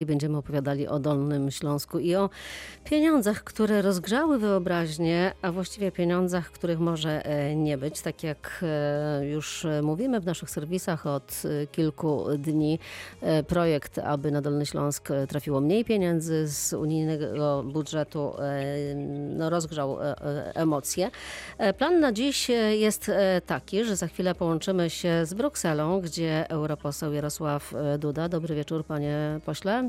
I 0.00 0.06
będziemy 0.06 0.38
opowiadali 0.38 0.88
o 0.88 0.98
Dolnym 0.98 1.50
Śląsku 1.50 1.98
i 1.98 2.14
o 2.14 2.30
pieniądzach, 2.84 3.44
które 3.44 3.82
rozgrzały 3.82 4.38
wyobraźnię, 4.38 5.32
a 5.42 5.52
właściwie 5.52 5.92
pieniądzach, 5.92 6.50
których 6.50 6.78
może 6.78 7.24
e, 7.24 7.56
nie 7.56 7.78
być. 7.78 8.00
Tak 8.00 8.22
jak 8.22 8.60
e, 8.62 9.26
już 9.26 9.66
mówimy 9.82 10.20
w 10.20 10.26
naszych 10.26 10.50
serwisach 10.50 11.06
od 11.06 11.42
e, 11.44 11.66
kilku 11.66 12.24
dni, 12.38 12.78
projekt, 13.48 13.98
aby 13.98 14.30
na 14.30 14.40
Dolny 14.40 14.66
Śląsk 14.66 15.08
trafiło 15.28 15.60
mniej 15.60 15.84
pieniędzy 15.84 16.48
z 16.48 16.72
unijnego 16.72 17.62
budżetu, 17.62 18.32
no, 19.36 19.50
rozgrzał 19.50 19.98
emocje. 20.54 21.10
Plan 21.78 22.00
na 22.00 22.12
dziś 22.12 22.48
jest 22.70 23.10
taki, 23.46 23.84
że 23.84 23.96
za 23.96 24.06
chwilę 24.06 24.34
połączymy 24.34 24.90
się 24.90 25.26
z 25.26 25.34
Brukselą, 25.34 26.00
gdzie 26.00 26.50
europoseł 26.50 27.12
Jarosław 27.12 27.74
Duda. 27.98 28.28
Dobry 28.28 28.54
wieczór, 28.54 28.84
panie 28.84 29.40
pośle. 29.44 29.87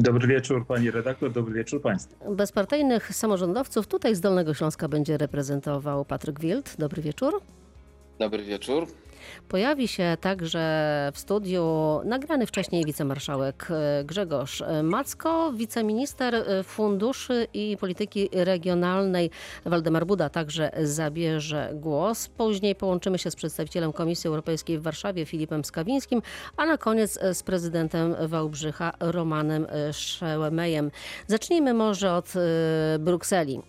Dobry 0.00 0.28
wieczór 0.28 0.66
pani 0.66 0.90
redaktor, 0.90 1.32
dobry 1.32 1.54
wieczór 1.54 1.82
państwu. 1.82 2.34
Bezpartyjnych 2.34 3.14
samorządowców 3.14 3.86
tutaj 3.86 4.14
z 4.14 4.20
Dolnego 4.20 4.54
Śląska 4.54 4.88
będzie 4.88 5.18
reprezentował 5.18 6.04
Patryk 6.04 6.40
Wild. 6.40 6.76
Dobry 6.78 7.02
wieczór. 7.02 7.40
Dobry 8.18 8.44
wieczór. 8.44 8.86
Pojawi 9.48 9.88
się 9.88 10.16
także 10.20 10.60
w 11.14 11.18
studiu 11.18 11.64
nagrany 12.04 12.46
wcześniej 12.46 12.84
wicemarszałek 12.84 13.68
e, 13.70 14.04
Grzegorz 14.04 14.62
Macko, 14.82 15.52
wiceminister 15.52 16.34
e, 16.34 16.62
funduszy 16.62 17.46
i 17.54 17.76
polityki 17.80 18.28
regionalnej 18.32 19.30
Waldemar 19.64 20.06
Buda 20.06 20.28
także 20.28 20.70
zabierze 20.82 21.70
głos. 21.74 22.28
Później 22.28 22.74
połączymy 22.74 23.18
się 23.18 23.30
z 23.30 23.36
przedstawicielem 23.36 23.92
Komisji 23.92 24.28
Europejskiej 24.28 24.78
w 24.78 24.82
Warszawie 24.82 25.26
Filipem 25.26 25.64
Skawińskim, 25.64 26.22
a 26.56 26.66
na 26.66 26.78
koniec 26.78 27.18
e, 27.22 27.34
z 27.34 27.42
prezydentem 27.42 28.14
Wałbrzycha 28.28 28.92
Romanem 29.00 29.66
Szełemejem. 29.92 30.90
Zacznijmy 31.26 31.74
może 31.74 32.12
od 32.14 32.32
Brukseli. 32.98 33.60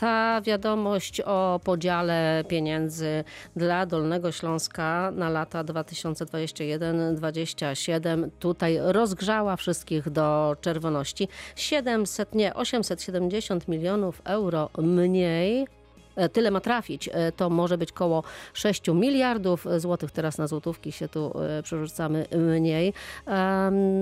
Ta 0.00 0.40
wiadomość 0.40 1.20
o 1.20 1.60
podziale 1.64 2.44
pieniędzy 2.48 3.24
dla 3.56 3.86
Dolnego 3.86 4.32
Śląska 4.32 4.89
na 5.12 5.28
lata 5.28 5.64
2021-2027 5.64 8.28
tutaj 8.38 8.78
rozgrzała 8.82 9.56
wszystkich 9.56 10.10
do 10.10 10.56
czerwoności. 10.60 11.28
700, 11.56 12.34
nie, 12.34 12.54
870 12.54 13.68
milionów 13.68 14.22
euro 14.24 14.70
mniej 14.78 15.66
tyle 16.28 16.50
ma 16.50 16.60
trafić. 16.60 17.08
E, 17.12 17.32
To 17.32 17.50
może 17.50 17.78
być 17.78 17.92
koło 17.92 18.22
6 18.54 18.88
miliardów 18.88 19.66
złotych. 19.76 20.10
Teraz 20.10 20.38
na 20.38 20.46
złotówki 20.46 20.92
się 20.92 21.08
tu 21.08 21.32
e, 21.42 21.62
przerzucamy 21.62 22.26
mniej. 22.36 22.92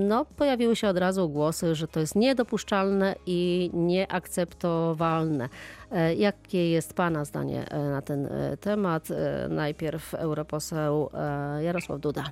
No, 0.07 0.25
pojawiły 0.25 0.75
się 0.75 0.87
od 0.87 0.97
razu 0.97 1.29
głosy, 1.29 1.75
że 1.75 1.87
to 1.87 1.99
jest 1.99 2.15
niedopuszczalne 2.15 3.15
i 3.25 3.69
nieakceptowalne. 3.73 5.49
E, 5.91 6.15
Jakie 6.15 6.69
jest 6.71 6.93
Pana 6.93 7.25
zdanie 7.25 7.69
e, 7.69 7.79
na 7.89 8.01
ten 8.01 8.25
e, 8.25 8.57
temat? 8.57 9.11
E, 9.11 9.47
Najpierw 9.49 10.13
europoseł 10.13 11.09
e, 11.13 11.63
Jarosław 11.63 11.99
Duda. 11.99 12.23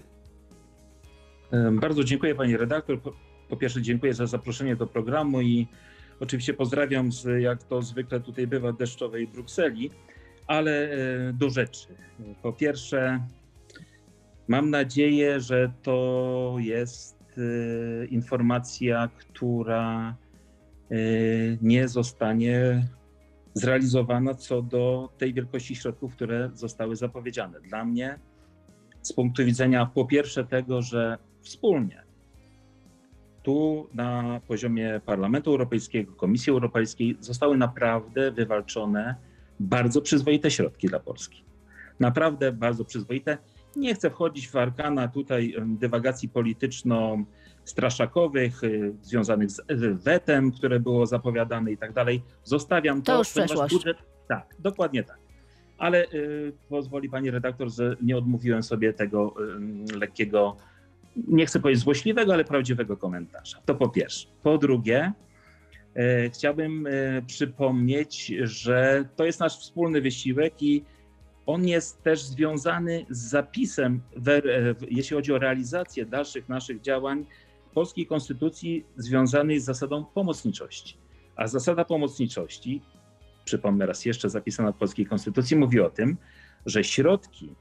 Bardzo 1.71 2.03
dziękuję 2.03 2.35
pani 2.35 2.57
redaktor. 2.57 2.99
Po 3.49 3.57
pierwsze 3.57 3.81
dziękuję 3.81 4.13
za 4.13 4.25
zaproszenie 4.27 4.75
do 4.75 4.87
programu 4.87 5.41
i 5.41 5.67
oczywiście 6.19 6.53
pozdrawiam 6.53 7.11
z, 7.11 7.41
jak 7.41 7.63
to 7.63 7.81
zwykle 7.81 8.19
tutaj 8.19 8.47
bywa, 8.47 8.73
deszczowej 8.73 9.27
Brukseli, 9.27 9.91
ale 10.47 10.71
e, 10.71 11.33
do 11.33 11.49
rzeczy. 11.49 11.87
Po 12.41 12.53
pierwsze 12.53 13.19
mam 14.47 14.69
nadzieję, 14.69 15.39
że 15.39 15.71
to 15.83 16.55
jest 16.59 17.17
e, 17.37 18.05
informacja, 18.05 19.09
która 19.17 20.15
e, 20.91 20.95
nie 21.61 21.87
zostanie 21.87 22.87
zrealizowana 23.53 24.33
co 24.33 24.61
do 24.61 25.09
tej 25.17 25.33
wielkości 25.33 25.75
środków, 25.75 26.15
które 26.15 26.49
zostały 26.53 26.95
zapowiedziane. 26.95 27.61
Dla 27.61 27.85
mnie 27.85 28.19
z 29.01 29.13
punktu 29.13 29.45
widzenia 29.45 29.85
po 29.85 30.05
pierwsze 30.05 30.45
tego, 30.45 30.81
że 30.81 31.17
wspólnie 31.41 32.06
tu 33.47 33.87
na 33.93 34.41
poziomie 34.47 35.01
Parlamentu 35.05 35.51
Europejskiego, 35.51 36.13
Komisji 36.13 36.51
Europejskiej 36.51 37.17
zostały 37.19 37.57
naprawdę 37.57 38.31
wywalczone 38.31 39.15
bardzo 39.59 40.01
przyzwoite 40.01 40.51
środki 40.51 40.87
dla 40.87 40.99
Polski. 40.99 41.43
Naprawdę 41.99 42.51
bardzo 42.51 42.85
przyzwoite. 42.85 43.37
Nie 43.75 43.95
chcę 43.95 44.09
wchodzić 44.09 44.49
w 44.49 44.55
arkana 44.55 45.07
tutaj 45.07 45.55
dywagacji 45.65 46.29
polityczno-straszakowych 46.29 48.63
y, 48.63 48.93
związanych 49.01 49.51
z 49.51 49.61
wetem, 50.03 50.51
które 50.51 50.79
było 50.79 51.05
zapowiadane 51.05 51.71
i 51.71 51.77
tak 51.77 51.93
dalej. 51.93 52.21
Zostawiam 52.43 53.01
to, 53.01 53.11
To 53.11 53.17
już 53.17 53.33
ponieważ 53.33 53.71
budżet. 53.71 53.97
Tak, 54.27 54.55
dokładnie 54.59 55.03
tak. 55.03 55.19
Ale 55.77 56.05
y, 56.05 56.53
pozwoli 56.69 57.09
pani 57.09 57.31
redaktor, 57.31 57.69
że 57.69 57.95
nie 58.01 58.17
odmówiłem 58.17 58.63
sobie 58.63 58.93
tego 58.93 59.33
y, 59.93 59.97
lekkiego, 59.97 60.57
nie 61.27 61.45
chcę 61.45 61.59
powiedzieć 61.59 61.83
złośliwego, 61.83 62.33
ale 62.33 62.45
prawdziwego 62.45 62.97
komentarza. 62.97 63.61
To 63.65 63.75
po 63.75 63.89
pierwsze. 63.89 64.27
Po 64.43 64.57
drugie, 64.57 65.11
y, 66.25 66.29
chciałbym 66.33 66.87
y, 66.87 67.23
przypomnieć, 67.27 68.33
że 68.41 69.05
to 69.15 69.25
jest 69.25 69.39
nasz 69.39 69.59
wspólny 69.59 70.01
wysiłek 70.01 70.63
i 70.63 70.83
on 71.45 71.67
jest 71.67 72.03
też 72.03 72.21
związany 72.23 73.05
z 73.09 73.17
zapisem, 73.29 74.01
w- 74.15 74.41
jeśli 74.91 75.15
chodzi 75.15 75.33
o 75.33 75.39
realizację 75.39 76.05
dalszych 76.05 76.49
naszych 76.49 76.81
działań 76.81 77.25
polskiej 77.73 78.05
konstytucji 78.07 78.85
związanej 78.97 79.59
z 79.59 79.65
zasadą 79.65 80.05
pomocniczości. 80.05 80.97
A 81.35 81.47
zasada 81.47 81.85
pomocniczości, 81.85 82.81
przypomnę 83.45 83.85
raz 83.85 84.05
jeszcze, 84.05 84.29
zapisana 84.29 84.71
w 84.71 84.77
polskiej 84.77 85.05
konstytucji, 85.05 85.57
mówi 85.57 85.79
o 85.79 85.89
tym, 85.89 86.17
że 86.65 86.83
środki, 86.83 87.55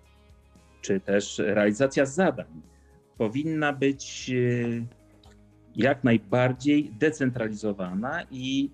czy 0.81 1.01
też 1.01 1.39
realizacja 1.39 2.07
zadań 2.07 2.63
powinna 3.19 3.73
być 3.73 4.31
e, 4.31 4.87
jak 5.77 6.05
najbardziej 6.05 6.91
decentralizowana 6.99 8.23
i 8.31 8.71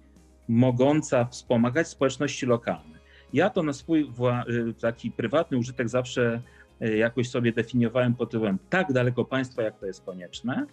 mogąca 0.49 1.25
wspomagać 1.25 1.89
społeczności 1.89 2.47
lokalne. 2.47 2.99
Ja 3.33 3.51
to 3.51 3.63
na 3.63 3.73
swój 3.73 4.11
y, 4.49 4.75
taki 4.75 5.11
prywatny 5.11 5.59
użytek 5.59 5.89
zawsze 5.89 6.43
y, 6.83 6.97
jakoś 6.97 7.29
sobie 7.29 7.53
definiowałem 7.53 8.15
pod 8.15 8.31
tytułem 8.31 8.59
tak 8.71 8.93
daleko 8.93 9.25
państwa, 9.25 9.63
jak 9.63 9.79
to 9.79 9.87
jest 9.87 10.05
konieczne, 10.05 10.67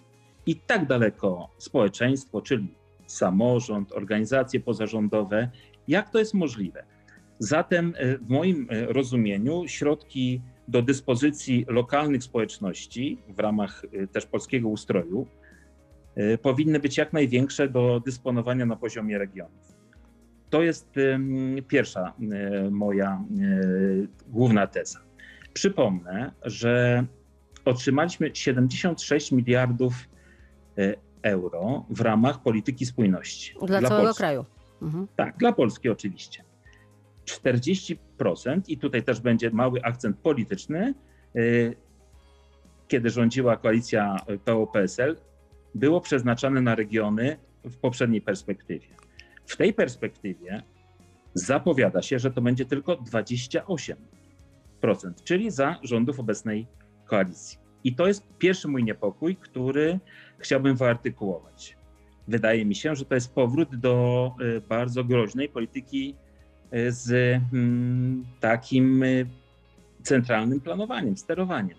i 0.46 0.56
tak 0.56 0.88
daleko 0.88 1.50
społeczeństwo, 1.58 2.42
czyli 2.42 2.68
samorząd, 3.08 3.92
organizacje 3.92 4.60
pozarządowe, 4.60 5.50
jak 5.88 6.10
to 6.10 6.20
jest 6.20 6.34
możliwe. 6.34 6.84
Zatem 7.40 7.94
w 8.22 8.30
moim 8.30 8.68
rozumieniu 8.70 9.68
środki 9.68 10.42
do 10.70 10.82
dyspozycji 10.82 11.66
lokalnych 11.68 12.24
społeczności 12.24 13.18
w 13.28 13.40
ramach 13.40 13.84
y, 13.94 14.08
też 14.08 14.26
polskiego 14.26 14.70
ustroju 14.70 15.28
y, 16.18 16.38
powinny 16.38 16.80
być 16.80 16.98
jak 16.98 17.14
największe 17.14 17.70
do 17.70 18.02
dysponowania 18.06 18.66
na 18.66 18.76
poziomie 18.76 19.18
regionów. 19.18 19.80
To 20.50 20.62
jest 20.62 20.96
pierwsza 21.68 22.14
y, 22.68 22.72
moja 22.72 23.24
główna 24.28 24.68
teza. 24.68 25.00
Przypomnę, 25.54 26.32
że 26.46 27.06
otrzymaliśmy 27.66 28.30
76 28.34 29.32
miliardów 29.32 29.94
euro 31.22 31.86
w 31.90 32.02
ramach 32.02 32.42
polityki 32.42 32.86
spójności. 32.86 33.56
Dla, 33.68 33.82
całego 33.82 34.04
Polski. 34.06 34.18
kraju. 34.18 34.46
Mhm. 34.82 35.08
Tak, 35.16 35.38
dla 35.38 35.54
Polski 35.54 35.90
oczywiście. 35.90 36.44
40% 37.30 37.96
i 38.68 38.78
tutaj 38.78 39.04
też 39.04 39.20
będzie 39.20 39.52
mały 39.52 39.84
akcent 39.84 40.18
polityczny, 40.18 40.94
y, 41.36 41.76
kiedy 42.88 43.10
rządziła 43.10 43.58
koalicja 43.58 44.16
PO-PSL, 44.46 45.18
było 45.76 46.02
przeznaczane 46.02 46.62
na 46.62 46.76
regiony 46.76 47.38
w 47.64 47.78
poprzedniej 47.78 48.22
perspektywie. 48.22 48.88
W 49.46 49.58
tej 49.58 49.74
perspektywie 49.74 50.64
zapowiada 51.34 52.02
się, 52.02 52.20
że 52.20 52.32
to 52.32 52.42
będzie 52.42 52.66
tylko 52.66 52.96
28%, 52.96 53.96
czyli 55.24 55.52
za 55.52 55.80
rządów 55.84 56.20
obecnej 56.20 56.68
koalicji. 57.06 57.60
I 57.84 57.96
to 57.96 58.08
jest 58.08 58.24
pierwszy 58.38 58.68
mój 58.68 58.84
niepokój, 58.84 59.36
który 59.36 60.00
chciałbym 60.40 60.76
wyartykułować. 60.76 61.78
Wydaje 62.28 62.66
mi 62.66 62.76
się, 62.76 62.96
że 62.96 63.06
to 63.06 63.16
jest 63.16 63.34
powrót 63.34 63.76
do 63.76 64.32
y, 64.42 64.62
bardzo 64.62 65.04
groźnej 65.04 65.50
polityki 65.50 66.16
y, 66.16 66.29
z 66.90 67.12
mm, 67.54 68.26
takim 68.40 69.04
y, 69.04 69.26
centralnym 70.04 70.60
planowaniem, 70.60 71.18
sterowaniem. 71.18 71.78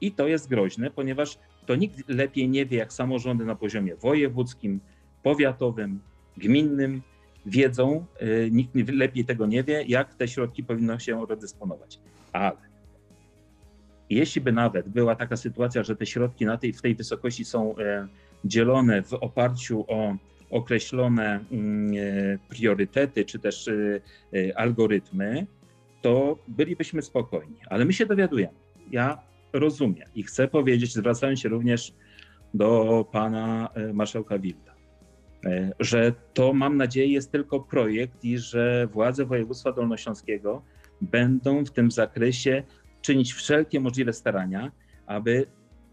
I 0.00 0.12
to 0.12 0.28
jest 0.28 0.48
groźne, 0.48 0.90
ponieważ 0.90 1.38
to 1.66 1.76
nikt 1.76 2.08
lepiej 2.08 2.48
nie 2.48 2.66
wie, 2.66 2.78
jak 2.78 2.92
samorządy 2.92 3.44
na 3.44 3.54
poziomie 3.54 3.96
wojewódzkim, 3.96 4.80
powiatowym, 5.22 6.00
gminnym 6.36 7.02
wiedzą, 7.46 8.04
y, 8.22 8.48
nikt 8.52 8.74
lepiej 8.88 9.24
tego 9.24 9.46
nie 9.46 9.64
wie, 9.64 9.82
jak 9.82 10.14
te 10.14 10.28
środki 10.28 10.64
powinno 10.64 10.98
się 10.98 11.26
redysponować. 11.26 12.00
Ale 12.32 12.56
jeśli 14.10 14.40
by 14.40 14.52
nawet 14.52 14.88
była 14.88 15.16
taka 15.16 15.36
sytuacja, 15.36 15.82
że 15.82 15.96
te 15.96 16.06
środki 16.06 16.46
na 16.46 16.56
tej, 16.56 16.72
w 16.72 16.82
tej 16.82 16.94
wysokości 16.94 17.44
są 17.44 17.78
e, 17.78 18.08
dzielone 18.44 19.02
w 19.02 19.14
oparciu 19.14 19.84
o 19.88 20.16
określone 20.50 21.40
mm, 21.52 21.92
e, 21.96 22.38
priorytety 22.48 23.24
czy 23.24 23.38
też 23.38 23.68
e, 23.68 24.00
e, 24.38 24.58
algorytmy, 24.58 25.46
to 26.02 26.38
bylibyśmy 26.48 27.02
spokojni. 27.02 27.56
Ale 27.70 27.84
my 27.84 27.92
się 27.92 28.06
dowiadujemy. 28.06 28.54
Ja 28.90 29.18
rozumiem 29.52 30.08
i 30.14 30.22
chcę 30.22 30.48
powiedzieć, 30.48 30.94
zwracając 30.94 31.40
się 31.40 31.48
również 31.48 31.92
do 32.54 33.04
pana 33.12 33.68
marszałka 33.94 34.38
Wilda, 34.38 34.74
że 35.80 36.12
to 36.34 36.52
mam 36.52 36.76
nadzieję 36.76 37.12
jest 37.12 37.32
tylko 37.32 37.60
projekt 37.60 38.24
i 38.24 38.38
że 38.38 38.86
władze 38.92 39.24
województwa 39.24 39.72
dolnośląskiego 39.72 40.62
będą 41.00 41.64
w 41.64 41.70
tym 41.70 41.90
zakresie 41.90 42.62
czynić 43.02 43.32
wszelkie 43.32 43.80
możliwe 43.80 44.12
starania, 44.12 44.72
aby 45.06 45.46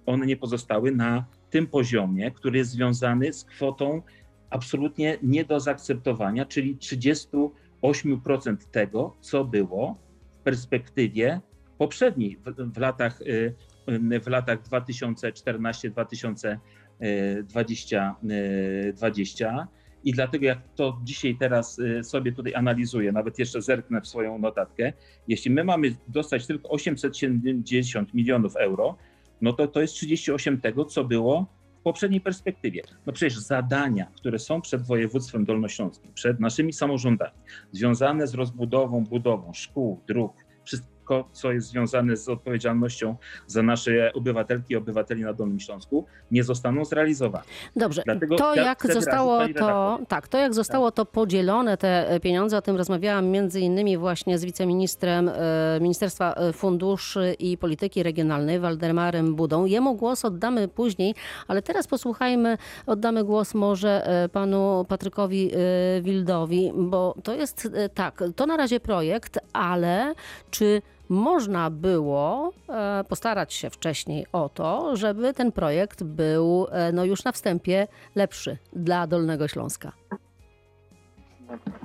one 0.06 0.26
nie 0.26 0.38
pozostały 0.38 0.92
na 0.92 1.26
tym 1.50 1.68
poziomie, 1.68 2.32
który 2.32 2.58
jest 2.58 2.72
związany 2.72 3.34
z 3.34 3.46
kwotą 3.46 4.02
absolutnie 4.54 5.18
nie 5.24 5.46
do 5.46 5.60
zaakceptowania, 5.60 6.46
czyli 6.46 6.78
38% 6.78 8.58
tego, 8.72 9.16
co 9.22 9.46
było 9.46 9.98
w 10.40 10.44
perspektywie 10.44 11.42
poprzedniej, 11.78 12.38
w, 12.38 12.74
w 12.74 12.78
latach, 12.78 13.22
y, 13.22 13.56
w 14.20 14.28
latach 14.28 14.64
2014-2020. 14.64 16.58
20. 18.94 19.68
I 20.04 20.12
dlatego 20.12 20.46
jak 20.46 20.60
to 20.76 21.00
dzisiaj 21.04 21.38
teraz 21.40 21.80
y, 21.80 22.04
sobie 22.04 22.32
tutaj 22.32 22.56
analizuję, 22.56 23.12
nawet 23.12 23.40
jeszcze 23.40 23.62
zerknę 23.62 24.02
w 24.02 24.08
swoją 24.08 24.40
notatkę, 24.40 24.94
jeśli 25.28 25.52
my 25.52 25.64
mamy 25.64 25.96
dostać 26.08 26.48
tylko 26.48 26.70
870 26.70 28.14
milionów 28.14 28.56
euro, 28.56 28.98
no 29.42 29.54
to 29.54 29.68
to 29.68 29.82
jest 29.82 29.94
38 29.94 30.62
tego, 30.62 30.86
co 30.86 31.04
było 31.04 31.48
poprzedniej 31.84 32.22
perspektywie. 32.22 32.82
No 33.06 33.14
przecież 33.14 33.40
zadania, 33.40 34.06
które 34.16 34.40
są 34.40 34.62
przed 34.62 34.82
województwem 34.82 35.46
dolnośląskim, 35.46 36.14
przed 36.14 36.40
naszymi 36.40 36.74
samorządami, 36.74 37.38
związane 37.72 38.28
z 38.28 38.34
rozbudową, 38.34 39.04
budową 39.04 39.54
szkół, 39.54 40.00
dróg, 40.08 40.34
wszystko, 41.04 41.30
co 41.32 41.52
jest 41.52 41.68
związane 41.68 42.18
z 42.18 42.30
odpowiedzialnością 42.30 43.16
za 43.48 43.64
nasze 43.64 44.14
obywatelki 44.14 44.74
i 44.74 44.76
obywateli 44.76 45.24
na 45.24 45.34
Dolnym 45.34 45.60
Śląsku, 45.60 46.06
nie 46.32 46.44
zostaną 46.44 46.86
zrealizowane. 46.86 47.44
Dobrze, 47.76 48.02
Dlatego 48.06 48.36
to 48.36 48.56
ja 48.56 48.64
jak 48.64 48.94
zostało 48.94 49.40
to, 49.48 50.00
tak, 50.08 50.28
to 50.28 50.38
jak 50.38 50.54
zostało 50.54 50.92
tak. 50.92 50.96
to 50.96 51.06
podzielone, 51.06 51.78
te 51.78 52.10
e, 52.10 52.20
pieniądze, 52.20 52.58
o 52.58 52.62
tym 52.62 52.76
rozmawiałam 52.76 53.28
między 53.28 53.60
innymi 53.60 53.98
właśnie 53.98 54.38
z 54.38 54.46
wiceministrem 54.46 55.30
e, 55.30 55.80
Ministerstwa 55.82 56.34
e, 56.34 56.54
Funduszy 56.54 57.36
i 57.40 57.58
Polityki 57.58 58.04
Regionalnej, 58.04 58.60
Waldemarem 58.60 59.36
Budą. 59.36 59.66
Jemu 59.66 59.96
głos 59.96 60.26
oddamy 60.26 60.68
później, 60.68 61.16
ale 61.48 61.62
teraz 61.62 61.88
posłuchajmy, 61.88 62.58
oddamy 62.86 63.24
głos 63.24 63.54
może 63.54 64.08
panu 64.32 64.86
Patrykowi 64.88 65.52
Wildowi, 66.02 66.72
bo 66.76 67.16
to 67.24 67.34
jest 67.34 67.70
tak, 67.94 68.24
to 68.36 68.46
na 68.46 68.58
razie 68.58 68.80
projekt, 68.80 69.40
ale 69.54 70.14
czy 70.52 70.82
można 71.14 71.70
było 71.70 72.54
e, 72.70 73.04
postarać 73.04 73.54
się 73.54 73.70
wcześniej 73.70 74.26
o 74.32 74.50
to, 74.50 74.96
żeby 74.96 75.34
ten 75.34 75.52
projekt 75.52 76.04
był 76.04 76.68
e, 76.72 76.92
no 76.92 77.06
już 77.06 77.24
na 77.24 77.32
wstępie 77.32 77.88
lepszy 78.16 78.58
dla 78.76 79.08
Dolnego 79.08 79.48
Śląska. 79.48 79.92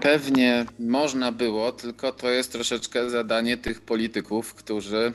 Pewnie 0.00 0.66
można 0.78 1.32
było, 1.32 1.72
tylko 1.72 2.12
to 2.12 2.30
jest 2.30 2.52
troszeczkę 2.52 3.10
zadanie 3.10 3.56
tych 3.56 3.80
polityków, 3.80 4.54
którzy 4.54 5.12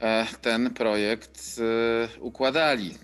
e, 0.00 0.26
ten 0.42 0.70
projekt 0.70 1.60
układali. 2.20 2.94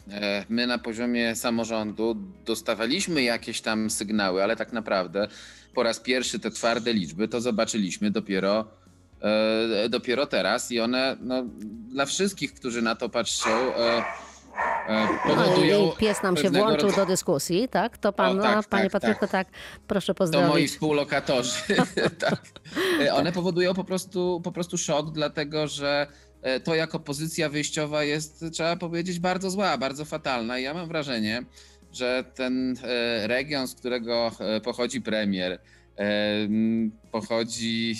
My 0.48 0.66
na 0.66 0.78
poziomie 0.78 1.36
samorządu 1.36 2.16
dostawaliśmy 2.44 3.22
jakieś 3.22 3.60
tam 3.60 3.90
sygnały, 3.90 4.42
ale 4.42 4.56
tak 4.56 4.72
naprawdę 4.72 5.28
po 5.74 5.82
raz 5.82 6.00
pierwszy 6.00 6.38
te 6.38 6.50
twarde 6.50 6.92
liczby 6.92 7.28
to 7.28 7.40
zobaczyliśmy 7.40 8.10
dopiero 8.10 8.79
dopiero 9.88 10.26
teraz 10.26 10.72
i 10.72 10.80
one 10.80 11.16
no, 11.20 11.42
dla 11.88 12.06
wszystkich, 12.06 12.54
którzy 12.54 12.82
na 12.82 12.94
to 12.94 13.08
patrzą, 13.08 13.50
e, 13.50 14.04
e, 14.88 15.08
powodują. 15.26 15.92
Pies 15.98 16.22
nam 16.22 16.36
się 16.36 16.50
włączył 16.50 16.88
rodzaju... 16.88 17.06
do 17.06 17.06
dyskusji, 17.06 17.68
tak? 17.68 17.98
To 17.98 18.12
pan, 18.12 18.40
o, 18.40 18.42
tak, 18.42 18.68
panie 18.68 18.90
tak, 18.90 18.92
Patryku, 18.92 19.20
tak. 19.20 19.30
tak, 19.30 19.48
proszę 19.86 20.14
pozdrowić. 20.14 20.48
To 20.48 20.52
moi 20.52 20.68
współlokatorzy. 20.68 21.60
tak. 22.18 22.40
One 23.12 23.32
powodują 23.32 23.74
po 23.74 23.84
prostu, 23.84 24.40
po 24.44 24.52
prostu 24.52 24.78
szok, 24.78 25.12
dlatego 25.12 25.68
że 25.68 26.06
to 26.64 26.74
jako 26.74 27.00
pozycja 27.00 27.48
wyjściowa 27.48 28.04
jest, 28.04 28.44
trzeba 28.52 28.76
powiedzieć, 28.76 29.18
bardzo 29.18 29.50
zła, 29.50 29.78
bardzo 29.78 30.04
fatalna. 30.04 30.58
I 30.58 30.62
ja 30.62 30.74
mam 30.74 30.88
wrażenie, 30.88 31.42
że 31.92 32.24
ten 32.34 32.76
region, 33.22 33.68
z 33.68 33.74
którego 33.74 34.30
pochodzi 34.64 35.00
premier, 35.00 35.60
pochodzi 37.10 37.94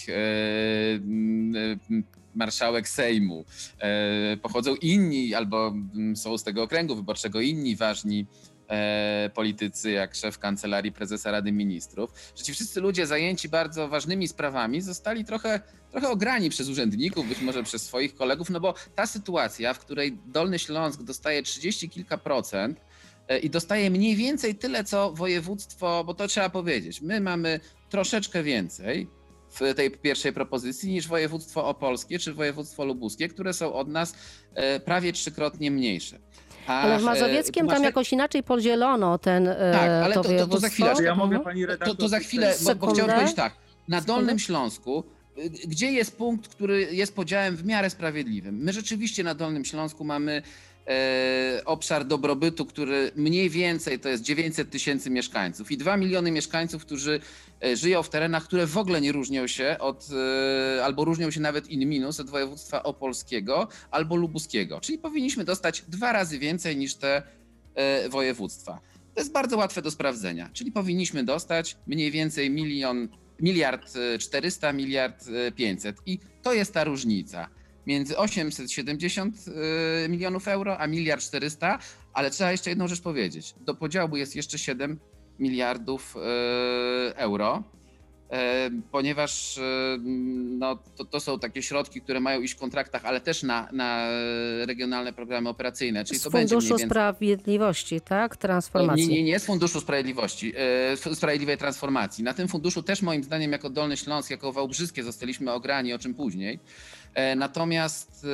marszałek 2.35 2.88
Sejmu, 2.88 3.44
e, 3.79 4.37
pochodzą 4.37 4.75
inni 4.75 5.35
albo 5.35 5.75
są 6.14 6.38
z 6.38 6.44
tego 6.44 6.62
okręgu 6.62 6.97
wyborczego 6.97 7.41
inni 7.41 7.76
ważni 7.76 8.26
e, 8.69 9.31
politycy, 9.35 9.91
jak 9.91 10.14
szef 10.14 10.38
kancelarii 10.38 10.93
prezesa 10.93 11.31
Rady 11.31 11.52
Ministrów, 11.52 12.11
że 12.37 12.44
ci 12.44 12.52
wszyscy 12.52 12.81
ludzie 12.81 13.06
zajęci 13.06 13.49
bardzo 13.49 13.88
ważnymi 13.88 14.29
sprawami 14.29 14.81
zostali 14.81 15.25
trochę, 15.25 15.61
trochę 15.91 16.08
ograni 16.08 16.50
przez 16.50 16.69
urzędników, 16.69 17.29
być 17.29 17.41
może 17.41 17.62
przez 17.62 17.82
swoich 17.82 18.14
kolegów, 18.14 18.50
no 18.50 18.61
bo 18.61 18.75
ta 18.94 19.06
sytuacja, 19.06 19.75
w 19.75 19.79
której 19.79 20.19
Dolny 20.26 20.58
Śląsk 20.58 21.02
dostaje 21.02 21.43
30 21.43 21.88
kilka 21.88 22.19
procent, 22.19 22.81
e, 23.29 23.38
i 23.38 23.50
dostaje 23.50 23.91
mniej 23.91 24.17
więcej 24.17 24.55
tyle, 24.55 24.85
co 24.85 25.12
województwo, 25.12 26.05
bo 26.05 26.14
to 26.14 26.29
trzeba 26.29 26.50
powiedzieć. 26.50 27.00
My 27.00 27.20
mamy 27.20 27.61
troszeczkę 27.90 28.42
więcej 28.42 29.06
w 29.50 29.75
tej 29.75 29.90
pierwszej 29.90 30.32
propozycji 30.32 30.92
niż 30.92 31.08
województwo 31.08 31.66
opolskie 31.69 32.19
czy 32.19 32.34
województwo 32.34 32.84
lubuskie, 32.84 33.28
które 33.28 33.52
są 33.52 33.72
od 33.72 33.88
nas 33.88 34.14
e, 34.54 34.81
prawie 34.81 35.12
trzykrotnie 35.12 35.70
mniejsze. 35.70 36.19
A, 36.66 36.81
ale 36.81 36.98
w 36.98 37.02
Mazowieckiem 37.02 37.69
tam 37.69 37.82
jakoś 37.82 38.12
inaczej 38.12 38.42
podzielono 38.42 39.19
ten 39.19 39.48
e, 39.48 39.72
Tak, 39.72 39.90
ale 39.90 40.14
to, 40.14 40.25
to, 40.25 40.46
to 40.46 40.58
za 40.58 40.69
chwilę. 40.69 40.94
Ja 41.04 41.14
mogę 41.14 41.40
pani 41.40 41.66
redaktor... 41.66 41.96
To, 41.96 42.02
to 42.02 42.08
za 42.08 42.19
chwilę, 42.19 42.54
bo, 42.64 42.75
bo 42.75 42.92
chciałem 42.92 43.10
powiedzieć 43.10 43.37
tak. 43.37 43.54
Na 43.88 44.00
Dolnym 44.00 44.38
Śląsku 44.38 45.04
y, 45.38 45.50
gdzie 45.50 45.92
jest 45.92 46.16
punkt, 46.16 46.48
który 46.48 46.94
jest 46.94 47.14
podziałem 47.14 47.56
w 47.56 47.64
miarę 47.64 47.90
sprawiedliwym? 47.90 48.56
My 48.56 48.72
rzeczywiście 48.72 49.25
na 49.25 49.34
Dolnym 49.34 49.64
Śląsku 49.64 50.04
mamy 50.04 50.42
E, 50.42 50.42
obszar 51.65 52.05
dobrobytu, 52.05 52.67
który 52.67 53.12
mniej 53.17 53.50
więcej 53.50 54.00
to 54.00 54.09
jest 54.09 54.23
900 54.23 54.71
tysięcy 54.71 55.11
mieszkańców 55.11 55.71
i 55.71 55.77
2 55.77 55.97
miliony 55.97 56.31
mieszkańców, 56.31 56.85
którzy 56.85 57.21
e, 57.64 57.76
żyją 57.76 58.02
w 58.02 58.09
terenach, 58.09 58.45
które 58.45 58.66
w 58.66 58.78
ogóle 58.78 59.00
nie 59.00 59.12
różnią 59.12 59.47
się 59.47 59.76
od, 59.78 60.09
e, 60.76 60.85
albo 60.85 61.04
różnią 61.04 61.31
się 61.31 61.40
nawet 61.40 61.69
in 61.69 61.88
minus 61.88 62.21
od 62.21 62.31
województwa 62.31 62.83
opolskiego 62.83 63.69
albo 63.90 64.16
lubuskiego. 64.16 64.81
Czyli 64.81 64.99
powinniśmy 64.99 65.45
dostać 65.45 65.85
dwa 65.88 66.12
razy 66.12 66.38
więcej 66.38 66.76
niż 66.76 66.95
te 66.95 67.23
województwa. 68.11 68.81
To 69.14 69.21
jest 69.21 69.33
bardzo 69.33 69.57
łatwe 69.57 69.83
do 69.83 69.90
sprawdzenia, 69.90 70.50
czyli 70.52 70.73
powinniśmy 70.73 71.25
dostać 71.25 71.76
mniej 71.87 72.11
więcej 72.11 72.50
milion, 72.50 73.09
miliard 73.40 73.93
400, 74.21 74.73
miliard 74.73 75.25
500 75.57 75.97
i 76.07 76.19
to 76.43 76.52
jest 76.52 76.75
ta 76.75 76.85
różnica 76.85 77.49
między 77.87 78.18
870 78.18 79.37
y, 80.04 80.08
milionów 80.08 80.49
euro 80.49 80.78
a 80.78 80.87
miliard 80.87 81.22
400, 81.22 81.78
ale 82.12 82.30
trzeba 82.30 82.52
jeszcze 82.52 82.70
jedną 82.70 82.88
rzecz 82.88 83.00
powiedzieć. 83.00 83.54
Do 83.60 83.75
podziału 83.75 84.16
jest 84.16 84.37
jeszcze 84.37 84.58
7 84.58 84.99
miliardów 85.38 86.16
y, 86.16 87.16
euro 87.16 87.64
ponieważ 88.90 89.60
no, 90.58 90.78
to, 90.96 91.04
to, 91.04 91.20
są 91.20 91.38
takie 91.38 91.62
środki, 91.62 92.00
które 92.00 92.20
mają 92.20 92.40
iść 92.40 92.54
w 92.54 92.56
kontraktach, 92.56 93.04
ale 93.04 93.20
też 93.20 93.42
na, 93.42 93.68
na 93.72 94.08
regionalne 94.66 95.12
programy 95.12 95.49
operacyjne. 95.49 96.04
Czyli 96.04 96.20
z 96.20 96.22
to 96.22 96.30
Funduszu 96.30 96.68
będzie 96.68 96.87
Sprawiedliwości, 96.87 98.00
tak? 98.00 98.37
Transformacji. 98.37 99.08
Nie, 99.08 99.14
nie, 99.14 99.22
nie 99.22 99.38
z 99.38 99.44
Funduszu 99.44 99.80
Sprawiedliwości, 99.80 100.52
Sprawiedliwej 101.14 101.58
Transformacji. 101.58 102.25
Na 102.25 102.34
tym 102.34 102.49
funduszu 102.49 102.82
też 102.82 103.02
moim 103.02 103.25
zdaniem 103.25 103.52
jako 103.52 103.70
Dolny 103.70 103.96
Śląsk, 103.96 104.30
jako 104.30 104.52
Wałbrzyskie 104.52 105.02
zostaliśmy 105.02 105.52
ograni, 105.52 105.92
o 105.92 105.99
czym 105.99 106.14
później. 106.14 106.58
E, 107.14 107.37
natomiast 107.37 108.25
e, 108.25 108.29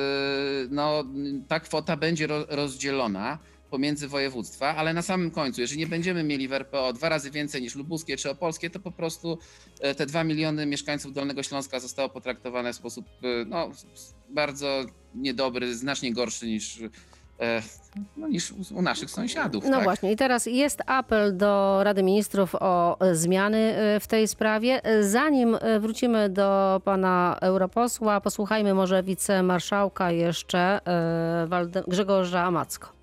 no, 0.69 1.03
ta 1.47 1.59
kwota 1.59 1.97
będzie 1.97 2.27
rozdzielona 2.49 3.39
pomiędzy 3.69 4.07
województwa, 4.07 4.75
ale 4.75 4.93
na 4.93 5.01
samym 5.01 5.31
końcu, 5.31 5.61
jeżeli 5.61 5.79
nie 5.79 5.87
będziemy 5.87 6.23
mieli 6.23 6.47
w 6.47 6.53
RPO 6.53 6.93
dwa 6.93 7.09
razy 7.09 7.31
więcej 7.31 7.61
niż 7.61 7.75
lubuskie 7.75 8.17
czy 8.17 8.29
opolskie, 8.29 8.69
to 8.69 8.79
po 8.79 8.91
prostu 8.91 9.37
e, 9.79 9.95
te 9.95 10.05
dwa 10.05 10.23
miliony 10.23 10.65
mieszkańców 10.65 11.13
Dolnego 11.13 11.43
Śląska 11.43 11.79
zostało 11.79 12.09
potraktowane 12.09 12.73
w 12.73 12.75
sposób 12.75 13.05
no, 13.45 13.71
bardzo 14.29 14.85
niedobry, 15.15 15.75
znacznie 15.75 16.13
gorszy 16.13 16.45
niż 16.45 16.79
no, 18.17 18.27
niż 18.27 18.53
u 18.75 18.81
naszych 18.81 19.11
sąsiadów. 19.11 19.63
No 19.63 19.71
tak? 19.71 19.83
właśnie, 19.83 20.11
i 20.11 20.15
teraz 20.15 20.45
jest 20.45 20.81
apel 20.85 21.37
do 21.37 21.79
Rady 21.83 22.03
Ministrów 22.03 22.55
o 22.55 22.97
zmiany 23.11 23.73
w 23.99 24.07
tej 24.07 24.27
sprawie. 24.27 24.81
Zanim 25.01 25.57
wrócimy 25.79 26.29
do 26.29 26.81
pana 26.83 27.37
europosła, 27.41 28.21
posłuchajmy 28.21 28.73
może 28.73 29.03
wicemarszałka 29.03 30.11
jeszcze 30.11 30.79
Grzegorza 31.87 32.51
Macko. 32.51 32.96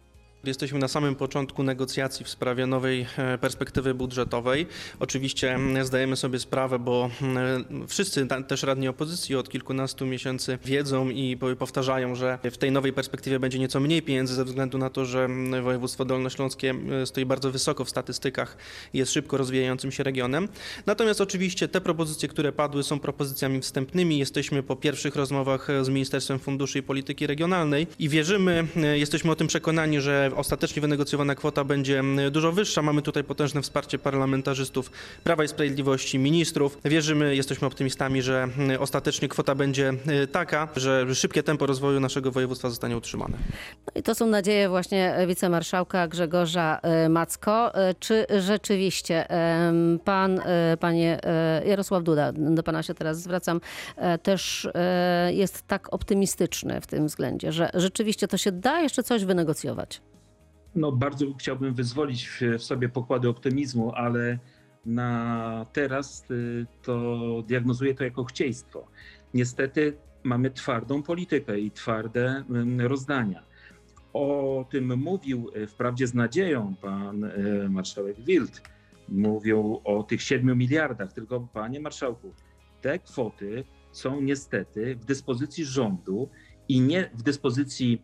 Jesteśmy 0.46 0.78
na 0.78 0.88
samym 0.88 1.14
początku 1.14 1.62
negocjacji 1.62 2.24
w 2.24 2.28
sprawie 2.28 2.66
nowej 2.66 3.06
e, 3.18 3.38
perspektywy 3.38 3.94
budżetowej. 3.94 4.66
Oczywiście 5.00 5.58
zdajemy 5.82 6.16
sobie 6.16 6.38
sprawę, 6.38 6.78
bo 6.78 7.10
wszyscy 7.88 8.26
też 8.48 8.62
radni 8.62 8.88
opozycji 8.88 9.36
od 9.36 9.48
kilkunastu 9.48 10.06
miesięcy 10.06 10.58
wiedzą 10.64 11.08
i 11.10 11.36
po- 11.36 11.56
powtarzają, 11.56 12.14
że 12.14 12.38
w 12.44 12.56
tej 12.56 12.72
nowej 12.72 12.92
perspektywie 12.92 13.40
będzie 13.40 13.58
nieco 13.58 13.80
mniej 13.80 14.02
pieniędzy 14.02 14.34
ze 14.34 14.44
względu 14.44 14.78
na 14.78 14.90
to, 14.90 15.04
że 15.04 15.28
województwo 15.62 16.04
dolnośląskie 16.04 16.74
stoi 17.04 17.24
bardzo 17.26 17.50
wysoko 17.50 17.84
w 17.84 17.90
statystykach 17.90 18.56
i 18.94 18.98
jest 18.98 19.12
szybko 19.12 19.36
rozwijającym 19.36 19.92
się 19.92 20.02
regionem. 20.02 20.48
Natomiast 20.86 21.20
oczywiście 21.20 21.68
te 21.68 21.80
propozycje, 21.80 22.28
które 22.28 22.52
padły 22.52 22.82
są 22.82 23.00
propozycjami 23.00 23.60
wstępnymi. 23.60 24.18
Jesteśmy 24.18 24.62
po 24.62 24.76
pierwszych 24.76 25.16
rozmowach 25.16 25.70
e, 25.70 25.84
z 25.84 25.88
Ministerstwem 25.88 26.38
Funduszy 26.38 26.78
i 26.78 26.82
Polityki 26.82 27.26
Regionalnej 27.26 27.86
i 27.98 28.08
wierzymy, 28.08 28.66
e, 28.76 28.98
jesteśmy 28.98 29.30
o 29.30 29.36
tym 29.36 29.46
przekonani, 29.46 30.00
że 30.00 30.30
ostatecznie 30.36 30.82
wynegocjowana 30.82 31.34
kwota 31.34 31.64
będzie 31.64 31.98
m, 31.98 32.18
dużo 32.30 32.52
wyższa. 32.52 32.82
Mamy 32.82 33.02
tutaj 33.02 33.24
potężne 33.24 33.62
wsparcie 33.62 33.98
parlamentarzystów 33.98 34.90
Prawa 35.24 35.44
i 35.44 35.48
Sprawiedliwości, 35.48 36.18
ministrów. 36.18 36.78
Wierzymy, 36.84 37.36
jesteśmy 37.36 37.66
optymistami, 37.66 38.22
że 38.22 38.42
m, 38.42 38.52
ostatecznie 38.78 39.28
kwota 39.28 39.54
będzie 39.54 39.92
e, 40.06 40.26
taka, 40.26 40.68
że 40.76 41.14
szybkie 41.14 41.42
tempo 41.42 41.66
rozwoju 41.66 42.00
naszego 42.00 42.30
województwa 42.30 42.68
zostanie 42.68 42.96
utrzymane. 42.96 43.36
No 43.86 43.92
I 44.00 44.02
to 44.02 44.14
są 44.14 44.26
nadzieje 44.26 44.68
właśnie 44.68 45.16
wicemarszałka 45.26 46.08
Grzegorza 46.08 46.80
e, 46.82 47.08
Macko. 47.08 47.74
E, 47.74 47.94
Czy 47.94 48.26
rzeczywiście 48.40 49.26
pan, 50.04 50.40
e, 50.40 50.76
panie 50.80 51.18
e, 51.24 51.62
Jarosław 51.66 52.02
Duda, 52.04 52.32
do 52.32 52.62
pana 52.62 52.82
się 52.82 52.94
teraz 52.94 53.20
zwracam, 53.22 53.60
e, 53.96 54.18
też 54.18 54.68
e, 54.74 55.30
jest 55.34 55.66
tak 55.66 55.94
optymistyczny 55.94 56.80
w 56.80 56.86
tym 56.86 57.06
względzie, 57.06 57.52
że 57.52 57.70
rzeczywiście 57.74 58.28
to 58.28 58.36
się 58.38 58.52
da 58.52 58.80
jeszcze 58.80 59.02
coś 59.02 59.24
wynegocjować? 59.24 60.00
No, 60.74 60.92
bardzo 60.92 61.26
chciałbym 61.38 61.74
wyzwolić 61.74 62.28
w, 62.28 62.62
sobie 62.62 62.88
pokłady 62.88 63.28
optymizmu, 63.28 63.92
ale 63.94 64.38
na 64.86 65.66
teraz 65.72 66.30
y, 66.30 66.66
to 66.82 67.18
diagnozuję 67.46 67.94
to 67.94 68.04
jako 68.04 68.24
chcieństwo. 68.24 68.86
Niestety 69.34 69.96
mamy 70.22 70.50
twardą 70.50 71.02
politykę 71.02 71.60
i 71.60 71.70
twarde 71.70 72.44
ym, 72.50 72.80
rozdania. 72.80 73.42
O 74.12 74.66
tym 74.70 74.98
mówił 74.98 75.50
y, 75.56 75.66
wprawdzie 75.66 76.06
z 76.06 76.14
nadzieją 76.14 76.74
pan 76.82 77.24
y, 77.24 77.68
marszałek 77.70 78.20
Wild. 78.20 78.62
Mówił 79.08 79.80
o 79.84 80.02
tych 80.02 80.22
7 80.22 80.58
miliardach, 80.58 81.12
tylko 81.12 81.48
panie 81.52 81.80
marszałku, 81.80 82.32
te 82.80 82.98
kwoty 82.98 83.64
są 83.92 84.20
niestety 84.20 84.96
w 84.96 85.04
dyspozycji 85.04 85.64
rządu 85.64 86.28
i 86.68 86.80
nie 86.80 87.10
w 87.14 87.22
dyspozycji 87.22 88.02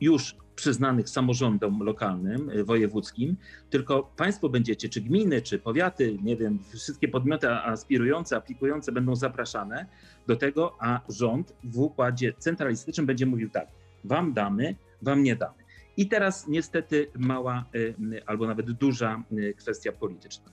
już 0.00 0.36
przyznanych 0.56 1.08
samorządom 1.08 1.82
lokalnym, 1.82 2.50
y, 2.50 2.64
wojewódzkim, 2.64 3.36
tylko 3.70 4.12
państwo 4.16 4.48
będziecie, 4.48 4.88
czy 4.88 5.00
gminy, 5.00 5.42
czy 5.42 5.58
powiaty, 5.58 6.18
nie 6.22 6.36
wiem, 6.36 6.58
wszystkie 6.74 7.08
podmioty 7.08 7.50
aspirujące, 7.50 8.36
aplikujące 8.36 8.92
będą 8.92 9.16
zapraszane 9.16 9.86
do 10.26 10.36
tego, 10.36 10.76
a 10.80 11.00
rząd 11.08 11.56
w 11.64 11.78
układzie 11.78 12.32
centralistycznym 12.38 13.06
będzie 13.06 13.26
mówił 13.26 13.50
tak, 13.50 13.68
wam 14.04 14.32
damy, 14.32 14.76
wam 15.02 15.22
nie 15.22 15.36
damy. 15.36 15.62
I 15.96 16.08
teraz 16.08 16.48
niestety 16.48 17.10
mała 17.18 17.64
y, 17.74 17.94
albo 18.26 18.46
nawet 18.46 18.70
duża 18.70 19.22
y, 19.32 19.54
kwestia 19.54 19.92
polityczna. 19.92 20.44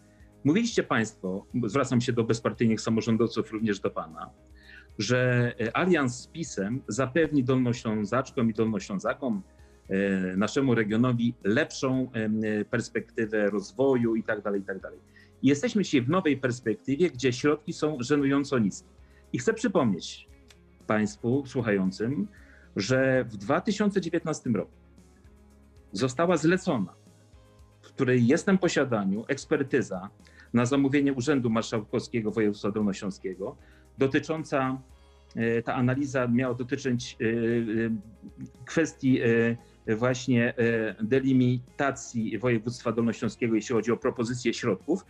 Mówiliście 0.44 0.84
Państwo, 0.84 1.46
zwracam 1.66 2.02
się 2.02 2.14
do 2.14 2.24
bezpartyjnych 2.24 2.82
samorządowców, 2.82 3.52
również 3.52 3.80
do 3.80 3.90
Pana, 3.90 4.30
że 5.00 5.54
alians 5.74 6.20
z 6.22 6.28
PiSem 6.28 6.82
zapewni 6.88 7.44
Dolnoślązaczkom 7.44 8.50
i 8.50 8.54
Dolnoślązakom, 8.54 9.42
naszemu 10.38 10.76
regionowi 10.76 11.34
lepszą 11.44 12.12
y, 12.62 12.66
perspektywę 12.66 13.50
rozwoju 13.50 14.16
i 14.16 14.24
tak 14.24 14.42
dalej, 14.42 14.62
i 14.62 14.64
tak 14.64 14.80
dalej. 14.80 15.00
Jesteśmy 15.44 15.84
dzisiaj 15.84 16.02
w 16.02 16.10
nowej 16.10 16.38
perspektywie, 16.38 17.10
gdzie 17.10 17.34
środki 17.34 17.74
są 17.74 17.98
żenująco 18.00 18.60
niskie. 18.60 18.90
I 19.34 19.40
chcę 19.40 19.54
przypomnieć 19.54 20.28
Państwu 20.88 21.44
słuchającym, 21.46 22.28
że 22.76 23.24
w 23.24 23.38
2019 23.38 24.50
roku 24.50 24.72
została 25.92 26.38
zlecona, 26.38 26.94
w 27.82 27.88
której 27.88 28.28
jestem 28.28 28.58
posiadaniu, 28.58 29.26
ekspertyza 29.28 30.10
na 30.54 30.66
zamówienie 30.66 31.14
Urzędu 31.14 31.50
Marszałkowskiego 31.50 32.32
Województwa 32.32 32.72
Dolnośląskiego 32.72 33.56
dotycząca, 33.98 34.82
e, 35.36 35.62
ta 35.62 35.76
analiza 35.76 36.28
miała 36.28 36.54
dotyczyć 36.54 37.18
e, 37.22 37.26
e, 37.26 37.30
kwestii 38.66 39.22
e, 39.22 39.26
właśnie 39.96 40.54
e, 40.58 40.96
delimitacji 41.04 42.38
województwa 42.38 42.92
dolnośląskiego, 42.92 43.56
jeśli 43.56 43.76
chodzi 43.76 43.92
o 43.92 43.98
propozycję 43.98 44.54
środków. 44.54 45.06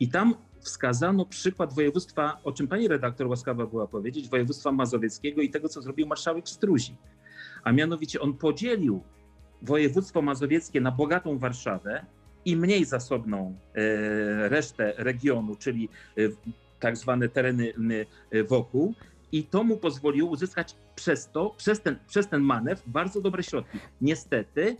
I 0.00 0.08
tam 0.08 0.34
wskazano 0.60 1.24
przykład 1.26 1.74
województwa, 1.74 2.40
o 2.44 2.52
czym 2.52 2.68
pani 2.68 2.88
redaktor 2.88 3.26
łaskawa 3.26 3.66
była 3.66 3.86
powiedzieć, 3.86 4.28
województwa 4.28 4.72
mazowieckiego 4.72 5.42
i 5.42 5.50
tego, 5.50 5.68
co 5.68 5.82
zrobił 5.82 6.06
marszałek 6.06 6.48
Struzik. 6.48 6.96
A 7.64 7.72
mianowicie 7.72 8.20
on 8.20 8.34
podzielił 8.34 9.02
województwo 9.62 10.22
mazowieckie 10.22 10.80
na 10.80 10.90
bogatą 10.90 11.38
Warszawę 11.38 12.06
i 12.44 12.56
mniej 12.56 12.84
zasobną 12.84 13.56
e, 13.74 14.48
resztę 14.48 14.92
regionu, 14.96 15.56
czyli 15.56 15.88
e, 16.18 16.20
tak 16.80 16.96
zwane 16.96 17.28
tereny 17.28 17.72
wokół. 18.48 18.94
I 19.32 19.44
to 19.44 19.64
mu 19.64 19.76
pozwoliło 19.76 20.30
uzyskać 20.30 20.76
przez 20.94 21.30
to, 21.30 21.50
przez 21.56 21.80
ten, 21.80 21.98
przez 22.06 22.28
ten 22.28 22.40
manewr 22.40 22.82
bardzo 22.86 23.20
dobre 23.20 23.42
środki. 23.42 23.78
Niestety 24.00 24.76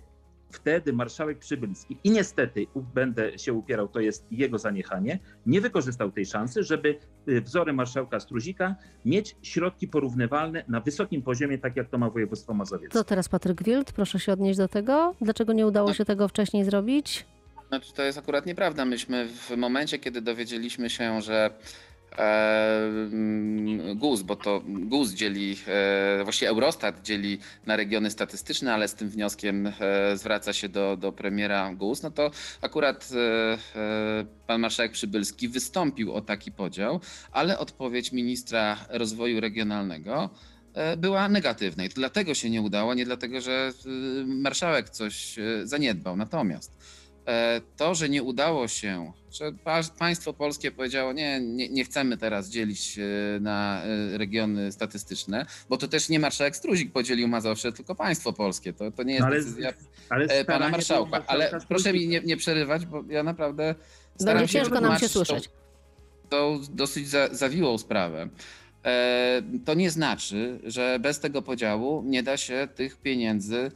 wtedy 0.50 0.92
marszałek 0.92 1.38
Przybylski 1.38 1.96
i 2.04 2.10
niestety 2.10 2.66
będę 2.94 3.38
się 3.38 3.52
upierał, 3.52 3.88
to 3.88 4.00
jest 4.00 4.26
jego 4.30 4.58
zaniechanie, 4.58 5.18
nie 5.46 5.60
wykorzystał 5.60 6.12
tej 6.12 6.26
szansy, 6.26 6.62
żeby 6.62 6.98
y, 7.28 7.40
wzorem 7.40 7.76
marszałka 7.76 8.20
Struzika 8.20 8.76
mieć 9.04 9.36
środki 9.42 9.88
porównywalne 9.88 10.64
na 10.68 10.80
wysokim 10.80 11.22
poziomie, 11.22 11.58
tak 11.58 11.76
jak 11.76 11.88
to 11.88 11.98
ma 11.98 12.10
województwo 12.10 12.54
mazowieckie. 12.54 12.92
To 12.92 13.04
teraz 13.04 13.28
Patryk 13.28 13.62
Wild, 13.62 13.92
proszę 13.92 14.20
się 14.20 14.32
odnieść 14.32 14.58
do 14.58 14.68
tego. 14.68 15.14
Dlaczego 15.20 15.52
nie 15.52 15.66
udało 15.66 15.94
się 15.94 16.04
tego 16.04 16.28
wcześniej 16.28 16.64
zrobić? 16.64 17.26
Znaczy, 17.68 17.92
to 17.92 18.02
jest 18.02 18.18
akurat 18.18 18.46
nieprawda. 18.46 18.84
Myśmy 18.84 19.28
w 19.28 19.56
momencie, 19.56 19.98
kiedy 19.98 20.20
dowiedzieliśmy 20.20 20.90
się, 20.90 21.20
że 21.20 21.50
GUS, 23.94 24.22
bo 24.22 24.36
to 24.36 24.62
GUS 24.66 25.10
dzieli, 25.10 25.56
e, 25.66 26.24
właściwie 26.24 26.48
Eurostat 26.48 27.02
dzieli 27.02 27.38
na 27.66 27.76
regiony 27.76 28.10
statystyczne, 28.10 28.74
ale 28.74 28.88
z 28.88 28.94
tym 28.94 29.08
wnioskiem 29.08 29.66
e, 29.66 29.72
zwraca 30.16 30.52
się 30.52 30.68
do, 30.68 30.96
do 30.96 31.12
premiera 31.12 31.74
GUS, 31.74 32.02
no 32.02 32.10
to 32.10 32.30
akurat 32.60 33.08
e, 33.74 34.34
pan 34.46 34.60
marszałek 34.60 34.92
Przybylski 34.92 35.48
wystąpił 35.48 36.14
o 36.14 36.20
taki 36.20 36.52
podział, 36.52 37.00
ale 37.32 37.58
odpowiedź 37.58 38.12
ministra 38.12 38.76
rozwoju 38.88 39.40
regionalnego 39.40 40.30
była 40.98 41.28
negatywna. 41.28 41.84
I 41.84 41.88
to 41.88 41.94
dlatego 41.94 42.34
się 42.34 42.50
nie 42.50 42.62
udało, 42.62 42.94
nie 42.94 43.04
dlatego, 43.04 43.40
że 43.40 43.72
marszałek 44.26 44.90
coś 44.90 45.36
zaniedbał. 45.64 46.16
Natomiast 46.16 46.76
to, 47.76 47.94
że 47.94 48.08
nie 48.08 48.22
udało 48.22 48.68
się, 48.68 49.12
że 49.32 49.52
pa- 49.64 49.80
państwo 49.98 50.32
polskie 50.32 50.70
powiedziało, 50.70 51.12
nie, 51.12 51.40
nie, 51.40 51.68
nie 51.68 51.84
chcemy 51.84 52.16
teraz 52.16 52.48
dzielić 52.48 52.98
na 53.40 53.82
e, 53.84 54.18
regiony 54.18 54.72
statystyczne, 54.72 55.46
bo 55.68 55.76
to 55.76 55.88
też 55.88 56.08
nie 56.08 56.18
marszałek 56.20 56.56
Struzik 56.56 56.92
podzielił 56.92 57.28
Mazowsze, 57.28 57.72
tylko 57.72 57.94
państwo 57.94 58.32
polskie. 58.32 58.72
To, 58.72 58.90
to 58.90 59.02
nie 59.02 59.12
jest 59.14 59.20
No 59.20 59.26
ale- 59.26 59.36
decyzja 59.40 59.72
Ale 60.08 60.24
e, 60.24 60.44
pana 60.44 60.68
marszałka. 60.68 61.22
Ale 61.26 61.50
proszę 61.68 61.92
mi 61.92 62.08
nie, 62.08 62.20
nie 62.20 62.36
przerywać, 62.36 62.86
bo 62.86 63.04
ja 63.08 63.22
naprawdę 63.22 63.74
staram 64.20 64.38
Będzie 64.38 64.52
się 64.52 64.58
ciężko 64.58 64.80
nam 64.80 64.98
się 64.98 65.06
wytłumaczyć 65.06 65.12
tą- 65.12 65.24
słyszeć. 65.24 65.50
tą 66.28 66.60
dosyć 66.70 67.08
za, 67.08 67.28
zawiłą 67.34 67.78
sprawę. 67.78 68.28
E, 68.84 69.42
to 69.64 69.74
nie 69.74 69.90
znaczy, 69.90 70.60
że 70.64 70.98
bez 71.00 71.20
tego 71.20 71.42
podziału 71.42 72.02
nie 72.06 72.22
da 72.22 72.36
się 72.36 72.68
tych 72.74 72.96
pieniędzy 72.96 73.70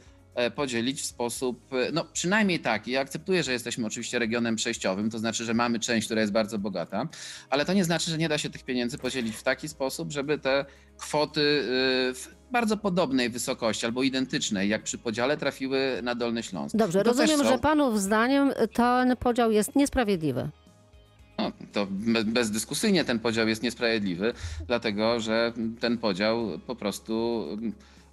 podzielić 0.55 1.01
w 1.01 1.05
sposób, 1.05 1.73
e, 1.73 1.91
no 1.93 2.05
przynajmniej 2.13 2.59
taki. 2.59 2.91
Ja 2.91 3.01
akceptuję, 3.01 3.43
że 3.43 3.51
jesteśmy 3.51 3.87
oczywiście 3.87 4.19
regionem 4.19 4.55
przejściowym, 4.55 5.09
to 5.09 5.19
znaczy, 5.19 5.45
że 5.45 5.53
mamy 5.53 5.79
część, 5.79 6.07
która 6.07 6.21
jest 6.21 6.33
bardzo 6.33 6.57
bogata, 6.59 7.07
ale 7.49 7.65
to 7.65 7.73
nie 7.73 7.83
znaczy, 7.83 8.11
że 8.11 8.17
nie 8.17 8.29
da 8.29 8.37
się 8.37 8.49
tych 8.49 8.63
pieniędzy 8.63 8.97
podzielić 8.97 9.35
w 9.35 9.43
taki 9.43 9.67
sposób, 9.67 10.11
żeby 10.11 10.37
te 10.39 10.65
kwoty 10.97 11.41
e, 11.41 12.13
w 12.13 12.35
bardzo 12.51 12.77
podobnej 12.77 13.29
wysokości 13.29 13.85
albo 13.85 14.03
identycznej, 14.03 14.69
jak 14.69 14.83
przy 14.83 14.97
podziale, 14.97 15.37
trafiły 15.37 15.99
na 16.03 16.15
Dolny 16.15 16.43
Śląsk. 16.43 16.75
Dobrze, 16.75 17.03
To 17.03 17.09
rozumiem, 17.09 17.37
są- 17.39 17.49
że 17.49 17.57
panów 17.59 18.01
zdaniem 18.01 18.51
ten 18.73 19.15
podział 19.17 19.51
jest 19.51 19.75
niesprawiedliwy. 19.75 20.49
No, 21.37 21.51
to 21.73 21.87
be- 21.89 22.23
bezdyskusyjnie 22.23 23.05
ten 23.05 23.19
podział 23.19 23.47
jest 23.47 23.63
niesprawiedliwy, 23.63 24.33
dlatego 24.67 25.19
że 25.19 25.53
ten 25.79 25.97
podział 25.97 26.59
po 26.67 26.75
prostu 26.75 27.45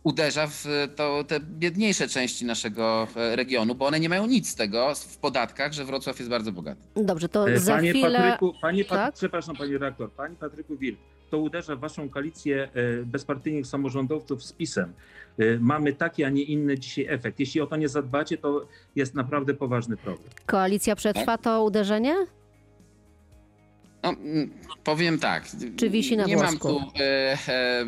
uderza 0.03 0.47
w 0.47 0.65
to, 0.97 1.25
te 1.25 1.41
biedniejsze 1.41 2.09
części 2.09 2.45
naszego 2.45 3.09
e, 3.17 3.37
regionu, 3.37 3.75
bo 3.75 3.87
one 3.87 4.01
nie 4.01 4.09
mają 4.09 4.27
nic 4.27 4.49
z 4.51 4.55
tego 4.55 4.95
w 4.95 5.17
podatkach, 5.19 5.73
że 5.73 5.85
Wrocław 5.85 6.19
jest 6.19 6.31
bardzo 6.31 6.53
bogaty. 6.53 6.81
Dobrze, 6.97 7.29
to 7.29 7.51
E, 7.51 7.59
za 7.59 7.75
Panie 7.75 7.91
chwilę... 7.91 8.19
Patryku, 8.19 8.55
panie 8.61 8.85
Pat... 8.85 8.99
Tak? 8.99 9.15
przepraszam 9.15 9.57
panie 9.57 9.73
redaktor, 9.73 10.11
panie 10.13 10.37
Patryku 10.37 10.77
Wilk, 10.77 10.99
to 11.31 11.39
uderza 11.39 11.77
w 11.77 11.81
waszą 11.81 12.09
koalicję 12.09 12.69
e, 12.75 13.05
bezpartyjnych 13.05 13.67
samorządowców 13.67 14.45
z 14.45 14.53
PiSem. 14.53 14.93
E, 15.39 15.59
Mamy 15.59 15.93
taki, 15.93 16.25
a 16.25 16.31
nie 16.31 16.43
inny 16.43 16.79
dzisiaj 16.79 17.07
efekt. 17.09 17.41
Jeśli 17.41 17.61
o 17.61 17.67
to 17.67 17.77
nie 17.77 17.89
zadbacie, 17.89 18.39
to 18.39 18.67
jest 18.97 19.15
naprawdę 19.15 19.55
poważny 19.55 19.97
problem. 19.97 20.31
Koalicja 20.47 20.97
przetrwa 20.97 21.39
to 21.39 21.65
uderzenie? 21.65 22.15
No, 24.03 24.09
mm, 24.11 24.51
powiem 24.85 25.19
tak. 25.19 25.45
Czy 25.77 25.91
wisi 25.91 26.17
na 26.17 26.25
Nie 26.25 26.37
mam 26.37 26.47
włosku? 26.59 26.69
tu 26.69 26.81
e, 27.01 27.39
e, 27.49 27.85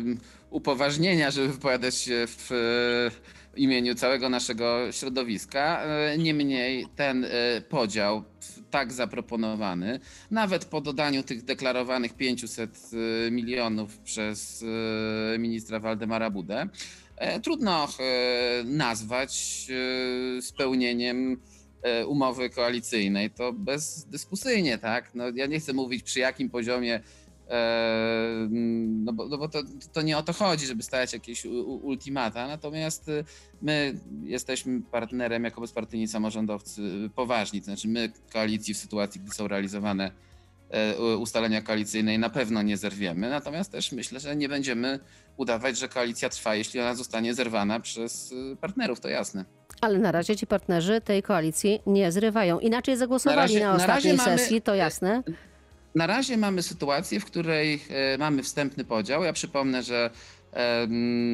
upoważnienia, 0.55 1.31
żeby 1.31 1.47
wypowiadać 1.47 1.95
się 1.95 2.27
w 2.27 2.51
e, 2.51 3.59
imieniu 3.59 3.95
całego 3.95 4.29
naszego 4.29 4.91
środowiska. 4.91 5.83
E, 5.83 6.17
Niemniej 6.17 6.87
ten 6.95 7.25
e, 7.25 7.29
podział 7.69 8.23
tak 8.71 8.93
zaproponowany, 8.93 9.99
nawet 10.31 10.65
po 10.65 10.81
dodaniu 10.81 11.23
tych 11.23 11.43
deklarowanych 11.43 12.13
500 12.13 12.89
e, 13.27 13.31
milionów 13.31 13.97
przez 13.97 14.65
ministra 15.39 15.79
Waldemara 15.79 16.29
Budę, 16.29 16.67
trudno 17.43 17.87
nazwać 18.65 19.65
spełnieniem 20.41 21.37
umowy 22.07 22.49
koalicyjnej, 22.49 23.29
to 23.29 23.53
bezdyskusyjnie, 23.53 24.77
tak? 24.77 25.11
No, 25.15 25.23
ja 25.35 25.45
nie 25.45 25.59
chcę 25.59 25.73
mówić 25.73 26.03
przy 26.03 26.19
jakim 26.19 26.49
poziomie, 26.49 26.99
no 28.99 29.13
bo, 29.13 29.27
no 29.27 29.37
bo 29.37 29.49
to, 29.49 29.59
to 29.93 30.01
nie 30.01 30.17
o 30.17 30.23
to 30.23 30.33
chodzi, 30.33 30.65
żeby 30.65 30.83
stawiać 30.83 31.13
jakieś 31.13 31.45
ultimata, 31.81 32.47
natomiast 32.47 33.09
y, 33.09 33.23
my 33.61 33.93
jesteśmy 34.23 34.81
partnerem 34.81 35.43
jako 35.43 35.61
bezpartyjni 35.61 36.07
samorządowcy 36.07 36.81
y, 36.81 37.09
poważni, 37.09 37.59
to 37.61 37.65
znaczy 37.65 37.87
my 37.87 38.11
koalicji 38.33 38.73
w 38.73 38.77
sytuacji, 38.77 39.21
gdy 39.21 39.31
są 39.31 39.47
realizowane 39.47 40.11
e, 40.69 40.97
ustalenia 41.17 41.61
koalicyjnej 41.61 42.19
na 42.19 42.29
pewno 42.29 42.61
nie 42.61 42.77
zerwiemy, 42.77 43.29
natomiast 43.29 43.71
też 43.71 43.91
myślę, 43.91 44.19
że 44.19 44.35
nie 44.35 44.49
będziemy 44.49 44.99
udawać, 45.37 45.77
że 45.77 45.87
koalicja 45.89 46.29
trwa, 46.29 46.55
jeśli 46.55 46.79
ona 46.79 46.95
zostanie 46.95 47.33
zerwana 47.33 47.79
przez 47.79 48.31
y, 48.31 48.55
partnerów, 48.61 48.99
to 48.99 49.09
jasne. 49.09 49.45
Ale 49.81 49.99
na 49.99 50.11
razie 50.11 50.35
ci 50.35 50.47
partnerzy 50.47 51.01
tej 51.01 51.23
koalicji 51.23 51.81
nie 51.85 52.11
zrywają. 52.11 52.59
Inaczej 52.59 52.97
zagłosowali 52.97 53.55
na, 53.55 53.59
Na 53.59 53.65
razie- 53.65 53.77
na 53.77 53.93
ostatniej 53.93 54.13
mamy- 54.17 54.37
sesji, 54.39 54.61
to 54.61 54.75
jasne. 54.75 55.23
Na 55.95 56.07
razie 56.07 56.37
mamy 56.37 56.63
sytuację, 56.63 57.19
w 57.19 57.25
której 57.25 57.81
e, 57.89 58.17
mamy 58.17 58.43
wstępny 58.43 58.85
podział. 58.85 59.23
Ja 59.23 59.33
przypomnę, 59.33 59.83
że 59.83 60.09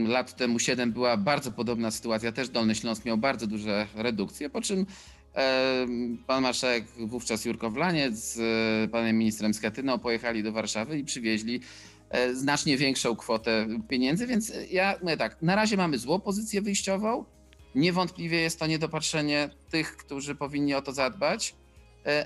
lat 0.08 0.36
temu 0.36 0.60
7 0.60 0.92
była 0.92 1.18
bardzo 1.18 1.52
podobna 1.52 1.92
sytuacja. 1.92 2.32
Też 2.32 2.50
Dolny 2.50 2.76
Śląsk 2.76 3.06
miał 3.06 3.18
bardzo 3.18 3.48
duże 3.48 3.88
redukcje, 3.96 4.50
po 4.50 4.62
czym 4.62 4.86
pan 6.28 6.44
marszałek 6.44 6.86
wówczas 7.00 7.46
Jurko 7.46 7.70
Wlaniec 7.72 8.16
z 8.16 8.40
e, 8.40 8.88
panem 8.92 9.18
ministrem 9.18 9.54
Schetyną 9.54 10.00
pojechali 10.00 10.44
do 10.44 10.52
Warszawy 10.52 11.00
i 11.00 11.04
przywieźli 11.04 11.60
e, 12.10 12.36
znacznie 12.36 12.78
większą 12.78 13.16
kwotę 13.16 13.68
pieniędzy, 13.90 14.28
więc 14.28 14.54
ja 14.72 14.96
mówię 15.02 15.18
tak, 15.18 15.42
na 15.42 15.56
razie 15.56 15.78
mamy 15.78 15.98
złą 15.98 16.20
pozycję 16.20 16.62
wyjściową. 16.62 17.26
Niewątpliwie 17.76 18.42
jest 18.42 18.60
to 18.60 18.68
niedopatrzenie 18.68 19.50
tych, 19.70 19.98
którzy 19.98 20.36
powinni 20.36 20.74
o 20.74 20.82
to 20.82 20.92
zadbać, 20.92 21.56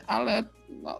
ale 0.07 0.43
no, 0.69 0.99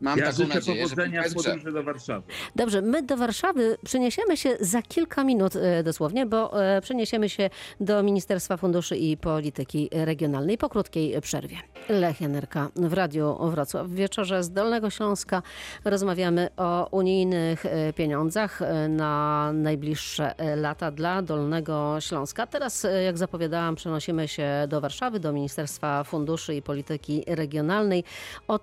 mam 0.00 0.18
ja 0.18 0.24
taką 0.24 0.36
życzę 0.36 0.54
nadzieję, 0.54 0.82
powodzenia 0.82 1.22
w 1.22 1.34
podróży 1.34 1.72
do 1.72 1.82
Warszawy. 1.82 2.22
Dobrze, 2.56 2.82
my 2.82 3.02
do 3.02 3.16
Warszawy 3.16 3.76
przeniesiemy 3.84 4.36
się 4.36 4.56
za 4.60 4.82
kilka 4.82 5.24
minut 5.24 5.56
e, 5.56 5.82
dosłownie, 5.82 6.26
bo 6.26 6.64
e, 6.64 6.80
przeniesiemy 6.80 7.28
się 7.28 7.50
do 7.80 8.02
Ministerstwa 8.02 8.56
Funduszy 8.56 8.96
i 8.96 9.16
Polityki 9.16 9.88
Regionalnej 9.92 10.58
po 10.58 10.68
krótkiej 10.68 11.20
przerwie. 11.20 11.56
Lech 11.88 12.20
Janerka 12.20 12.68
w 12.76 12.92
Radiu 12.92 13.50
Wrocław. 13.50 13.86
W 13.86 13.94
wieczorze 13.94 14.44
z 14.44 14.50
Dolnego 14.50 14.90
Śląska 14.90 15.42
rozmawiamy 15.84 16.48
o 16.56 16.88
unijnych 16.90 17.66
e, 17.66 17.92
pieniądzach 17.92 18.60
na 18.88 19.50
najbliższe 19.52 20.34
lata 20.56 20.90
dla 20.90 21.22
Dolnego 21.22 21.96
Śląska. 22.00 22.46
Teraz, 22.46 22.86
jak 23.04 23.18
zapowiadałam, 23.18 23.76
przenosimy 23.76 24.28
się 24.28 24.48
do 24.68 24.80
Warszawy, 24.80 25.20
do 25.20 25.32
Ministerstwa 25.32 26.04
Funduszy 26.04 26.54
i 26.54 26.62
Polityki 26.62 27.24
Regionalnej. 27.26 28.04
O 28.48 28.58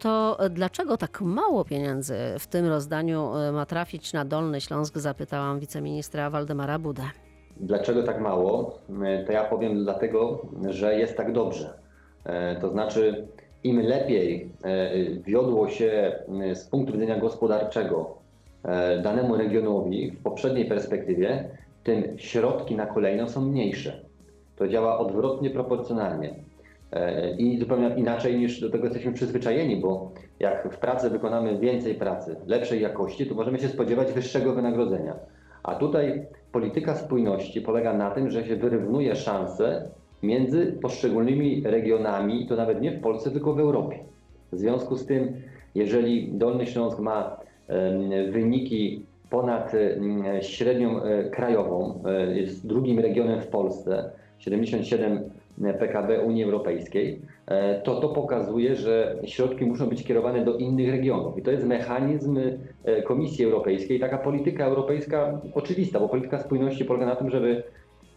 dlaczego 0.49 0.97
tak 0.97 1.21
mało 1.21 1.65
pieniędzy 1.65 2.15
w 2.39 2.47
tym 2.47 2.65
rozdaniu 2.65 3.35
e, 3.35 3.51
ma 3.51 3.65
trafić 3.65 4.13
na 4.13 4.25
Dolny 4.25 4.61
Śląsk, 4.61 4.97
zapytałam 4.97 5.59
wiceministra 5.59 6.29
Waldemara 6.29 6.79
Budę. 6.79 7.03
Dlaczego 7.57 8.03
tak 8.03 8.21
mało? 8.21 8.79
E, 9.03 9.23
To 9.25 9.31
ja 9.31 9.43
powiem 9.43 9.83
dlatego, 9.83 10.41
że 10.69 10.99
jest 10.99 11.17
tak 11.17 11.33
dobrze. 11.33 11.73
E, 12.25 12.55
To 12.61 12.69
znaczy, 12.69 13.27
im 13.63 13.81
lepiej 13.81 14.51
wiodło 15.25 15.69
się 15.69 16.19
z 16.53 16.63
punktu 16.63 16.93
widzenia 16.93 17.17
gospodarczego 17.19 18.17
danemu 19.03 19.35
regionowi 19.37 20.11
w 20.11 20.23
poprzedniej 20.23 20.65
perspektywie, 20.65 21.49
tym 21.83 22.03
środki 22.17 22.75
na 22.75 22.85
kolejną 22.85 23.27
są 23.29 23.41
mniejsze. 23.41 24.01
To 24.55 24.67
działa 24.67 24.99
odwrotnie 24.99 25.49
proporcjonalnie. 25.49 26.35
E, 26.93 27.31
I 27.31 27.59
zupełnie 27.59 27.95
inaczej 27.97 28.37
niż 28.37 28.61
do 28.61 28.69
tego 28.69 28.83
jesteśmy 28.83 29.13
przyzwyczajeni, 29.13 29.77
bo 29.77 30.11
jak 30.39 30.73
w 30.73 30.77
pracy 30.77 31.09
wykonamy 31.09 31.59
więcej 31.59 31.95
pracy, 31.95 32.35
lepszej 32.47 32.81
jakości, 32.81 33.25
to 33.25 33.35
możemy 33.35 33.59
się 33.59 33.67
spodziewać 33.67 34.11
wyższego 34.11 34.53
wynagrodzenia. 34.53 35.13
A 35.63 35.75
tutaj 35.75 36.25
polityka 36.51 36.95
spójności 36.95 37.61
polega 37.61 37.93
na 37.93 38.11
tym, 38.11 38.29
że 38.29 38.45
się 38.45 38.55
wyrównuje 38.55 39.15
szanse 39.15 39.89
między 40.23 40.77
poszczególnymi 40.81 41.61
regionami, 41.65 42.43
i 42.43 42.47
to 42.47 42.55
nawet 42.55 42.81
nie 42.81 42.91
w 42.91 43.01
Polsce, 43.01 43.31
tylko 43.31 43.53
w 43.53 43.59
Europie. 43.59 43.99
W 44.51 44.57
związku 44.57 44.95
z 44.95 45.05
tym, 45.05 45.33
jeżeli 45.75 46.31
Dolny 46.31 46.65
Śląsk 46.65 46.99
ma 46.99 47.37
wyniki 48.31 49.05
ponad 49.29 49.71
średnią 50.41 51.03
e, 51.03 51.29
krajową, 51.29 52.03
e, 52.05 52.37
jest 52.37 52.67
drugim 52.67 52.99
regionem 52.99 53.41
w 53.41 53.47
Polsce, 53.47 54.11
77 54.39 55.29
PKB 55.79 56.21
Unii 56.21 56.43
Europejskiej, 56.43 57.21
e, 57.47 57.81
to 57.81 57.99
to 58.01 58.09
pokazuje, 58.09 58.75
że 58.75 59.15
środki 59.25 59.65
muszą 59.65 59.89
być 59.89 60.03
kierowane 60.03 60.45
do 60.45 60.57
innych 60.57 60.89
regionów. 60.91 61.37
I 61.37 61.41
to 61.41 61.51
jest 61.51 61.65
mechanizm 61.65 62.39
e, 62.83 63.01
Komisji 63.01 63.45
Europejskiej, 63.45 63.99
taka 63.99 64.17
polityka 64.17 64.65
europejska 64.65 65.41
oczywista, 65.53 65.99
bo 65.99 66.09
polityka 66.09 66.39
spójności 66.39 66.85
polega 66.85 67.05
na 67.05 67.15
tym, 67.15 67.29
żeby 67.29 67.63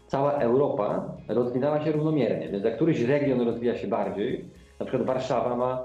cała 0.06 0.32
Europa 0.32 1.12
rozwinęła 1.28 1.80
się 1.84 1.92
równomiernie. 1.92 2.48
Więc 2.48 2.64
jak 2.64 2.76
któryś 2.76 3.00
region 3.00 3.40
rozwija 3.40 3.76
się 3.76 3.88
bardziej, 3.88 4.44
na 4.80 4.86
przykład 4.86 5.06
Warszawa 5.06 5.56
ma 5.56 5.84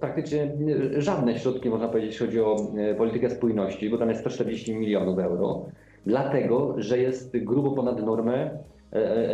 praktycznie 0.00 0.52
żadne 0.98 1.38
środki, 1.38 1.70
można 1.70 1.88
powiedzieć, 1.88 2.10
jeśli 2.10 2.26
chodzi 2.26 2.40
o 2.40 2.56
e, 2.78 2.94
politykę 2.94 3.30
spójności, 3.30 3.90
bo 3.90 3.98
tam 3.98 4.08
jest 4.08 4.20
140 4.20 4.74
milionów 4.74 5.18
euro, 5.18 5.64
dlatego, 6.06 6.74
że 6.78 6.98
jest 6.98 7.38
grubo 7.38 7.70
ponad 7.70 8.02
normę 8.02 8.58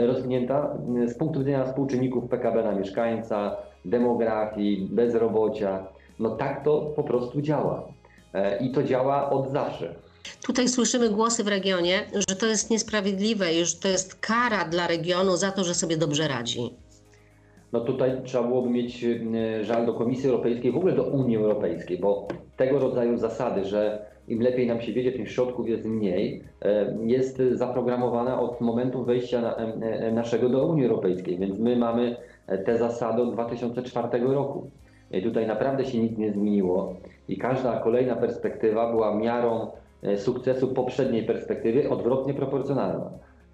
rozwinięta 0.06 0.76
e, 1.04 1.08
z 1.08 1.18
punktu 1.18 1.38
widzenia 1.38 1.64
współczynników 1.64 2.28
PKB 2.30 2.64
na 2.64 2.72
mieszkańca, 2.72 3.56
demografii, 3.84 4.88
bezrobocia. 4.90 5.86
No 6.18 6.30
tak 6.30 6.64
to 6.64 6.80
po 6.80 7.02
prostu 7.02 7.42
działa. 7.42 7.88
E, 8.34 8.58
I 8.58 8.72
to 8.72 8.82
działa 8.82 9.30
od 9.30 9.50
zawsze. 9.50 9.94
Tutaj 10.46 10.68
słyszymy 10.68 11.10
głosy 11.10 11.44
w 11.44 11.48
regionie, 11.48 12.00
że 12.28 12.36
to 12.36 12.46
jest 12.46 12.70
niesprawiedliwe 12.70 13.54
i 13.54 13.64
że 13.64 13.76
to 13.76 13.88
jest 13.88 14.14
kara 14.14 14.64
dla 14.64 14.86
regionu 14.86 15.36
za 15.36 15.50
to, 15.52 15.64
że 15.64 15.74
sobie 15.74 15.96
dobrze 15.96 16.28
radzi. 16.28 16.76
No 17.72 17.80
tutaj 17.80 18.12
trzeba 18.24 18.44
byłoby 18.44 18.70
mieć 18.70 19.04
e, 19.04 19.64
żal 19.64 19.86
do 19.86 19.94
Komisji 19.94 20.28
Europejskiej, 20.28 20.72
w 20.72 20.76
ogóle 20.76 20.92
do 20.92 21.02
Unii 21.04 21.36
Europejskiej, 21.36 21.98
bo 21.98 22.28
tego 22.56 22.78
rodzaju 22.78 23.16
zasady, 23.16 23.64
że 23.64 24.06
im 24.28 24.40
lepiej 24.42 24.66
nam 24.66 24.80
się 24.80 24.92
wiedzie, 24.92 25.12
tym 25.12 25.26
środków 25.26 25.68
jest 25.68 25.84
mniej, 25.84 26.42
e, 26.62 26.96
jest 27.04 27.42
zaprogramowana 27.52 28.40
od 28.40 28.60
momentu 28.60 29.04
wejścia 29.04 29.56
e, 29.56 29.56
e, 29.58 30.12
naszego 30.12 30.48
do 30.48 30.66
Unii 30.66 30.84
Europejskiej, 30.86 31.38
więc 31.38 31.58
my 31.58 31.76
mamy 31.76 32.16
e, 32.46 32.58
te 32.58 32.78
zasady 32.78 33.22
od 33.22 33.32
2004 33.32 34.08
roku. 34.20 34.70
I 35.10 35.22
tutaj 35.22 35.46
naprawdę 35.46 35.84
się 35.84 35.98
nic 35.98 36.18
nie 36.18 36.32
zmieniło 36.32 36.94
i 37.28 37.36
każda 37.38 37.80
kolejna 37.80 38.16
perspektywa 38.16 38.90
była 38.90 39.14
miarą 39.14 39.70
sukcesu 40.16 40.68
poprzedniej 40.68 41.22
perspektywy 41.22 41.90
odwrotnie 41.90 42.34
proporcjonalna. 42.34 43.10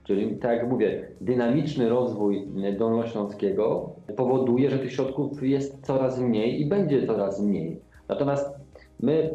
Czyli 0.09 0.37
tak 0.37 0.59
jak 0.59 0.68
mówię, 0.68 1.09
dynamiczny 1.21 1.88
rozwój 1.88 2.49
Dolnośląskiego 2.79 3.92
powoduje, 4.16 4.71
że 4.71 4.79
tych 4.79 4.92
środków 4.92 5.42
jest 5.42 5.87
coraz 5.87 6.21
mniej 6.21 6.61
i 6.61 6.66
będzie 6.66 7.07
coraz 7.07 7.40
mniej. 7.42 7.81
Natomiast 8.09 8.55
my 9.01 9.35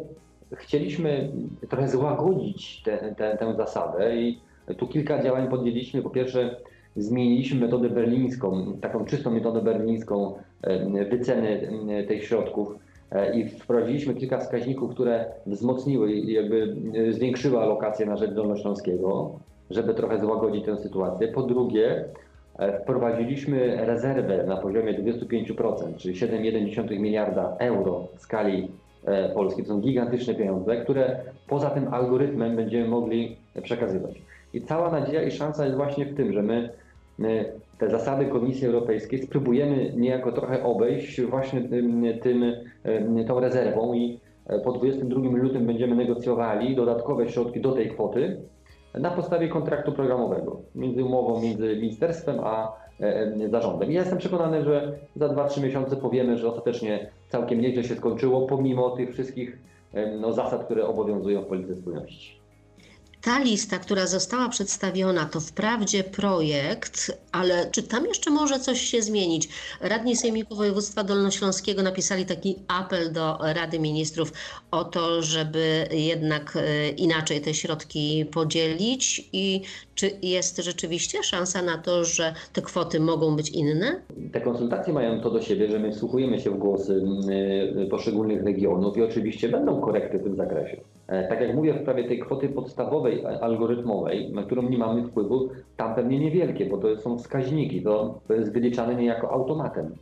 chcieliśmy 0.52 1.32
trochę 1.68 1.88
złagodzić 1.88 2.82
tę 2.82 3.14
te, 3.16 3.36
tę 3.36 3.54
zasadę 3.56 4.16
i 4.16 4.40
tu 4.76 4.86
kilka 4.86 5.22
działań 5.22 5.48
podjęliśmy. 5.48 6.02
Po 6.02 6.10
pierwsze, 6.10 6.56
zmieniliśmy 6.96 7.60
metodę 7.60 7.90
berlińską, 7.90 8.76
taką 8.80 9.04
czystą 9.04 9.30
metodę 9.30 9.62
berlińską 9.62 10.34
e, 10.62 11.04
wyceny 11.04 11.70
e, 11.88 12.04
tych 12.04 12.24
środków 12.24 12.78
e, 13.10 13.40
i 13.40 13.48
wprowadziliśmy 13.48 14.14
kilka 14.14 14.38
wskaźników, 14.38 14.90
które 14.90 15.26
wzmocniły 15.46 16.12
i 16.12 16.32
jakby 16.32 16.76
zwiększyły 17.10 17.58
alokację 17.58 18.06
na 18.06 18.16
rzecz 18.16 18.34
Dolnośląskiego, 18.34 19.38
żeby 19.74 19.94
trochę 19.94 20.20
złagodzić 20.20 20.64
tę 20.64 20.76
sytuację. 20.76 21.28
Po 21.28 21.42
drugie, 21.42 22.04
e, 22.58 22.80
wprowadziliśmy 22.80 23.86
rezerwę 23.86 24.44
na 24.46 24.56
poziomie 24.56 24.94
25%, 24.94 25.96
czyli 25.96 26.14
7,1 26.14 26.98
miliarda 26.98 27.56
euro 27.58 28.06
w 28.16 28.20
skali 28.20 28.68
e, 29.04 29.28
Polski. 29.28 29.62
To 29.62 29.68
są 29.68 29.80
gigantyczne 29.80 30.34
pieniądze, 30.34 30.76
które 30.76 31.20
poza 31.48 31.70
tym 31.70 31.94
algorytmem 31.94 32.56
będziemy 32.56 32.88
mogli 32.88 33.36
przekazywać. 33.62 34.22
I 34.54 34.62
cała 34.62 34.90
nadzieja 34.90 35.22
i 35.22 35.30
szansa 35.30 35.64
jest 35.64 35.76
właśnie 35.76 36.06
w 36.06 36.16
tym, 36.16 36.32
że 36.32 36.42
my 37.18 37.52
te 37.78 37.90
zasady 37.90 38.26
Komisji 38.26 38.66
Europejskiej 38.66 39.22
spróbujemy 39.22 39.92
niejako 39.96 40.32
trochę 40.32 40.64
obejść 40.64 41.22
właśnie 41.22 41.60
tym, 41.60 42.04
tym, 42.22 42.54
tą 43.26 43.40
rezerwą 43.40 43.94
i 43.94 44.20
po 44.64 44.72
22 44.72 45.20
lutym 45.20 45.66
będziemy 45.66 45.96
negocjowali 45.96 46.76
dodatkowe 46.76 47.28
środki 47.28 47.60
do 47.60 47.72
tej 47.72 47.90
kwoty 47.90 48.36
na 48.94 49.10
podstawie 49.10 49.48
kontraktu 49.48 49.92
programowego 49.92 50.60
między 50.74 51.04
umową 51.04 51.40
między 51.40 51.76
ministerstwem 51.76 52.40
a 52.40 52.72
e, 53.00 53.48
zarządem. 53.48 53.90
I 53.90 53.94
ja 53.94 54.00
jestem 54.00 54.18
przekonany, 54.18 54.64
że 54.64 54.98
za 55.16 55.28
2-3 55.28 55.62
miesiące 55.62 55.96
powiemy, 55.96 56.38
że 56.38 56.48
ostatecznie 56.48 57.10
całkiem 57.28 57.60
nieźle 57.60 57.84
się 57.84 57.94
skończyło, 57.94 58.46
pomimo 58.46 58.90
tych 58.90 59.12
wszystkich 59.12 59.58
no, 60.20 60.32
zasad, 60.32 60.64
które 60.64 60.86
obowiązują 60.86 61.42
w 61.42 61.46
polityce 61.46 61.76
spójności. 61.76 62.43
Ta 63.24 63.38
lista, 63.42 63.78
która 63.78 64.06
została 64.06 64.48
przedstawiona, 64.48 65.24
to 65.24 65.40
wprawdzie 65.40 66.04
projekt, 66.04 67.18
ale 67.32 67.70
czy 67.70 67.82
tam 67.82 68.06
jeszcze 68.06 68.30
może 68.30 68.58
coś 68.60 68.80
się 68.80 69.02
zmienić? 69.02 69.48
Radni 69.80 70.16
Sejmiku 70.16 70.56
Województwa 70.56 71.04
Dolnośląskiego 71.04 71.82
napisali 71.82 72.26
taki 72.26 72.56
apel 72.68 73.12
do 73.12 73.38
Rady 73.40 73.78
Ministrów 73.78 74.32
o 74.70 74.84
to, 74.84 75.22
żeby 75.22 75.88
jednak 75.90 76.56
e, 76.56 76.88
inaczej 76.88 77.40
te 77.40 77.54
środki 77.54 78.26
podzielić 78.32 79.28
i 79.32 79.62
czy 79.94 80.10
jest 80.22 80.56
rzeczywiście 80.56 81.22
szansa 81.22 81.62
na 81.62 81.78
to, 81.78 82.04
że 82.04 82.34
te 82.52 82.62
kwoty 82.62 83.00
mogą 83.00 83.36
być 83.36 83.50
inne? 83.50 84.00
Te 84.32 84.40
konsultacje 84.40 84.92
mają 84.92 85.20
to 85.20 85.30
do 85.30 85.42
siebie, 85.42 85.68
że 85.68 85.78
my 85.78 85.92
wsłuchujemy 85.92 86.40
się 86.40 86.50
w 86.50 86.58
głosy 86.58 87.02
e, 87.82 87.86
poszczególnych 87.86 88.42
regionów 88.42 88.96
i 88.96 89.02
oczywiście 89.02 89.48
będą 89.48 89.80
korekty 89.80 90.18
w 90.18 90.24
tym 90.24 90.36
zakresie. 90.36 90.76
E, 91.06 91.28
tak 91.28 91.40
jak 91.40 91.56
mówię, 91.56 91.74
w 91.74 91.82
sprawie 91.82 92.04
tej 92.04 92.18
kwoty 92.18 92.48
podstawowej, 92.48 93.26
algorytmowej, 93.26 94.32
na 94.32 94.42
którą 94.42 94.62
nie 94.62 94.78
mamy 94.78 95.04
wpływu, 95.04 95.48
tam 95.76 95.94
pewnie 95.94 96.18
niewielkie, 96.18 96.66
bo 96.66 96.78
to 96.78 96.96
są 96.96 97.18
wskaźniki, 97.18 97.82
to, 97.82 98.20
jest 98.30 98.52
wyliczane 98.52 98.94
niejako 98.94 99.30
automatem. 99.30 99.94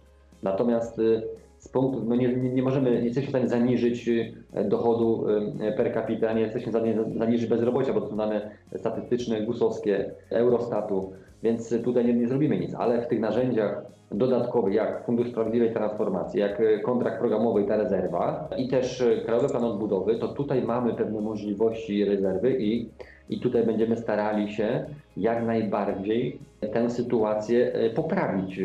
Natomiast 0.43 0.99
y, 0.99 1.23
z 1.59 1.69
punktu, 1.69 2.05
no 2.05 2.17
nie, 2.17 2.37
nie, 2.37 2.51
nie, 2.51 2.63
możemy, 2.63 2.91
nie 2.91 3.05
jesteśmy 3.05 3.27
w 3.27 3.31
stanie 3.31 3.49
zaniżyć 3.49 4.09
y, 4.09 4.35
dochodu 4.65 5.25
y, 5.69 5.73
per 5.77 5.95
capita, 5.95 6.33
nie 6.33 6.41
jesteśmy 6.41 6.73
w 6.73 6.75
stanie 6.75 6.99
zaniżyć 7.17 7.47
bezrobocia, 7.47 7.93
bo 7.93 8.01
to 8.01 8.09
są 8.09 8.17
dane 8.17 8.51
statystyczne, 8.77 9.41
gusowskie, 9.41 10.15
Eurostatu, 10.31 11.13
więc 11.43 11.75
tutaj 11.85 12.05
nie, 12.05 12.15
nie 12.15 12.29
zrobimy 12.29 12.59
nic, 12.59 12.75
ale 12.75 13.03
w 13.03 13.07
tych 13.07 13.21
narzędziach 13.21 13.83
dodatkowych, 14.15 14.75
jak 14.75 15.05
Fundusz 15.05 15.31
Sprawiedliwej 15.31 15.73
Transformacji, 15.73 16.41
jak 16.41 16.61
e, 16.61 16.79
kontrakt 16.79 17.19
programowy 17.19 17.63
i 17.63 17.67
ta 17.67 17.77
rezerwa 17.77 18.49
i 18.59 18.69
też 18.69 19.01
e, 19.01 19.17
Krajowy 19.17 19.49
Plan 19.49 19.65
Odbudowy, 19.65 20.19
to 20.19 20.29
tutaj 20.29 20.63
mamy 20.63 20.95
pewne 20.95 21.21
możliwości 21.21 22.05
rezerwy 22.05 22.57
i, 22.59 22.89
i 23.31 23.41
tutaj 23.41 23.67
będziemy 23.67 23.97
starali 23.97 24.53
się 24.53 24.85
jak 25.17 25.47
najbardziej 25.47 26.39
tę 26.73 26.91
sytuację 26.91 27.73
e, 27.73 27.91
poprawić. 27.91 28.61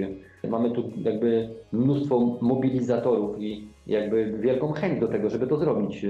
Mamy 0.49 0.71
tu 0.71 0.83
jakby 1.03 1.49
mnóstwo 1.71 2.37
mobilizatorów 2.41 3.41
i 3.41 3.67
jakby 3.87 4.25
wielką 4.25 4.71
chęć 4.71 4.99
do 4.99 5.07
tego, 5.07 5.29
żeby 5.29 5.47
to 5.47 5.57
zrobić. 5.57 6.05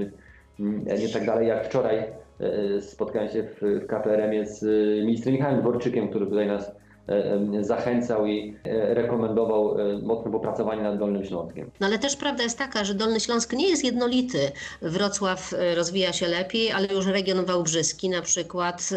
Mm, 0.60 0.84
nie 0.84 1.08
tak 1.08 1.26
dalej 1.26 1.48
jak 1.48 1.66
wczoraj 1.66 2.02
spotkałem 2.80 3.28
się 3.28 3.42
w, 3.42 3.86
KPRM-ie 3.86 4.46
z 4.46 4.64
ministrem 5.06 5.34
Michałem 5.34 5.60
Dworczykiem, 5.60 6.08
który 6.08 6.26
tutaj 6.26 6.46
nas 6.46 6.76
zachęcał 7.60 8.26
i 8.26 8.54
e, 8.64 8.94
rekomendował 8.94 9.80
e, 9.80 9.98
mocne 9.98 10.32
popracowanie 10.32 10.82
nad 10.82 10.98
Dolnym 10.98 11.24
Śląskiem. 11.24 11.70
No 11.80 11.86
ale 11.86 11.98
też 11.98 12.16
prawda 12.16 12.42
jest 12.42 12.58
taka, 12.58 12.84
że 12.84 12.94
Dolny 12.94 13.20
Śląsk 13.20 13.52
nie 13.52 13.68
jest 13.68 13.84
jednolity. 13.84 14.38
Wrocław 14.82 15.54
rozwija 15.76 16.12
się 16.12 16.26
lepiej, 16.26 16.72
ale 16.72 16.86
już 16.86 17.06
region 17.06 17.44
wałbrzyski 17.44 18.08
na 18.08 18.22
przykład, 18.22 18.90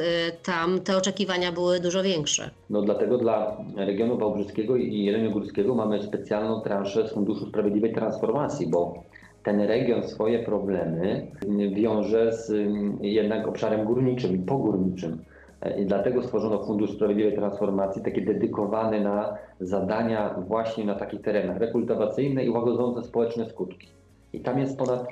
tam 0.44 0.80
te 0.80 0.98
oczekiwania 0.98 1.52
były 1.52 1.80
dużo 1.80 2.04
większe. 2.04 2.50
No 2.70 2.82
dlatego 2.82 3.18
dla 3.18 3.58
regionu 3.76 4.18
wałbrzyskiego 4.18 4.76
i 4.76 5.04
jeleniogórskiego 5.04 5.76
mamy 5.76 6.04
specjalną 6.04 6.62
transzę 6.62 7.08
z 7.08 7.12
Funduszu 7.12 7.46
Sprawiedliwej 7.46 7.94
Transformacji, 7.94 8.68
bo 8.68 9.04
ten 9.44 9.62
region 9.62 10.08
swoje 10.08 10.40
problemy 10.40 11.28
wiąże 11.74 12.34
z 12.34 12.54
jednak 13.02 13.48
obszarem 13.48 13.86
górniczym 13.86 14.36
i 14.36 14.40
pogórniczym. 14.40 15.18
I 15.80 15.86
dlatego 15.86 16.24
stworzono 16.24 16.64
Fundusz 16.64 16.92
Sprawiedliwej 16.92 17.36
Transformacji, 17.36 18.04
taki 18.04 18.26
dedykowany 18.26 19.02
na 19.02 19.38
zadania 19.60 20.36
właśnie 20.48 20.86
na 20.86 20.96
takich 20.96 21.22
terenach 21.22 21.58
rekultywacyjne 21.58 22.46
i 22.46 22.50
łagodzące 22.50 23.04
społeczne 23.04 23.50
skutki. 23.50 23.88
I 24.34 24.40
tam 24.40 24.60
jest 24.60 24.78
ponad 24.78 25.08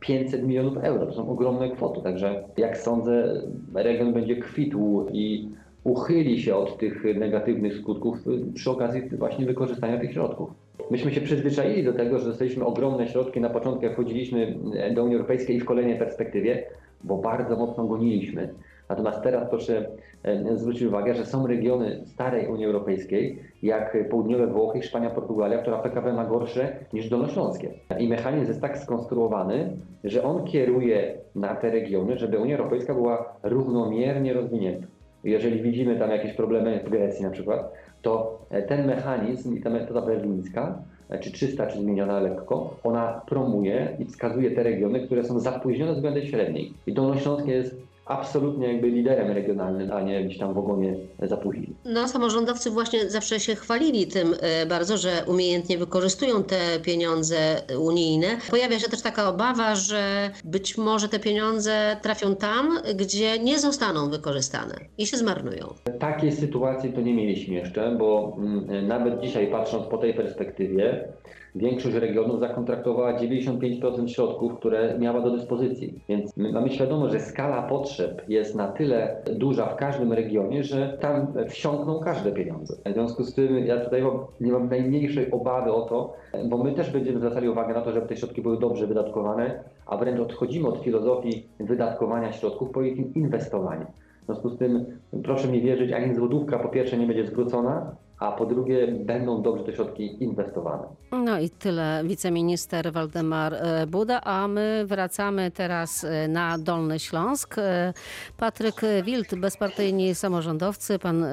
500 0.00 0.42
milionów 0.42 0.76
euro. 0.76 1.06
To 1.06 1.12
są 1.12 1.30
ogromne 1.30 1.70
kwoty. 1.70 2.02
Także 2.02 2.44
jak 2.56 2.78
sądzę, 2.78 3.42
region 3.74 4.12
będzie 4.12 4.36
kwitł 4.36 5.06
i 5.12 5.48
uchyli 5.84 6.40
się 6.40 6.56
od 6.56 6.78
tych 6.78 7.04
negatywnych 7.18 7.76
skutków 7.76 8.18
przy 8.54 8.70
okazji 8.70 9.02
właśnie 9.18 9.46
wykorzystania 9.46 10.00
tych 10.00 10.12
środków. 10.12 10.50
Myśmy 10.90 11.12
się 11.12 11.20
przyzwyczaili 11.20 11.84
do 11.84 11.92
tego, 11.92 12.18
że 12.18 12.26
dostaliśmy 12.26 12.64
ogromne 12.64 13.08
środki 13.08 13.40
na 13.40 13.50
początku, 13.50 13.84
jak 13.84 13.92
wchodziliśmy 13.92 14.58
do 14.94 15.04
Unii 15.04 15.16
Europejskiej 15.16 15.56
i 15.56 15.60
w 15.60 15.64
kolejnej 15.64 15.98
perspektywie, 15.98 16.64
bo 17.04 17.16
bardzo 17.16 17.56
mocno 17.56 17.84
goniliśmy. 17.84 18.54
Natomiast 18.90 19.22
teraz 19.22 19.50
proszę 19.50 19.88
e, 20.22 20.56
zwrócić 20.56 20.82
uwagę, 20.82 21.14
że 21.14 21.26
są 21.26 21.46
regiony 21.46 22.02
starej 22.06 22.48
Unii 22.48 22.66
Europejskiej, 22.66 23.38
jak 23.62 24.08
południowe 24.08 24.46
Włochy, 24.46 24.80
Hiszpania, 24.80 25.10
Portugalia, 25.10 25.58
która 25.58 25.78
PKB 25.78 26.12
ma 26.12 26.24
gorsze 26.24 26.76
niż 26.92 27.08
Dolnośląskie. 27.08 27.70
I 27.98 28.08
mechanizm 28.08 28.48
jest 28.48 28.60
tak 28.60 28.78
skonstruowany, 28.78 29.76
że 30.04 30.22
on 30.22 30.44
kieruje 30.44 31.14
na 31.34 31.54
te 31.54 31.70
regiony, 31.70 32.18
żeby 32.18 32.38
Unia 32.38 32.58
Europejska 32.58 32.94
była 32.94 33.32
równomiernie 33.42 34.32
rozwinięta. 34.32 34.86
Jeżeli 35.24 35.62
widzimy 35.62 35.98
tam 35.98 36.10
jakieś 36.10 36.32
problemy 36.32 36.80
w 36.86 36.90
Grecji 36.90 37.24
na 37.24 37.30
przykład, 37.30 37.72
to 38.02 38.38
e, 38.50 38.62
ten 38.62 38.86
mechanizm 38.86 39.56
i 39.56 39.60
ta 39.60 39.70
metoda 39.70 40.02
berlińska, 40.02 40.78
e, 41.08 41.18
czy 41.18 41.32
czysta, 41.32 41.66
czy 41.66 41.78
zmieniona 41.78 42.20
lekko, 42.20 42.76
ona 42.84 43.20
promuje 43.28 43.96
i 43.98 44.04
wskazuje 44.04 44.50
te 44.50 44.62
regiony, 44.62 45.06
które 45.06 45.24
są 45.24 45.40
zapóźnione 45.40 45.92
względem 45.92 46.22
średniej. 46.22 46.72
I 46.86 46.92
Dolnośląskie 46.92 47.52
jest 47.52 47.89
absolutnie 48.10 48.72
jakby 48.72 48.90
liderem 48.90 49.30
regionalnym, 49.30 49.92
a 49.92 50.00
nie 50.00 50.24
gdzieś 50.24 50.38
tam 50.38 50.54
w 50.54 50.58
ogonie 50.58 50.96
zapuchili. 51.22 51.74
No, 51.84 52.08
samorządowcy 52.08 52.70
właśnie 52.70 53.10
zawsze 53.10 53.40
się 53.40 53.54
chwalili 53.54 54.06
tym 54.06 54.34
e, 54.40 54.66
bardzo, 54.66 54.96
że 54.96 55.10
umiejętnie 55.26 55.78
wykorzystują 55.78 56.44
te 56.44 56.80
pieniądze 56.82 57.36
unijne. 57.78 58.26
Pojawia 58.50 58.78
się 58.78 58.88
też 58.88 59.02
taka 59.02 59.28
obawa, 59.28 59.74
że 59.74 60.30
być 60.44 60.78
może 60.78 61.08
te 61.08 61.18
pieniądze 61.18 61.96
trafią 62.02 62.36
tam, 62.36 62.78
gdzie 62.94 63.38
nie 63.38 63.58
zostaną 63.58 64.10
wykorzystane 64.10 64.74
i 64.98 65.06
się 65.06 65.16
zmarnują. 65.16 65.74
Takiej 65.98 66.32
sytuacji 66.32 66.92
to 66.92 67.00
nie 67.00 67.14
mieliśmy 67.14 67.54
jeszcze, 67.54 67.96
bo 67.98 68.36
mm, 68.38 68.86
nawet 68.86 69.20
dzisiaj 69.20 69.46
patrząc 69.46 69.86
po 69.86 69.98
tej 69.98 70.14
perspektywie, 70.14 71.08
większość 71.54 71.96
regionów 71.96 72.40
zakontraktowała 72.40 73.18
95% 73.18 74.06
środków, 74.06 74.54
które 74.54 74.98
miała 74.98 75.20
do 75.20 75.30
dyspozycji. 75.30 76.00
Więc 76.08 76.36
my 76.36 76.52
mamy 76.52 76.70
świadomość, 76.70 77.12
że 77.12 77.20
skala 77.20 77.62
potrzeb 77.62 78.22
jest 78.28 78.54
na 78.54 78.68
tyle 78.68 79.22
duża 79.34 79.66
w 79.66 79.76
każdym 79.76 80.12
regionie, 80.12 80.64
że 80.64 80.98
tam 81.00 81.26
wsiąkną 81.48 82.00
każde 82.00 82.32
pieniądze. 82.32 82.76
W 82.86 82.92
związku 82.92 83.24
z 83.24 83.34
tym 83.34 83.58
ja 83.58 83.84
tutaj 83.84 84.02
nie 84.40 84.52
mam 84.52 84.68
najmniejszej 84.68 85.30
obawy 85.30 85.72
o 85.72 85.82
to, 85.82 86.12
bo 86.48 86.58
my 86.58 86.72
też 86.72 86.90
będziemy 86.90 87.18
zwracali 87.18 87.48
uwagę 87.48 87.74
na 87.74 87.80
to, 87.80 87.92
żeby 87.92 88.06
te 88.06 88.16
środki 88.16 88.42
były 88.42 88.58
dobrze 88.58 88.86
wydatkowane, 88.86 89.64
a 89.86 89.96
wręcz 89.96 90.20
odchodzimy 90.20 90.68
od 90.68 90.78
filozofii 90.78 91.46
wydatkowania 91.60 92.32
środków 92.32 92.70
po 92.70 92.82
ich 92.82 93.16
inwestowanie. 93.16 93.86
W 94.22 94.24
związku 94.26 94.48
z 94.48 94.58
tym 94.58 94.86
proszę 95.22 95.48
mi 95.48 95.60
wierzyć, 95.62 95.92
ani 95.92 96.14
złotówka 96.14 96.58
po 96.58 96.68
pierwsze 96.68 96.98
nie 96.98 97.06
będzie 97.06 97.26
zwrócona, 97.26 97.96
a 98.20 98.32
po 98.32 98.46
drugie 98.46 98.86
będą 98.86 99.42
dobrze 99.42 99.64
te 99.64 99.72
środki 99.72 100.24
inwestowane. 100.24 100.88
No 101.12 101.38
i 101.38 101.50
tyle 101.50 102.02
wiceminister 102.04 102.92
Waldemar 102.92 103.54
e, 103.54 103.86
Buda, 103.86 104.20
a 104.20 104.48
my 104.48 104.84
wracamy 104.86 105.50
teraz 105.50 106.04
e, 106.04 106.28
na 106.28 106.58
Dolny 106.58 106.98
Śląsk. 106.98 107.58
E, 107.58 107.92
Patryk 108.36 108.80
Wild, 109.04 109.34
bezpartyjni 109.34 110.14
samorządowcy, 110.14 110.98
pan 110.98 111.24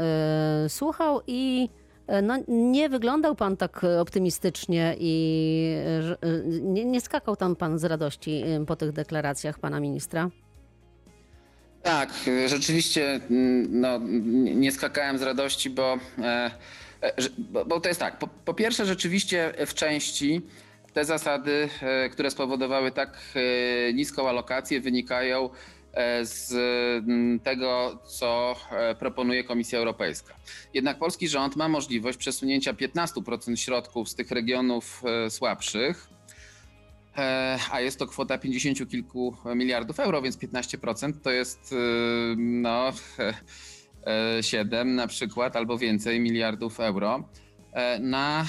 słuchał 0.67 1.19
i 1.27 1.69
no, 2.23 2.37
nie 2.47 2.89
wyglądał 2.89 3.35
pan 3.35 3.57
tak 3.57 3.85
optymistycznie 3.99 4.95
i 4.99 5.75
nie, 6.61 6.85
nie 6.85 7.01
skakał 7.01 7.35
tam 7.35 7.55
pan 7.55 7.79
z 7.79 7.83
radości 7.83 8.43
po 8.67 8.75
tych 8.75 8.91
deklaracjach 8.91 9.59
pana 9.59 9.79
ministra. 9.79 10.29
Tak, 11.87 12.09
rzeczywiście 12.47 13.19
mm, 13.29 13.79
no, 13.81 13.99
nie 14.55 14.71
skakałem 14.71 15.17
z 15.17 15.21
radości, 15.21 15.69
bo, 15.69 15.97
e, 16.19 16.51
e, 17.01 17.13
bo 17.65 17.79
to 17.79 17.89
jest 17.89 17.99
tak. 17.99 18.19
Po, 18.19 18.27
po 18.27 18.53
pierwsze, 18.53 18.85
rzeczywiście 18.85 19.53
w 19.67 19.73
części 19.73 20.41
te 20.93 21.05
zasady, 21.05 21.69
e, 21.81 22.09
które 22.09 22.31
spowodowały 22.31 22.91
tak 22.91 23.17
niską 23.93 24.29
alokację, 24.29 24.81
wynikają 24.81 25.49
z 26.21 26.51
mm, 26.51 27.39
tego, 27.39 27.99
co 28.05 28.55
proponuje 28.99 29.43
Komisja 29.43 29.79
Europejska. 29.79 30.35
Jednak 30.73 30.99
polski 30.99 31.27
rząd 31.27 31.55
ma 31.55 31.67
możliwość 31.67 32.17
przesunięcia 32.17 32.73
15% 32.73 33.55
środków 33.55 34.09
z 34.09 34.15
tych 34.15 34.31
regionów 34.31 35.03
słabszych 35.29 36.16
a 37.71 37.81
jest 37.81 37.99
to 37.99 38.07
kwota 38.07 38.37
50 38.37 38.89
kilku 38.89 39.35
miliardów 39.55 39.99
euro, 39.99 40.21
więc 40.21 40.37
15% 40.37 41.13
to 41.23 41.31
jest 41.31 41.73
e, 41.73 41.75
no, 42.37 42.93
7 44.41 44.95
na 44.95 45.07
przykład 45.07 45.55
albo 45.55 45.77
więcej 45.77 46.19
miliardów 46.19 46.79
euro 46.79 47.29
na 47.99 48.45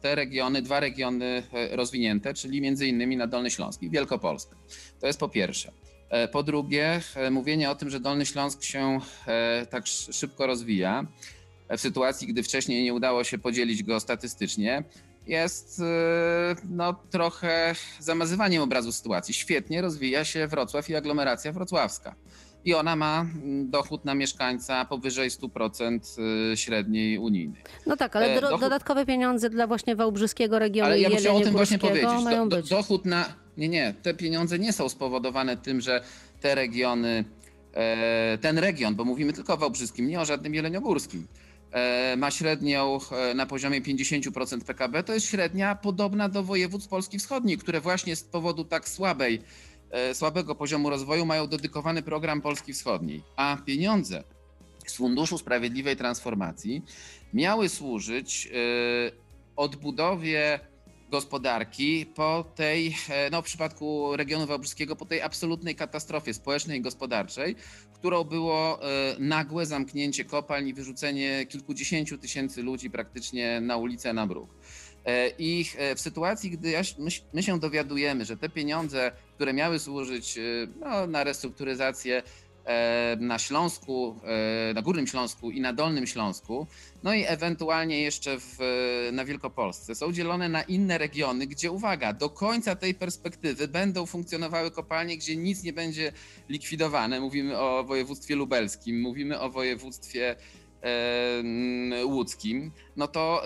te 0.00 0.14
regiony, 0.14 0.62
dwa 0.62 0.80
regiony 0.80 1.42
rozwinięte, 1.70 2.34
czyli 2.34 2.60
między 2.60 2.86
innymi 2.86 3.16
na 3.16 3.26
Dolny 3.26 3.50
Śląsk 3.50 3.82
i 3.82 3.90
Wielkopolskę. 3.90 4.56
To 5.00 5.06
jest 5.06 5.20
po 5.20 5.28
pierwsze. 5.28 5.72
Po 6.32 6.42
drugie, 6.42 7.00
mówienie 7.30 7.70
o 7.70 7.74
tym, 7.74 7.90
że 7.90 8.00
Dolny 8.00 8.26
Śląsk 8.26 8.62
się 8.62 9.00
tak 9.70 9.86
szybko 9.86 10.46
rozwija, 10.46 11.06
w 11.70 11.80
sytuacji, 11.80 12.28
gdy 12.28 12.42
wcześniej 12.42 12.84
nie 12.84 12.94
udało 12.94 13.24
się 13.24 13.38
podzielić 13.38 13.82
go 13.82 14.00
statystycznie, 14.00 14.84
jest 15.26 15.80
e, 15.80 16.56
no, 16.70 16.94
trochę 17.10 17.74
zamazywaniem 18.00 18.62
obrazu 18.62 18.92
sytuacji. 18.92 19.34
Świetnie 19.34 19.82
rozwija 19.82 20.24
się 20.24 20.46
Wrocław 20.46 20.90
i 20.90 20.94
aglomeracja 20.94 21.52
wrocławska. 21.52 22.14
I 22.64 22.74
ona 22.74 22.96
ma 22.96 23.20
mm, 23.20 23.70
dochód 23.70 24.04
na 24.04 24.14
mieszkańca 24.14 24.84
powyżej 24.84 25.30
100% 25.30 25.98
e, 26.52 26.56
średniej 26.56 27.18
unijnej. 27.18 27.62
No 27.86 27.96
tak, 27.96 28.16
ale 28.16 28.36
e, 28.36 28.40
dochód... 28.40 28.60
dodatkowe 28.60 29.06
pieniądze 29.06 29.50
dla 29.50 29.66
właśnie 29.66 29.96
Wałbrzyskiego 29.96 30.58
regionu 30.58 30.86
ale 30.86 31.00
ja 31.00 31.08
bym 31.08 31.18
chciał 31.18 31.36
o 31.36 31.40
tym 31.40 31.52
właśnie 31.52 31.78
powiedzieć. 31.78 32.10
Do, 32.48 32.56
być. 32.56 32.68
Dochód 32.68 33.04
na... 33.04 33.24
Nie, 33.56 33.68
nie, 33.68 33.94
te 34.02 34.14
pieniądze 34.14 34.58
nie 34.58 34.72
są 34.72 34.88
spowodowane 34.88 35.56
tym, 35.56 35.80
że 35.80 36.02
te 36.40 36.54
regiony, 36.54 37.24
ten 38.40 38.58
region, 38.58 38.94
bo 38.94 39.04
mówimy 39.04 39.32
tylko 39.32 39.54
o 39.54 39.56
Wałbrzyskim, 39.56 40.08
nie 40.08 40.20
o 40.20 40.24
żadnym 40.24 40.54
Jeleniogórskim, 40.54 41.26
E, 41.26 41.43
ma 42.16 42.30
średnią 42.30 42.98
e, 43.10 43.34
na 43.34 43.46
poziomie 43.46 43.82
50% 43.82 44.64
PKB, 44.64 45.02
to 45.02 45.14
jest 45.14 45.26
średnia 45.26 45.74
podobna 45.74 46.28
do 46.28 46.42
województw 46.42 46.88
Polski 46.88 47.18
Wschodniej, 47.18 47.58
które 47.58 47.80
właśnie 47.80 48.16
z 48.16 48.22
powodu 48.22 48.64
tak 48.64 48.88
słabej, 48.88 49.42
e, 49.90 50.14
słabego 50.14 50.54
poziomu 50.54 50.90
rozwoju 50.90 51.26
mają 51.26 51.46
dedykowany 51.46 52.02
program 52.02 52.40
Polski 52.40 52.72
Wschodniej, 52.72 53.22
a 53.36 53.56
pieniądze 53.66 54.24
z 54.86 54.96
Funduszu 54.96 55.38
Sprawiedliwej 55.38 55.96
Transformacji 55.96 56.82
miały 57.34 57.68
służyć 57.68 58.48
odbudowie 59.56 60.60
gospodarki 61.14 62.06
po 62.06 62.44
tej, 62.54 62.96
no 63.32 63.42
w 63.42 63.44
przypadku 63.44 64.16
regionu 64.16 64.46
wałbrzyskiego, 64.46 64.96
po 64.96 65.04
tej 65.04 65.22
absolutnej 65.22 65.74
katastrofie 65.74 66.34
społecznej 66.34 66.78
i 66.78 66.82
gospodarczej, 66.82 67.56
którą 67.94 68.24
było 68.24 68.82
e, 68.82 69.16
nagłe 69.18 69.66
zamknięcie 69.66 70.24
kopalń 70.24 70.68
i 70.68 70.74
wyrzucenie 70.74 71.46
kilkudziesięciu 71.46 72.18
tysięcy 72.18 72.62
ludzi 72.62 72.90
praktycznie 72.90 73.60
na 73.60 73.76
ulicę, 73.76 74.12
na 74.12 74.26
bruk. 74.26 74.50
E, 75.04 75.30
I 75.38 75.66
e, 75.76 75.94
w 75.94 76.00
sytuacji, 76.00 76.50
gdy 76.50 76.72
my 77.32 77.42
się 77.42 77.58
dowiadujemy, 77.58 78.24
że 78.24 78.36
te 78.36 78.48
pieniądze, 78.48 79.12
które 79.34 79.52
miały 79.52 79.78
służyć 79.78 80.38
no, 80.80 81.06
na 81.06 81.24
restrukturyzację 81.24 82.22
E, 82.22 82.43
na 83.20 83.38
Śląsku, 83.38 84.20
e, 84.70 84.74
na 84.74 84.82
Górnym 84.82 85.06
Śląsku 85.06 85.50
i 85.50 85.60
na 85.60 85.72
Dolnym 85.72 86.06
Śląsku, 86.06 86.66
no 87.02 87.14
i 87.14 87.24
ewentualnie 87.26 88.02
jeszcze 88.02 88.38
w, 88.38 88.58
na 89.12 89.24
Wielkopolsce. 89.24 89.94
Są 89.94 90.12
dzielone 90.12 90.48
na 90.48 90.62
inne 90.62 90.98
regiony, 90.98 91.46
gdzie 91.46 91.70
uwaga, 91.70 92.12
do 92.12 92.30
końca 92.30 92.76
tej 92.76 92.94
perspektywy 92.94 93.68
będą 93.68 94.06
funkcjonowały 94.06 94.70
kopalnie, 94.70 95.16
gdzie 95.16 95.36
nic 95.36 95.62
nie 95.62 95.72
będzie 95.72 96.12
likwidowane. 96.48 97.20
Mówimy 97.20 97.58
o 97.58 97.84
województwie 97.84 98.36
lubelskim, 98.36 99.00
mówimy 99.00 99.40
o 99.40 99.50
województwie 99.50 100.36
e, 100.82 102.04
łódzkim, 102.04 102.72
no 102.96 103.08
to, 103.08 103.42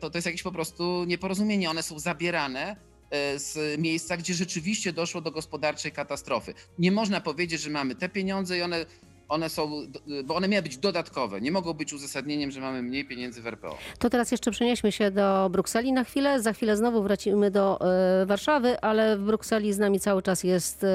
to 0.00 0.10
to 0.10 0.18
jest 0.18 0.26
jakieś 0.26 0.42
po 0.42 0.52
prostu 0.52 1.04
nieporozumienie. 1.04 1.70
One 1.70 1.82
są 1.82 1.98
zabierane 1.98 2.89
E, 2.89 2.89
z 3.36 3.78
miejsca, 3.78 4.16
gdzie 4.16 4.34
rzeczywiście 4.34 4.92
doszło 4.92 5.20
do 5.20 5.30
gospodarczej 5.30 5.92
katastrofy. 5.92 6.54
Nie 6.78 6.92
można 6.92 7.20
powiedzieć, 7.20 7.60
że 7.60 7.70
mamy 7.70 7.94
te 7.94 8.08
pieniądze 8.08 8.58
i 8.58 8.62
one 8.62 8.86
one 9.30 9.48
są, 9.48 9.70
bo 10.24 10.34
one 10.34 10.48
miały 10.48 10.62
być 10.62 10.78
dodatkowe, 10.78 11.40
nie 11.40 11.52
mogą 11.52 11.72
być 11.74 11.92
uzasadnieniem, 11.92 12.50
że 12.50 12.60
mamy 12.60 12.82
mniej 12.82 13.04
pieniędzy 13.04 13.42
w 13.42 13.46
RPO. 13.46 13.78
To 13.98 14.10
teraz 14.10 14.30
jeszcze 14.30 14.50
przenieśmy 14.50 14.92
się 14.92 15.10
do 15.10 15.48
Brukseli 15.50 15.92
na 15.92 16.04
chwilę. 16.04 16.42
Za 16.42 16.52
chwilę 16.52 16.76
znowu 16.76 17.02
wracimy 17.02 17.50
do 17.50 17.78
y, 18.22 18.26
Warszawy, 18.26 18.80
ale 18.80 19.16
w 19.16 19.20
Brukseli 19.20 19.72
z 19.72 19.78
nami 19.78 20.00
cały 20.00 20.22
czas 20.22 20.44
jest 20.44 20.84
y, 20.84 20.86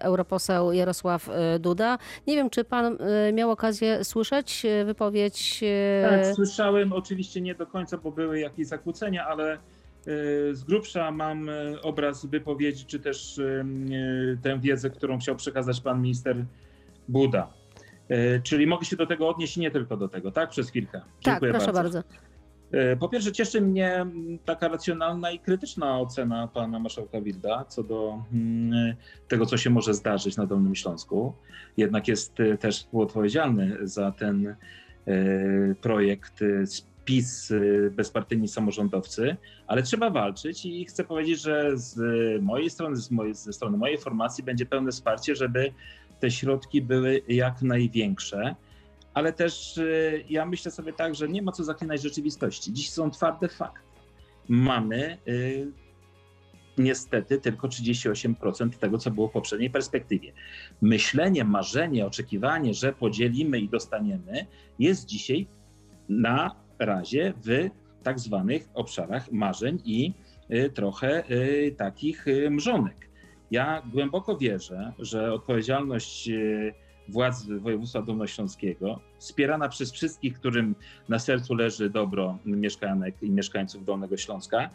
europoseł 0.00 0.72
Jarosław 0.72 1.28
y, 1.28 1.58
Duda. 1.58 1.98
Nie 2.26 2.36
wiem, 2.36 2.50
czy 2.50 2.64
pan 2.64 2.98
miał 3.32 3.50
okazję 3.50 4.04
słyszeć 4.04 4.66
wypowiedź? 4.84 5.60
Tak, 6.10 6.34
słyszałem. 6.34 6.92
Oczywiście 6.92 7.40
nie 7.40 7.54
do 7.54 7.66
końca, 7.66 7.98
bo 7.98 8.10
były 8.10 8.40
jakieś 8.40 8.66
zakłócenia, 8.66 9.26
ale 9.26 9.58
z 10.52 10.64
grubsza 10.64 11.10
mam 11.10 11.48
e, 11.48 11.82
obraz 11.82 12.26
wypowiedzi, 12.26 12.84
czy 12.84 13.00
też 13.00 13.38
e, 13.38 13.64
tę 14.42 14.60
wiedzę, 14.60 14.90
którą 14.90 15.18
chciał 15.18 15.36
przekazać 15.36 15.80
pan 15.80 16.02
minister 16.02 16.44
Buda. 17.08 17.52
Czyli 18.42 18.66
mogę 18.66 18.84
się 18.84 18.96
do 18.96 19.06
tego 19.06 19.28
odnieść 19.28 19.56
nie 19.56 19.70
tylko 19.70 19.96
do 19.96 20.08
tego, 20.08 20.30
tak? 20.30 20.50
Przez 20.50 20.70
chwilkę. 20.70 21.00
Tak, 21.00 21.08
Dziękuję 21.24 21.52
tak, 21.52 21.60
proszę 21.60 21.72
bardzo. 21.72 21.98
bardzo. 21.98 22.96
Po 23.00 23.08
pierwsze, 23.08 23.32
cieszy 23.32 23.60
mnie 23.60 24.06
taka 24.44 24.68
racjonalna 24.68 25.30
i 25.30 25.38
krytyczna 25.38 26.00
ocena 26.00 26.48
pana 26.48 26.78
marszałka 26.78 27.20
Wilda 27.20 27.64
co 27.68 27.82
do 27.82 28.22
tego, 29.28 29.46
co 29.46 29.56
się 29.56 29.70
może 29.70 29.94
zdarzyć 29.94 30.36
na 30.36 30.46
Dolnym 30.46 30.74
Śląsku. 30.74 31.32
Jednak 31.76 32.08
jest 32.08 32.36
też 32.60 32.78
współodpowiedzialny 32.78 33.76
za 33.82 34.12
ten 34.12 34.56
projekt 35.80 36.40
PiS, 37.04 37.50
y, 37.50 37.92
bezpartyjni 37.96 38.48
samorządowcy, 38.48 39.36
ale 39.66 39.82
trzeba 39.82 40.10
walczyć 40.10 40.66
i 40.66 40.84
chcę 40.84 41.04
powiedzieć, 41.04 41.40
że 41.40 41.70
z 41.74 41.96
mojej 42.42 42.70
strony, 42.70 42.96
z 42.96 43.10
mojej, 43.10 43.34
ze 43.34 43.52
strony 43.52 43.76
mojej 43.76 43.98
formacji 43.98 44.44
będzie 44.44 44.66
pełne 44.66 44.92
wsparcie, 44.92 45.36
żeby 45.36 45.72
te 46.20 46.30
środki 46.30 46.82
były 46.82 47.22
jak 47.28 47.62
największe. 47.62 48.54
Ale 49.14 49.32
też 49.32 49.76
y, 49.76 50.24
ja 50.30 50.46
myślę 50.46 50.70
sobie 50.70 50.92
tak, 50.92 51.14
że 51.14 51.28
nie 51.28 51.42
ma 51.42 51.52
co 51.52 51.64
zaklinać 51.64 52.02
rzeczywistości. 52.02 52.72
Dziś 52.72 52.90
są 52.90 53.10
twarde 53.10 53.48
fakty. 53.48 53.80
Mamy 54.48 55.18
y, 55.28 55.72
niestety 56.78 57.40
tylko 57.40 57.68
38% 57.68 58.70
tego, 58.70 58.98
co 58.98 59.10
było 59.10 59.28
w 59.28 59.32
poprzedniej 59.32 59.70
perspektywie. 59.70 60.32
Myślenie, 60.82 61.44
marzenie, 61.44 62.06
oczekiwanie, 62.06 62.74
że 62.74 62.92
podzielimy 62.92 63.58
i 63.58 63.68
dostaniemy, 63.68 64.46
jest 64.78 65.06
dzisiaj 65.06 65.46
na 66.08 66.63
razie 66.78 67.32
w 67.44 67.70
tak 68.02 68.20
zwanych 68.20 68.68
obszarach 68.74 69.32
marzeń 69.32 69.78
i 69.84 70.12
y, 70.50 70.70
trochę 70.70 71.30
y, 71.30 71.74
takich 71.76 72.28
y, 72.28 72.50
mrzonek. 72.50 73.08
Ja 73.50 73.82
głęboko 73.92 74.36
wierzę, 74.36 74.92
że 74.98 75.32
odpowiedzialność 75.32 76.30
władz 77.08 77.46
województwa 77.60 78.02
dolnośląskiego, 78.02 79.00
wspierana 79.18 79.68
przez 79.68 79.92
wszystkich, 79.92 80.34
którym 80.34 80.74
na 81.08 81.18
sercu 81.18 81.54
leży 81.54 81.90
dobro 81.90 82.38
mieszkanek 82.44 83.22
i 83.22 83.30
mieszkańców 83.30 83.84
Dolnego 83.84 84.16
Śląska, 84.16 84.70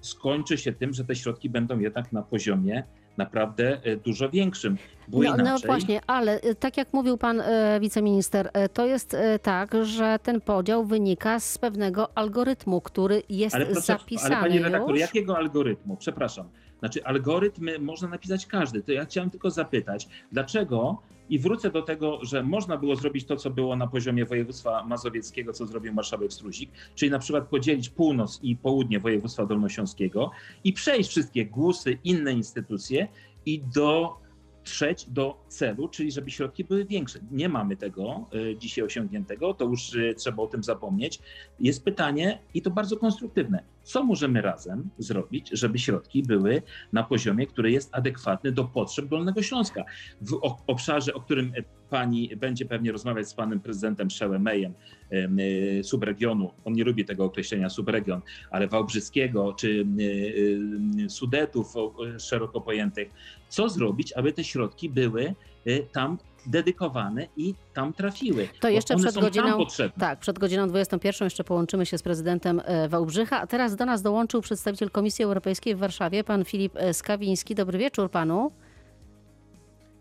skończy 0.00 0.58
się 0.58 0.72
tym, 0.72 0.92
że 0.92 1.04
te 1.04 1.16
środki 1.16 1.50
będą 1.50 1.78
jednak 1.78 2.12
na 2.12 2.22
poziomie 2.22 2.84
naprawdę 3.16 3.80
e, 3.82 3.96
dużo 3.96 4.30
większym. 4.30 4.76
Bo 5.08 5.18
no, 5.18 5.24
inaczej... 5.24 5.44
no 5.44 5.58
właśnie, 5.58 6.00
ale 6.06 6.40
e, 6.40 6.54
tak 6.54 6.76
jak 6.76 6.92
mówił 6.92 7.18
pan 7.18 7.40
e, 7.40 7.80
wiceminister, 7.80 8.50
to 8.72 8.86
jest 8.86 9.16
tak, 9.42 9.74
że 9.82 10.18
ten 10.22 10.40
podział 10.40 10.84
wynika 10.84 11.40
z 11.40 11.58
pewnego 11.58 12.18
algorytmu, 12.18 12.80
który 12.80 13.22
jest 13.28 13.54
ale 13.54 13.66
proszę, 13.66 13.80
zapisany. 13.80 14.36
Ale 14.36 14.48
pani 14.48 14.62
redaktor, 14.62 14.90
już? 14.90 15.00
jakiego 15.00 15.36
algorytmu? 15.36 15.96
Przepraszam. 15.96 16.48
Znaczy, 16.78 17.04
algorytmy 17.04 17.78
można 17.78 18.08
napisać 18.08 18.46
każdy. 18.46 18.82
To 18.82 18.92
ja 18.92 19.04
chciałem 19.04 19.30
tylko 19.30 19.50
zapytać, 19.50 20.08
dlaczego 20.32 21.02
i 21.32 21.38
wrócę 21.38 21.70
do 21.70 21.82
tego, 21.82 22.18
że 22.22 22.42
można 22.42 22.76
było 22.76 22.96
zrobić 22.96 23.24
to, 23.24 23.36
co 23.36 23.50
było 23.50 23.76
na 23.76 23.86
poziomie 23.86 24.24
województwa 24.24 24.84
mazowieckiego, 24.84 25.52
co 25.52 25.66
zrobił 25.66 25.92
marszałek 25.92 26.32
Struzik, 26.32 26.70
czyli 26.94 27.10
na 27.10 27.18
przykład 27.18 27.48
podzielić 27.48 27.88
północ 27.88 28.40
i 28.42 28.56
południe 28.56 29.00
województwa 29.00 29.46
dolnośląskiego 29.46 30.30
i 30.64 30.72
przejść 30.72 31.10
wszystkie 31.10 31.46
głosy, 31.46 31.98
inne 32.04 32.32
instytucje 32.32 33.08
i 33.46 33.62
do 33.74 34.16
trzeć 34.64 35.10
do 35.10 35.44
celu, 35.48 35.88
czyli 35.88 36.12
żeby 36.12 36.30
środki 36.30 36.64
były 36.64 36.84
większe. 36.84 37.18
Nie 37.30 37.48
mamy 37.48 37.76
tego 37.76 38.26
e, 38.32 38.56
dzisiaj 38.56 38.84
osiągniętego, 38.84 39.54
to 39.54 39.64
już 39.64 39.96
e, 39.96 40.14
trzeba 40.14 40.42
o 40.42 40.46
tym 40.46 40.62
zapomnieć. 40.62 41.18
Jest 41.60 41.84
pytanie 41.84 42.38
i 42.54 42.62
to 42.62 42.70
bardzo 42.70 42.96
konstruktywne. 42.96 43.62
Co 43.82 44.04
możemy 44.04 44.42
razem 44.42 44.90
zrobić, 44.98 45.50
żeby 45.52 45.78
środki 45.78 46.22
były 46.22 46.62
na 46.92 47.02
poziomie, 47.02 47.46
który 47.46 47.70
jest 47.70 47.94
adekwatny 47.94 48.52
do 48.52 48.64
potrzeb 48.64 49.06
Dolnego 49.06 49.42
Śląska? 49.42 49.84
W 50.20 50.40
obszarze, 50.66 51.14
o 51.14 51.20
którym 51.20 51.52
pani 51.90 52.36
będzie 52.36 52.64
pewnie 52.64 52.92
rozmawiać 52.92 53.28
z 53.28 53.34
panem 53.34 53.60
prezydentem 53.60 54.10
Szełemejem 54.10 54.74
e, 55.10 55.84
subregionu, 55.84 56.50
on 56.64 56.72
nie 56.72 56.84
lubi 56.84 57.04
tego 57.04 57.24
określenia 57.24 57.70
subregion, 57.70 58.20
ale 58.50 58.68
Wałbrzyskiego 58.68 59.52
czy 59.52 59.86
Sudetów 61.08 61.74
szeroko 62.18 62.60
pojętych, 62.60 63.10
co 63.48 63.68
zrobić, 63.68 64.12
aby 64.12 64.32
te 64.32 64.44
środki 64.44 64.90
były 64.90 65.34
Y, 65.66 65.86
tam 65.92 66.18
dedykowane 66.46 67.26
i 67.36 67.54
tam 67.74 67.92
trafiły. 67.92 68.48
To 68.60 68.68
jeszcze 68.68 68.96
przed 68.96 69.14
godziną-. 69.14 69.66
Tak, 69.98 70.18
przed 70.18 70.38
godziną 70.38 70.68
21 70.68 71.26
jeszcze 71.26 71.44
połączymy 71.44 71.86
się 71.86 71.98
z 71.98 72.02
prezydentem 72.02 72.62
e, 72.64 72.88
Wałbrzycha, 72.88 73.40
a 73.40 73.46
teraz 73.46 73.76
do 73.76 73.86
nas 73.86 74.02
dołączył 74.02 74.40
przedstawiciel 74.40 74.90
Komisji 74.90 75.24
Europejskiej 75.24 75.74
w 75.74 75.78
Warszawie, 75.78 76.24
pan 76.24 76.44
Filip 76.44 76.76
e, 76.76 76.94
Skawiński. 76.94 77.54
Dobry 77.54 77.78
wieczór 77.78 78.10
panu. 78.10 78.52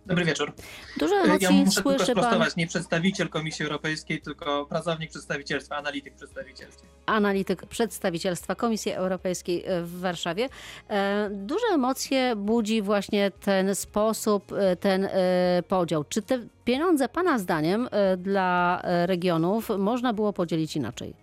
Dobry 0.06 0.26
wieczór. 0.26 0.54
Dużo 0.98 1.16
Ja 1.16 1.24
emocji 1.24 1.56
muszę 1.56 1.76
tylko 1.76 1.90
słyszy 1.90 2.14
pan. 2.14 2.24
sprostować, 2.24 2.56
nie 2.56 2.68
przedstawiciel 2.68 3.30
Komisji 3.30 3.66
Europejskiej, 3.66 4.22
tylko 4.22 4.66
pracownik 4.66 5.10
przedstawicielstwa, 5.10 5.76
analityk 5.78 6.14
przedstawicielstwa. 6.16 6.88
analityk 7.06 7.66
przedstawicielstwa 7.66 8.56
Komisji 8.56 8.92
Europejskiej 8.92 9.64
e, 9.66 9.82
w 9.82 10.00
Warszawie. 10.00 10.50
E, 10.90 11.30
Duże 11.32 11.66
emocje 11.74 12.36
budzi 12.36 12.82
właśnie 12.82 13.32
ten 13.32 13.76
sposób, 13.76 14.52
e, 14.52 14.76
ten 14.76 15.10
podział. 15.68 16.04
Czy 16.04 16.22
te 16.22 16.40
pieniądze 16.66 17.10
Pana 17.10 17.40
zdaniem 17.40 17.90
dla 18.18 18.82
regionów 19.06 19.70
można 19.78 20.14
było 20.14 20.34
podzielić 20.34 20.76
inaczej? 20.76 21.14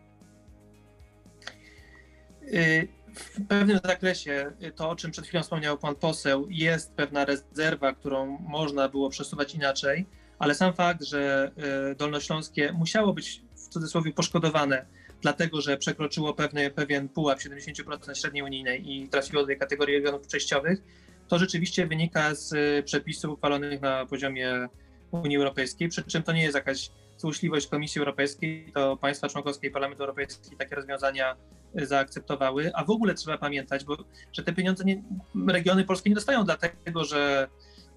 Y, 2.43 2.88
W 3.18 3.46
pewnym 3.48 3.78
zakresie 3.85 4.52
y, 4.62 4.72
to, 4.72 4.90
o 4.90 4.96
czym 4.96 5.11
przed 5.11 5.26
chwilą 5.26 5.42
wspomniał 5.42 5.78
pan 5.78 5.94
poseł, 5.94 6.46
jest 6.50 6.94
pewna 6.94 7.24
rezerwa, 7.24 7.92
którą 7.92 8.38
można 8.38 8.88
było 8.88 9.11
przesuwać 9.11 9.54
inaczej, 9.54 10.07
ale 10.38 10.54
sam 10.54 10.74
fakt, 10.74 11.04
że 11.04 11.50
y, 11.92 11.94
Dolnośląskie 11.94 12.72
musiało 12.72 13.12
być 13.12 13.42
w 13.54 13.68
cudzysłowie 13.68 14.12
poszkodowane, 14.12 14.87
dlatego 15.22 15.61
że 15.61 15.76
przekroczyło 15.76 16.35
pewny, 16.35 16.70
pewien 16.70 17.09
pułap 17.09 17.38
70% 17.38 18.20
średniej 18.20 18.42
unijnej 18.42 18.92
i 18.92 19.09
trafiło 19.09 19.42
do 19.42 19.46
tej 19.46 19.59
kategorii 19.59 19.96
regionów 19.96 20.26
przejściowych, 20.26 20.83
to 21.28 21.38
rzeczywiście 21.38 21.87
wynika 21.87 22.35
z 22.35 22.52
y, 22.52 22.83
przepisów 22.83 23.31
uchwalonych 23.31 23.81
na 23.81 24.07
poziomie 24.07 24.68
Unii 25.11 25.37
Europejskiej, 25.37 25.88
przy 25.88 26.02
czym 26.02 26.22
to 26.22 26.33
nie 26.33 26.42
jest 26.42 26.54
jakaś 26.54 26.90
złośliwość 27.16 27.66
Komisji 27.66 27.98
Europejskiej, 27.98 28.72
to 28.74 28.96
państwa 28.96 29.28
członkowskie 29.28 29.68
i 29.68 29.70
Parlament 29.70 30.00
Europejski 30.00 30.57
takie 30.57 30.76
rozwiązania 30.76 31.37
zaakceptowały, 31.74 32.70
a 32.74 32.85
w 32.85 32.90
ogóle 32.90 33.14
trzeba 33.14 33.38
pamiętać, 33.38 33.85
bo, 33.85 33.96
że 34.33 34.42
te 34.42 34.52
pieniądze 34.52 34.85
nie, 34.85 35.02
regiony 35.48 35.85
polskie 35.85 36.11
nie 36.11 36.14
dostają 36.14 36.44
dlatego, 36.44 37.04
że 37.04 37.48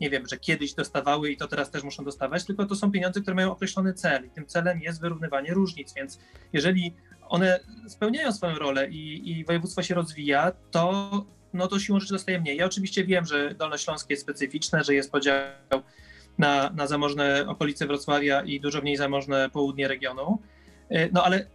nie 0.02 0.10
wiem, 0.10 0.28
że 0.28 0.38
kiedyś 0.38 0.74
dostawały 0.74 1.32
i 1.32 1.38
to 1.38 1.48
teraz 1.48 1.72
też 1.72 1.84
muszą 1.84 2.04
dostawać, 2.04 2.46
tylko 2.46 2.66
to 2.66 2.76
są 2.76 2.92
pieniądze, 2.92 3.22
które 3.22 3.36
mają 3.36 3.52
określony 3.52 3.94
cel 3.94 4.26
i 4.26 4.30
tym 4.30 4.46
celem 4.46 4.82
jest 4.82 5.02
wyrównywanie 5.02 5.54
różnic, 5.54 5.94
więc 5.94 6.20
jeżeli 6.54 6.96
one 7.30 7.60
spełniają 7.88 8.32
swoją 8.32 8.56
rolę 8.56 8.90
i, 8.90 9.32
i 9.32 9.46
województwo 9.46 9.84
się 9.84 9.96
rozwija, 9.96 10.52
to, 10.72 11.12
no 11.54 11.68
to 11.68 11.80
siłą 11.80 12.00
rzeczy 12.00 12.14
dostaje 12.14 12.42
mniej. 12.42 12.58
Ja 12.58 12.66
oczywiście 12.66 13.06
wiem, 13.06 13.26
że 13.26 13.56
Dolnośląskie 13.56 14.14
jest 14.14 14.24
specyficzne, 14.24 14.84
że 14.84 14.94
jest 14.94 15.12
podział 15.12 15.36
na, 16.38 16.70
na 16.70 16.88
zamożne 16.88 17.46
okolice 17.48 17.88
Wrocławia 17.88 18.42
i 18.42 18.60
dużo 18.60 18.82
mniej 18.82 18.98
zamożne 18.98 19.50
południe 19.50 19.88
regionu, 19.88 20.40
E, 20.92 21.10
no 21.12 21.24
ale 21.24 21.46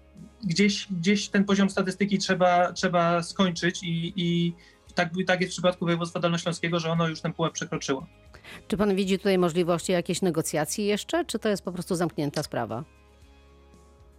gdzieś, 0.44 0.86
gdzieś 0.90 1.28
ten 1.28 1.44
poziom 1.44 1.70
statystyki 1.70 2.18
trzeba, 2.18 2.72
trzeba 2.72 3.22
skończyć 3.22 3.82
i, 3.82 4.12
i 4.16 4.52
tak, 4.94 5.10
tak 5.26 5.40
jest 5.40 5.52
w 5.52 5.54
przypadku 5.54 5.84
województwa 5.84 6.20
dolnośląskiego, 6.20 6.80
że 6.80 6.90
ono 6.90 7.08
już 7.08 7.20
ten 7.20 7.32
pułap 7.32 7.52
przekroczyło. 7.52 8.06
Czy 8.68 8.76
Pan 8.76 8.96
widzi 8.96 9.18
tutaj 9.18 9.38
możliwości 9.38 9.92
jakiejś 9.92 10.22
negocjacji 10.22 10.86
jeszcze, 10.86 11.24
czy 11.24 11.38
to 11.38 11.48
jest 11.48 11.64
po 11.64 11.72
prostu 11.72 11.94
zamknięta 11.94 12.42
sprawa? 12.42 12.84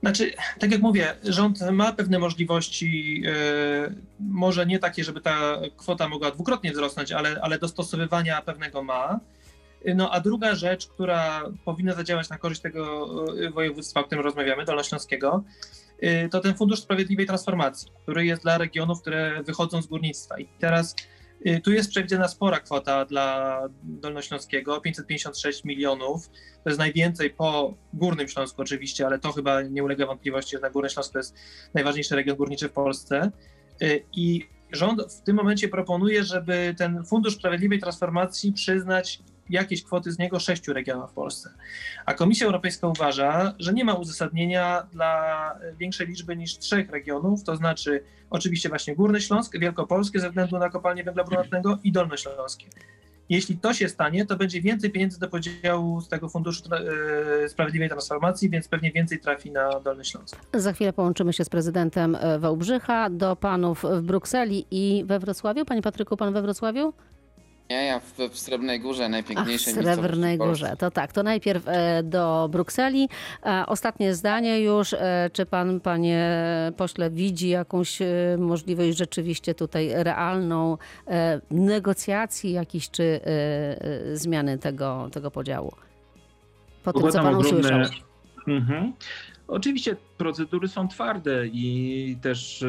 Znaczy, 0.02 0.34
tak 0.60 0.72
jak 0.72 0.82
mówię, 0.82 1.16
rząd 1.24 1.72
ma 1.72 1.94
pewne 1.94 2.20
możliwości, 2.20 3.24
e, 3.26 3.96
może 4.20 4.66
nie 4.66 4.80
takie, 4.80 5.04
żeby 5.04 5.22
ta 5.22 5.60
kwota 5.78 6.10
mogła 6.10 6.32
dwukrotnie 6.32 6.72
wzrosnąć, 6.72 7.12
ale, 7.12 7.40
ale 7.42 7.60
dostosowywania 7.60 8.42
pewnego 8.42 8.84
ma. 8.84 9.20
No 9.96 10.12
a 10.12 10.20
druga 10.20 10.56
rzecz, 10.56 10.88
która 10.88 11.44
powinna 11.66 11.94
zadziałać 11.94 12.30
na 12.30 12.38
korzyść 12.38 12.62
tego 12.62 13.10
e, 13.46 13.50
województwa, 13.50 14.00
o 14.00 14.04
którym 14.04 14.24
rozmawiamy, 14.24 14.66
Dolnośląskiego, 14.66 15.44
to 16.32 16.40
ten 16.40 16.56
Fundusz 16.56 16.80
Sprawiedliwej 16.80 17.26
Transformacji, 17.26 17.92
który 18.04 18.26
jest 18.26 18.42
dla 18.42 18.58
regionów, 18.58 19.02
które 19.02 19.44
wychodzą 19.44 19.82
z 19.82 19.88
górnictwa. 19.88 20.40
I 20.40 20.48
teraz 20.60 20.96
e, 21.46 21.62
tu 21.62 21.72
jest 21.72 21.90
przewidziana 21.90 22.28
spora 22.28 22.60
kwota 22.60 23.06
dla 23.06 23.62
Dolnośląskiego, 23.84 24.82
556 24.82 25.64
milionów. 25.64 26.30
To 26.64 26.70
jest 26.70 26.80
najwięcej 26.80 27.30
po 27.30 27.78
Górnym 27.94 28.28
Śląsku 28.28 28.62
oczywiście, 28.62 29.06
ale 29.06 29.20
to 29.20 29.32
chyba 29.32 29.62
nie 29.62 29.84
ulega 29.84 30.06
wątpliwości, 30.06 30.56
że 30.56 30.62
na 30.62 30.70
Górny 30.70 30.90
Śląsk 30.90 31.14
to 31.14 31.20
jest 31.20 31.36
najważniejszy 31.74 32.16
region 32.16 32.38
górniczy 32.38 32.70
w 32.70 32.74
Polsce. 32.74 33.32
Y, 33.82 34.04
I 34.14 34.50
rząd 34.72 35.14
w 35.14 35.22
tym 35.22 35.36
momencie 35.36 35.68
proponuje, 35.68 36.24
żeby 36.24 36.76
ten 36.78 37.06
Fundusz 37.06 37.36
Sprawiedliwej 37.36 37.80
Transformacji 37.80 38.54
przyznać 38.54 39.20
jakieś 39.50 39.84
kwoty 39.84 40.12
z 40.12 40.20
niego 40.20 40.40
sześciu 40.40 40.74
regionom 40.74 41.08
w 41.08 41.14
Polsce. 41.14 41.50
A 42.06 42.14
Komisja 42.14 42.46
Europejska 42.46 42.88
uważa, 42.88 43.54
że 43.60 43.74
nie 43.74 43.86
ma 43.86 43.94
uzasadnienia 43.94 44.88
dla 44.92 45.60
większej 45.80 46.08
liczby 46.08 46.38
niż 46.38 46.58
trzech 46.58 46.90
regionów, 46.90 47.44
to 47.44 47.56
znaczy 47.56 48.04
oczywiście 48.30 48.70
właśnie 48.70 48.96
Górny 48.96 49.22
Śląsk, 49.22 49.60
Wielkopolskie 49.60 50.20
ze 50.20 50.30
względu 50.30 50.60
na 50.60 50.70
kopalnię 50.70 51.04
węgla 51.04 51.24
brunatnego 51.24 51.80
i 51.84 51.92
Dolnośląskie. 51.92 52.66
Jeśli 53.30 53.58
to 53.58 53.74
się 53.74 53.90
stanie, 53.90 54.26
to 54.26 54.36
będzie 54.36 54.62
więcej 54.62 54.90
pieniędzy 54.92 55.20
do 55.20 55.28
podziału 55.30 56.02
z 56.02 56.10
tego 56.10 56.30
Funduszu 56.30 56.64
e, 57.44 57.50
Sprawiedliwej 57.50 57.90
Transformacji, 57.90 58.50
więc 58.50 58.68
pewnie 58.68 58.92
więcej 58.92 59.20
trafi 59.20 59.52
na 59.52 59.80
Dolny 59.80 60.06
Śląsk. 60.06 60.38
Za 60.54 60.74
chwilę 60.74 60.94
połączymy 60.94 61.34
się 61.34 61.44
z 61.46 61.50
prezydentem 61.50 62.18
Wałbrzycha, 62.40 63.10
do 63.10 63.36
panów 63.36 63.86
w 63.92 64.02
Brukseli 64.02 64.66
i 64.72 65.04
we 65.06 65.20
Wrocławiu. 65.20 65.66
Panie 65.66 65.82
Patryku, 65.82 66.18
pan 66.18 66.34
we 66.34 66.42
Wrocławiu? 66.42 66.94
Nie, 67.70 67.86
ja 67.86 68.00
w, 68.00 68.14
w 68.32 68.40
Srebrnej 68.40 68.80
Górze, 68.80 69.10
Ach, 69.36 69.48
w 69.48 69.62
Srebrnej 69.62 70.38
Górze. 70.38 70.76
To 70.80 70.92
tak, 70.92 71.12
to 71.14 71.24
najpierw 71.24 71.68
e, 71.68 72.04
do 72.04 72.50
Brukseli. 72.52 73.10
E, 73.46 73.64
Ostatnie 73.68 74.14
zdanie 74.16 74.60
już. 74.60 74.94
E, 74.94 75.30
Czy 75.34 75.46
pan, 75.46 75.80
panie 75.80 76.32
pośle, 76.78 77.10
widzi 77.10 77.50
jakąś 77.50 78.02
e, 78.02 78.06
możliwość 78.40 78.98
rzeczywiście 78.98 79.56
tutaj 79.56 79.90
realną 79.94 80.78
e, 81.08 81.42
negocjacji 81.52 82.52
jakichś 82.52 82.90
czy 82.90 83.04
e, 83.04 83.82
e, 84.12 84.16
zmiany 84.16 84.58
tego, 84.58 85.10
tego 85.12 85.32
podziału? 85.32 85.72
Po 86.84 86.94
tym, 86.94 87.12
co 87.12 87.20
pan 87.24 87.36
ogromne- 87.36 87.40
usłyszał. 87.46 87.80
Mhm. 88.48 88.94
Oczywiście 89.48 89.96
procedury 90.18 90.68
są 90.68 90.88
twarde 90.88 91.48
i 91.48 92.18
też 92.22 92.66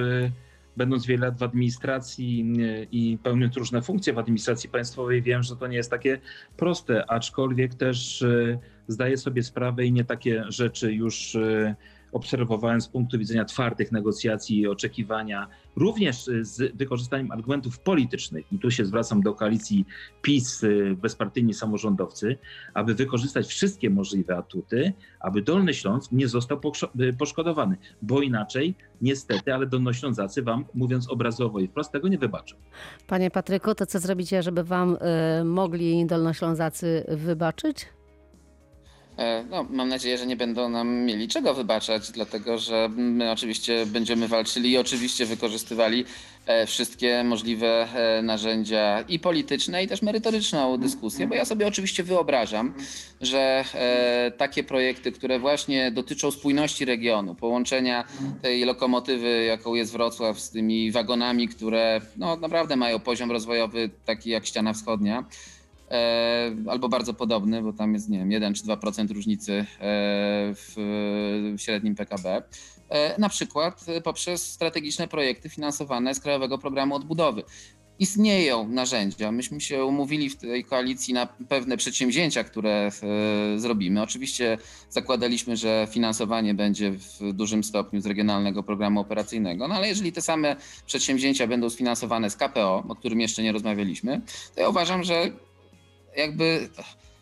będąc 0.78 1.06
wiele 1.06 1.26
lat 1.26 1.38
w 1.38 1.42
administracji 1.42 2.54
y, 2.58 2.86
i 2.92 3.18
pełniąc 3.22 3.56
różne 3.56 3.82
funkcje 3.82 4.12
w 4.12 4.18
administracji 4.18 4.70
państwowej, 4.70 5.22
wiem, 5.22 5.42
że 5.42 5.56
to 5.56 5.66
nie 5.66 5.76
jest 5.76 5.90
takie 5.90 6.18
proste, 6.56 7.10
aczkolwiek 7.10 7.74
też 7.74 8.22
y, 8.22 8.58
zdaję 8.88 9.16
sobie 9.16 9.42
sprawę 9.42 9.84
i 9.84 9.92
nie 9.92 10.04
takie 10.04 10.44
rzeczy 10.48 10.92
już 10.92 11.34
y, 11.34 11.74
obserwowałem 12.12 12.80
z 12.80 12.88
punktu 12.88 13.18
widzenia 13.18 13.44
twardych 13.44 13.92
negocjacji 13.92 14.60
i 14.60 14.68
oczekiwania, 14.68 15.48
również 15.76 16.28
y, 16.28 16.44
z 16.44 16.76
wykorzystaniem 16.76 17.30
argumentów 17.30 17.78
politycznych. 17.78 18.52
I 18.52 18.58
tu 18.58 18.70
się 18.70 18.84
zwracam 18.84 19.22
do 19.22 19.34
koalicji 19.34 19.84
PiS, 20.22 20.62
y, 20.62 20.96
bezpartyjni 21.02 21.54
samorządowcy, 21.54 22.38
aby 22.74 22.94
wykorzystać 22.94 23.46
wszystkie 23.46 23.90
możliwe 23.90 24.36
atuty, 24.36 24.92
aby 25.20 25.42
Dolny 25.42 25.74
Śląsk 25.74 26.12
nie 26.12 26.28
został 26.28 26.60
y, 27.00 27.12
poszkodowany, 27.12 27.76
bo 28.02 28.22
inaczej, 28.22 28.74
niestety, 29.02 29.54
ale 29.54 29.66
Dolnoślązacy 29.66 30.42
wam, 30.42 30.64
mówiąc 30.74 31.10
obrazowo 31.10 31.60
i 31.60 31.68
wprost, 31.68 31.92
tego 31.92 32.08
nie 32.08 32.18
wybaczą. 32.18 32.56
Panie 33.06 33.30
Patryku, 33.30 33.74
to 33.74 33.86
co 33.86 33.98
zrobicie, 33.98 34.42
żeby 34.42 34.64
wam 34.64 34.96
e, 35.00 35.44
mogli 35.44 36.06
Dolnoślązacy 36.06 37.04
wybaczyć? 37.08 37.97
E, 39.18 39.44
No, 39.50 39.66
mam 39.70 39.88
nadzieję, 39.88 40.18
że 40.18 40.26
nie 40.26 40.36
będą 40.36 40.68
nam 40.68 40.88
mieli 41.04 41.28
czego 41.28 41.54
wybaczać, 41.54 42.10
dlatego 42.10 42.58
że 42.58 42.88
my 42.96 43.30
oczywiście 43.30 43.86
będziemy 43.86 44.28
walczyli 44.28 44.70
i 44.70 44.78
oczywiście 44.78 45.26
wykorzystywali 45.26 46.04
e, 46.46 46.66
wszystkie 46.66 47.24
możliwe 47.24 47.88
e, 47.94 48.22
narzędzia 48.22 49.04
i 49.08 49.18
polityczne, 49.18 49.84
i 49.84 49.88
też 49.88 50.02
merytoryczną 50.02 50.76
dyskusję, 50.76 51.26
bo 51.26 51.34
ja 51.34 51.44
sobie 51.44 51.66
oczywiście 51.66 52.02
wyobrażam, 52.02 52.74
że 53.20 53.64
takie 54.36 54.64
projekty, 54.64 55.12
które 55.12 55.38
właśnie 55.38 55.90
dotyczą 55.90 56.30
spójności 56.30 56.84
regionu, 56.84 57.34
połączenia 57.34 58.04
tej 58.42 58.64
lokomotywy, 58.64 59.44
jaką 59.44 59.74
jest 59.74 59.92
Wrocław, 59.92 60.40
z 60.40 60.50
tymi 60.50 60.92
wagonami, 60.92 61.48
które 61.48 62.00
no, 62.16 62.36
naprawdę 62.36 62.76
mają 62.76 62.98
poziom 63.00 63.30
rozwojowy 63.30 63.90
taki 64.04 64.30
jak 64.30 64.46
ściana 64.46 64.72
wschodnia, 64.72 65.24
albo 66.68 66.88
bardzo 66.88 67.14
podobny, 67.14 67.62
bo 67.62 67.72
tam 67.72 67.94
jest, 67.94 68.08
nie 68.08 68.18
wiem, 68.18 68.32
1 68.32 68.54
czy 68.54 68.62
2% 68.62 69.10
różnicy 69.10 69.52
e, 69.52 69.64
w, 70.54 70.74
średnim 71.56 71.94
PKB. 71.94 72.42
E, 72.88 73.20
na 73.20 73.28
przykład 73.28 73.84
e, 73.88 74.00
poprzez 74.00 74.52
strategiczne 74.52 75.08
projekty 75.08 75.48
finansowane 75.48 76.14
z 76.14 76.20
Krajowego 76.20 76.58
Programu 76.58 76.94
Odbudowy. 76.94 77.42
Istnieją 78.00 78.68
narzędzia. 78.68 79.32
Myśmy 79.32 79.60
się 79.60 79.84
umówili 79.84 80.30
w 80.30 80.36
tej 80.36 80.64
koalicji 80.64 81.14
na 81.14 81.26
pewne 81.26 81.76
przedsięwzięcia, 81.76 82.44
które 82.44 82.90
e, 83.02 83.58
zrobimy. 83.58 84.02
Oczywiście 84.02 84.58
zakładaliśmy, 84.90 85.56
że 85.56 85.88
finansowanie 85.90 86.54
będzie 86.54 86.92
w 86.92 87.32
dużym 87.32 87.64
stopniu 87.64 88.00
z 88.00 88.06
Regionalnego 88.06 88.62
Programu 88.62 89.00
Operacyjnego, 89.00 89.68
no 89.68 89.74
ale 89.74 89.88
jeżeli 89.88 90.12
te 90.12 90.20
same 90.20 90.56
przedsięwzięcia 90.86 91.46
będą 91.46 91.70
sfinansowane 91.70 92.30
z 92.30 92.36
KPO, 92.36 92.84
o 92.88 92.94
którym 92.94 93.20
jeszcze 93.20 93.42
nie 93.42 93.52
rozmawialiśmy, 93.52 94.20
to 94.54 94.60
ja 94.60 94.68
uważam, 94.68 95.04
że 95.04 95.32
jakby 96.18 96.68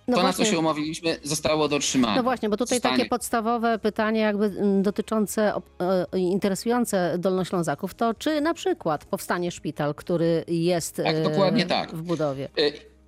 No 0.08 0.16
to, 0.16 0.22
na 0.22 0.28
właśnie. 0.28 0.44
co 0.44 0.50
się 0.50 0.58
umówiliśmy, 0.58 1.16
zostało 1.22 1.68
dotrzymane. 1.68 2.16
No 2.16 2.22
właśnie, 2.22 2.48
bo 2.48 2.56
tutaj 2.56 2.76
Zostanie- 2.78 2.96
takie 2.96 3.08
podstawowe 3.08 3.78
pytanie 3.78 4.20
jakby 4.20 4.46
mm, 4.46 4.82
dotyczące, 4.82 5.52
op- 5.54 6.06
e, 6.12 6.18
interesujące 6.18 7.16
Dolnoślązaków, 7.18 7.94
to 7.94 8.14
czy 8.14 8.40
na 8.40 8.54
przykład 8.54 9.04
powstanie 9.04 9.50
szpital, 9.50 9.94
który 9.94 10.44
jest 10.48 10.96
Tak, 10.96 11.06
e, 11.16 11.22
dokładnie 11.22 11.66
tak. 11.66 11.94
w 11.94 12.02
budowie? 12.02 12.48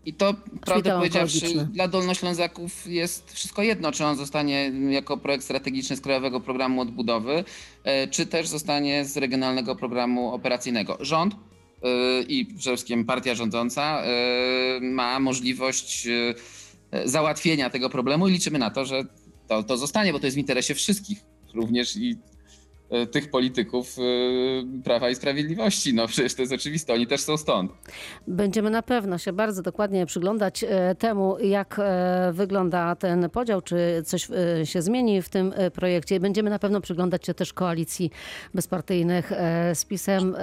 I 0.04 0.14
to, 0.14 0.34
prawdę 0.60 0.90
powiedziawszy, 0.96 1.46
dla 1.72 1.88
Dolnoślązaków 1.88 2.86
jest 2.86 3.32
wszystko 3.32 3.62
jedno, 3.62 3.92
czy 3.92 4.04
on 4.04 4.16
zostanie 4.16 4.72
jako 4.90 5.16
projekt 5.16 5.44
strategiczny 5.44 5.96
z 5.96 6.00
Krajowego 6.00 6.40
Programu 6.40 6.80
Odbudowy, 6.80 7.44
czy 8.10 8.26
też 8.26 8.48
zostanie 8.48 9.04
z 9.04 9.16
Regionalnego 9.16 9.76
Programu 9.76 10.32
Operacyjnego. 10.34 10.98
Rząd 11.00 11.34
i 12.28 12.46
przede 12.46 12.76
wszystkim 12.76 13.04
partia 13.04 13.34
rządząca 13.34 14.02
y, 14.76 14.80
ma 14.80 15.20
możliwość 15.20 16.06
y, 16.06 16.34
załatwienia 17.04 17.70
tego 17.70 17.90
problemu 17.90 18.28
i 18.28 18.32
liczymy 18.32 18.58
na 18.58 18.70
to, 18.70 18.84
że 18.84 19.04
to, 19.48 19.62
to 19.62 19.76
zostanie, 19.76 20.12
bo 20.12 20.18
to 20.18 20.26
jest 20.26 20.36
w 20.36 20.40
interesie 20.40 20.74
wszystkich, 20.74 21.18
również 21.54 21.96
i 21.96 22.18
tych 23.12 23.30
polityków 23.30 23.98
y, 23.98 24.82
Prawa 24.84 25.10
i 25.10 25.14
Sprawiedliwości. 25.14 25.94
No 25.94 26.08
przecież 26.08 26.34
to 26.34 26.42
jest 26.42 26.52
oczywiste, 26.52 26.94
oni 26.94 27.06
też 27.06 27.20
są 27.20 27.36
stąd. 27.36 27.72
Będziemy 28.26 28.70
na 28.70 28.82
pewno 28.82 29.18
się 29.18 29.32
bardzo 29.32 29.62
dokładnie 29.62 30.06
przyglądać 30.06 30.64
e, 30.64 30.94
temu, 30.94 31.38
jak 31.38 31.80
wygląda 32.32 32.96
ten 32.96 33.30
podział, 33.30 33.62
czy 33.62 34.02
coś 34.06 34.28
się 34.64 34.82
zmieni 34.82 35.22
w 35.22 35.28
tym 35.28 35.54
projekcie. 35.74 36.20
Będziemy 36.20 36.50
na 36.50 36.58
pewno 36.58 36.80
przyglądać 36.80 37.26
się 37.26 37.34
też 37.34 37.52
koalicji 37.52 38.10
bezpartyjnych 38.54 39.32
z 39.74 39.84
PiSem, 39.84 40.36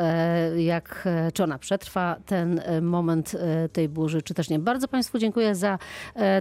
jak, 0.57 1.07
czy 1.33 1.43
ona 1.43 1.59
przetrwa 1.59 2.15
ten 2.25 2.61
moment 2.81 3.35
tej 3.73 3.89
burzy, 3.89 4.21
czy 4.21 4.33
też 4.33 4.49
nie. 4.49 4.59
Bardzo 4.59 4.87
Państwu 4.87 5.19
dziękuję 5.19 5.55
za 5.55 5.79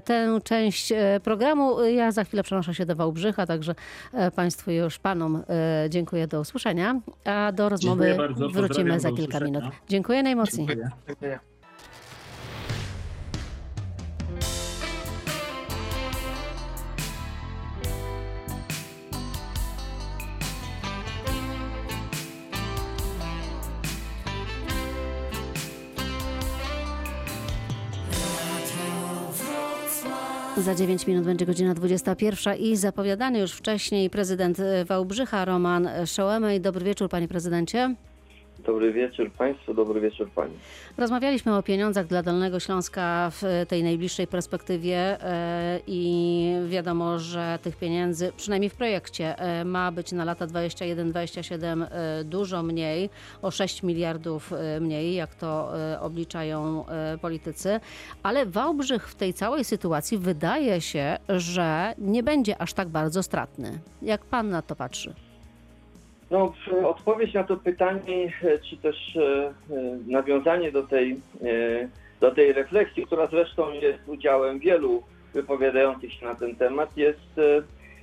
tę 0.04 0.38
część 0.44 0.92
programu. 1.22 1.84
Ja 1.84 2.12
za 2.12 2.24
chwilę 2.24 2.42
przenoszę 2.42 2.74
się 2.74 2.86
do 2.86 2.96
Wałbrzycha, 2.96 3.46
także 3.46 3.74
Państwu 4.36 4.70
już 4.70 4.98
Panom 4.98 5.42
e, 5.48 5.88
dziękuję. 5.94 6.26
Do 6.26 6.40
usłyszenia, 6.40 7.00
a 7.24 7.52
do 7.52 7.68
rozmowy 7.68 8.16
wrócimy 8.52 9.00
za 9.00 9.08
kilka 9.08 9.22
usłyszenia. 9.22 9.60
minut. 9.60 9.64
Dziękuję 9.88 10.22
najmocniej. 10.22 10.66
Dziękuję. 10.66 10.90
Dziękuję. 11.08 11.53
Za 30.64 30.74
9 30.74 31.06
minut 31.06 31.24
będzie 31.24 31.46
godzina 31.46 31.74
21 31.74 32.56
i 32.56 32.76
zapowiadany 32.76 33.38
już 33.38 33.52
wcześniej 33.52 34.10
prezydent 34.10 34.60
e, 34.60 34.84
Wałbrzycha 34.84 35.44
Roman 35.44 35.88
Szołemej. 36.06 36.60
Dobry 36.60 36.84
wieczór 36.84 37.08
panie 37.08 37.28
prezydencie. 37.28 37.94
Dobry 38.66 38.92
wieczór 38.92 39.30
Państwu, 39.30 39.74
dobry 39.74 40.00
wieczór 40.00 40.30
Pani. 40.30 40.54
Rozmawialiśmy 40.98 41.56
o 41.56 41.62
pieniądzach 41.62 42.06
dla 42.06 42.22
Dolnego 42.22 42.60
Śląska 42.60 43.30
w 43.30 43.64
tej 43.68 43.82
najbliższej 43.82 44.26
perspektywie 44.26 44.96
e, 44.96 45.80
i 45.86 46.54
wiadomo, 46.68 47.18
że 47.18 47.58
tych 47.62 47.76
pieniędzy, 47.76 48.32
przynajmniej 48.36 48.70
w 48.70 48.74
projekcie, 48.74 49.38
e, 49.38 49.64
ma 49.64 49.92
być 49.92 50.12
na 50.12 50.24
lata 50.24 50.46
21-27 50.46 51.86
e, 51.90 52.24
dużo 52.24 52.62
mniej, 52.62 53.10
o 53.42 53.50
6 53.50 53.82
miliardów 53.82 54.52
mniej, 54.80 55.14
jak 55.14 55.34
to 55.34 55.72
obliczają 56.00 56.84
politycy. 57.20 57.80
Ale 58.22 58.46
Wałbrzych 58.46 59.08
w 59.08 59.14
tej 59.14 59.34
całej 59.34 59.64
sytuacji 59.64 60.18
wydaje 60.18 60.80
się, 60.80 61.16
że 61.28 61.94
nie 61.98 62.22
będzie 62.22 62.62
aż 62.62 62.72
tak 62.72 62.88
bardzo 62.88 63.22
stratny. 63.22 63.78
Jak 64.02 64.24
pan 64.24 64.50
na 64.50 64.62
to 64.62 64.76
patrzy? 64.76 65.14
No, 66.34 66.52
odpowiedź 66.88 67.34
na 67.34 67.44
to 67.44 67.56
pytanie, 67.56 68.32
e, 68.42 68.58
czy 68.58 68.76
też 68.76 69.16
e, 69.16 69.20
e, 69.20 69.52
nawiązanie 70.06 70.72
do 70.72 70.82
tej, 70.82 71.20
do 72.20 72.30
tej 72.30 72.52
refleksji, 72.52 73.06
która 73.06 73.26
zresztą 73.26 73.72
jest 73.72 73.98
udziałem 74.06 74.58
wielu 74.58 75.02
wypowiadających 75.34 76.12
się 76.12 76.26
na 76.26 76.34
ten 76.34 76.56
temat, 76.56 76.96
jest, 76.96 77.40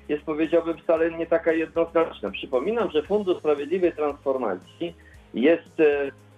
jest 0.10 0.24
powiedziałbym 0.24 0.78
wcale 0.78 1.12
nie 1.12 1.28
taka 1.28 1.52
jednoznaczna. 1.52 2.32
Przypominam, 2.32 2.92
że 2.92 3.04
Fundusz 3.04 3.38
Sprawiedliwej 3.38 3.94
Transformacji 3.94 4.94
jest 5.34 5.82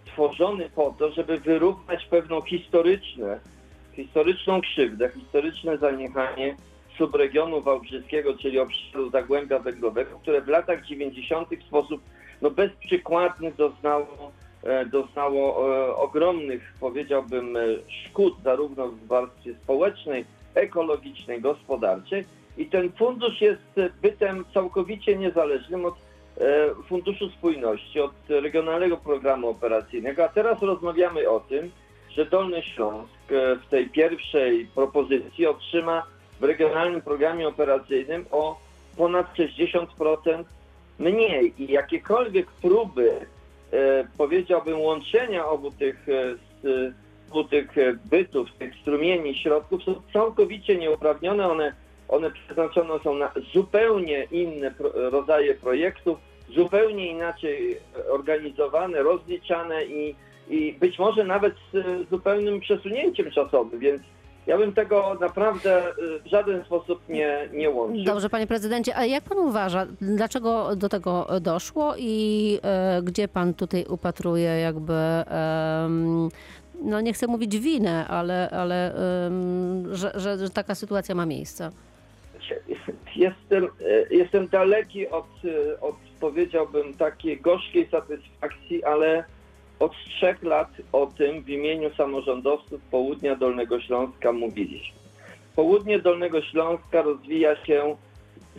tworzony 0.05 0.69
po 0.75 0.95
to, 0.99 1.11
żeby 1.11 1.39
wyrównać 1.39 2.05
pewną 2.05 2.41
historyczną 3.95 4.61
krzywdę, 4.61 5.09
historyczne 5.09 5.77
zaniechanie 5.77 6.55
subregionu 6.97 7.61
wałbrzyskiego, 7.61 8.37
czyli 8.37 8.59
obszaru 8.59 9.09
Zagłębia 9.09 9.59
Węglowego, 9.59 10.19
które 10.21 10.41
w 10.41 10.47
latach 10.47 10.85
90. 10.85 11.49
w 11.59 11.63
sposób 11.63 12.01
no, 12.41 12.49
bezprzykładny 12.49 13.51
doznało, 13.57 14.31
e, 14.63 14.85
doznało 14.85 15.75
e, 15.77 15.95
ogromnych, 15.95 16.73
powiedziałbym, 16.79 17.57
e, 17.57 17.61
szkód 17.87 18.33
zarówno 18.43 18.87
w 18.87 19.07
warstwie 19.07 19.53
społecznej, 19.63 20.25
ekologicznej, 20.55 21.41
gospodarczej. 21.41 22.25
I 22.57 22.65
ten 22.65 22.91
fundusz 22.91 23.41
jest 23.41 23.91
bytem 24.01 24.45
całkowicie 24.53 25.17
niezależnym 25.17 25.85
od 25.85 25.95
Funduszu 26.87 27.29
Spójności, 27.29 27.99
od 27.99 28.13
Regionalnego 28.29 28.97
Programu 28.97 29.49
Operacyjnego. 29.49 30.23
A 30.23 30.27
teraz 30.27 30.61
rozmawiamy 30.61 31.29
o 31.29 31.39
tym, 31.39 31.71
że 32.09 32.25
Dolny 32.25 32.63
Śląsk 32.63 33.13
w 33.29 33.69
tej 33.69 33.89
pierwszej 33.89 34.65
propozycji 34.65 35.47
otrzyma 35.47 36.03
w 36.39 36.43
Regionalnym 36.43 37.01
Programie 37.01 37.47
Operacyjnym 37.47 38.25
o 38.31 38.59
ponad 38.97 39.35
60% 39.35 40.43
mniej. 40.99 41.53
I 41.57 41.71
jakiekolwiek 41.71 42.47
próby, 42.51 43.11
e, 43.71 44.07
powiedziałbym, 44.17 44.79
łączenia 44.79 45.45
obu 45.45 45.71
tych, 45.71 46.09
e, 46.09 46.35
obu 47.29 47.43
tych 47.43 47.77
e, 47.77 47.93
bytów, 48.05 48.51
tych 48.59 48.75
strumieni 48.81 49.35
środków 49.35 49.83
są 49.83 50.01
całkowicie 50.13 50.75
nieuprawnione. 50.75 51.47
One, 51.47 51.73
one 52.07 52.31
przeznaczone 52.31 52.99
są 53.03 53.15
na 53.15 53.31
zupełnie 53.53 54.27
inne 54.31 54.73
rodzaje 54.93 55.55
projektów, 55.55 56.19
zupełnie 56.49 57.11
inaczej 57.11 57.77
organizowane, 58.09 59.03
rozliczane 59.03 59.85
i, 59.85 60.15
i 60.49 60.73
być 60.73 60.99
może 60.99 61.23
nawet 61.23 61.53
z 61.73 62.09
zupełnym 62.09 62.59
przesunięciem 62.59 63.31
czasowym, 63.31 63.79
więc 63.79 64.01
ja 64.47 64.57
bym 64.57 64.73
tego 64.73 65.17
naprawdę 65.21 65.87
e, 65.87 65.93
w 66.23 66.27
żaden 66.27 66.63
sposób 66.65 67.09
nie, 67.09 67.49
nie 67.53 67.69
łączył. 67.69 68.03
Dobrze, 68.03 68.29
panie 68.29 68.47
prezydencie, 68.47 68.95
a 68.95 69.05
jak 69.05 69.23
pan 69.23 69.37
uważa, 69.37 69.87
dlaczego 70.01 70.75
do 70.75 70.89
tego 70.89 71.27
doszło 71.41 71.93
i 71.97 72.59
e, 72.63 73.01
gdzie 73.03 73.27
pan 73.27 73.53
tutaj 73.53 73.85
upatruje 73.89 74.49
jakby, 74.49 74.93
em, 74.93 76.29
no 76.81 77.01
nie 77.01 77.13
chcę 77.13 77.27
mówić 77.27 77.59
winę, 77.59 78.07
ale, 78.07 78.49
ale 78.49 78.95
em, 79.25 79.95
że, 79.95 80.11
że, 80.15 80.37
że 80.37 80.49
taka 80.49 80.75
sytuacja 80.75 81.15
ma 81.15 81.25
miejsce? 81.25 81.71
Jestem, 83.15 83.63
e, 83.63 84.15
jestem 84.15 84.47
daleki 84.47 85.07
od, 85.07 85.25
e, 85.45 85.81
od, 85.81 85.95
powiedziałbym, 86.19 86.93
takiej 86.93 87.41
gorzkiej 87.41 87.89
satysfakcji, 87.89 88.83
ale 88.83 89.23
od 89.83 89.91
trzech 89.91 90.43
lat 90.43 90.69
o 90.91 91.05
tym 91.05 91.43
w 91.43 91.49
imieniu 91.49 91.95
samorządowców 91.95 92.81
Południa 92.91 93.35
Dolnego 93.35 93.81
Śląska 93.81 94.31
mówiliśmy. 94.31 94.99
Południe 95.55 95.99
Dolnego 95.99 96.41
Śląska 96.41 97.01
rozwija 97.01 97.65
się 97.65 97.95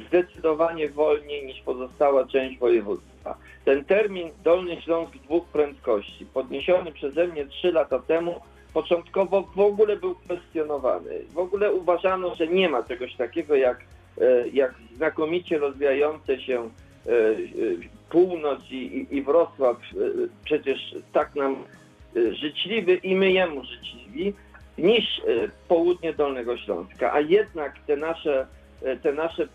zdecydowanie 0.09 0.89
wolniej 0.89 1.47
niż 1.47 1.61
pozostała 1.61 2.27
część 2.27 2.59
województwa. 2.59 3.37
Ten 3.65 3.85
termin 3.85 4.31
Dolny 4.45 4.83
Śląsk 4.83 5.13
dwóch 5.13 5.45
prędkości, 5.45 6.27
podniesiony 6.27 6.93
przeze 6.93 7.29
mnie 7.29 7.47
trzy 7.47 7.73
lata 7.73 7.99
temu, 7.99 8.41
początkowo 8.75 9.43
w 9.43 9.61
ogóle 9.61 9.97
był 9.97 10.15
kwestionowany. 10.15 11.25
W 11.35 11.39
ogóle 11.39 11.73
uważano, 11.73 12.35
że 12.35 12.47
nie 12.47 12.69
ma 12.69 12.83
czegoś 12.83 13.15
takiego 13.17 13.55
jak, 13.55 13.81
e, 14.21 14.49
jak 14.49 14.75
znakomicie 14.97 15.59
rozwijające 15.59 16.41
się 16.41 16.71
północ 18.11 18.61
i, 18.71 19.07
i, 19.11 19.23
Wrocław. 19.23 19.77
e, 19.77 19.95
Przecież 20.45 20.95
tak 21.13 21.35
nam 21.35 21.57
e, 22.17 22.35
życzliwy 22.35 22.95
i 22.95 23.17
my 23.17 23.33
jemu 23.33 23.65
życzliwi, 23.65 24.33
niż 24.79 25.19
e, 25.19 25.23
południe 25.69 26.13
Dolnego 26.13 26.57
Śląska. 26.57 27.13
A 27.13 27.21
jednak 27.21 27.79
te 27.87 27.97
nasze 27.97 28.47
e, 28.83 28.97
te 28.97 29.13
nasze 29.13 29.49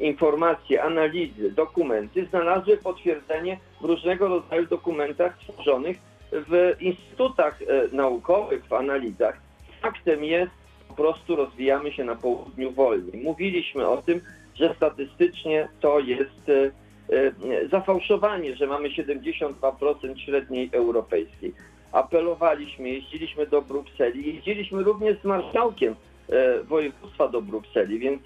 informacje, 0.00 0.82
analizy, 0.82 1.50
dokumenty 1.50 2.26
znalazły 2.26 2.76
potwierdzenie 2.76 3.58
w 3.80 3.84
różnego 3.84 4.28
rodzaju 4.28 4.66
dokumentach 4.66 5.38
tworzonych 5.38 5.96
w 6.32 6.76
instytutach 6.80 7.62
e, 7.62 7.96
naukowych, 7.96 8.64
w 8.66 8.72
analizach. 8.72 9.40
Faktem 9.82 10.24
jest, 10.24 10.52
po 10.88 10.94
prostu 10.94 11.36
rozwijamy 11.36 11.92
się 11.92 12.04
na 12.04 12.14
południu 12.14 12.70
wolniej. 12.72 13.22
Mówiliśmy 13.22 13.88
o 13.88 13.96
tym, 13.96 14.20
że 14.54 14.74
statystycznie 14.76 15.68
to 15.80 15.98
jest 15.98 16.48
e, 16.48 16.72
e, 17.16 17.68
zafałszowanie, 17.68 18.56
że 18.56 18.66
mamy 18.66 18.88
72% 18.88 20.18
średniej 20.18 20.70
europejskiej. 20.72 21.54
Apelowaliśmy, 21.92 22.88
jeździliśmy 22.88 23.46
do 23.46 23.62
Brukseli, 23.62 24.34
jeździliśmy 24.34 24.82
również 24.82 25.20
z 25.20 25.24
marszałkiem 25.24 25.94
e, 26.28 26.62
województwa 26.62 27.28
do 27.28 27.42
Brukseli, 27.42 27.98
więc 27.98 28.22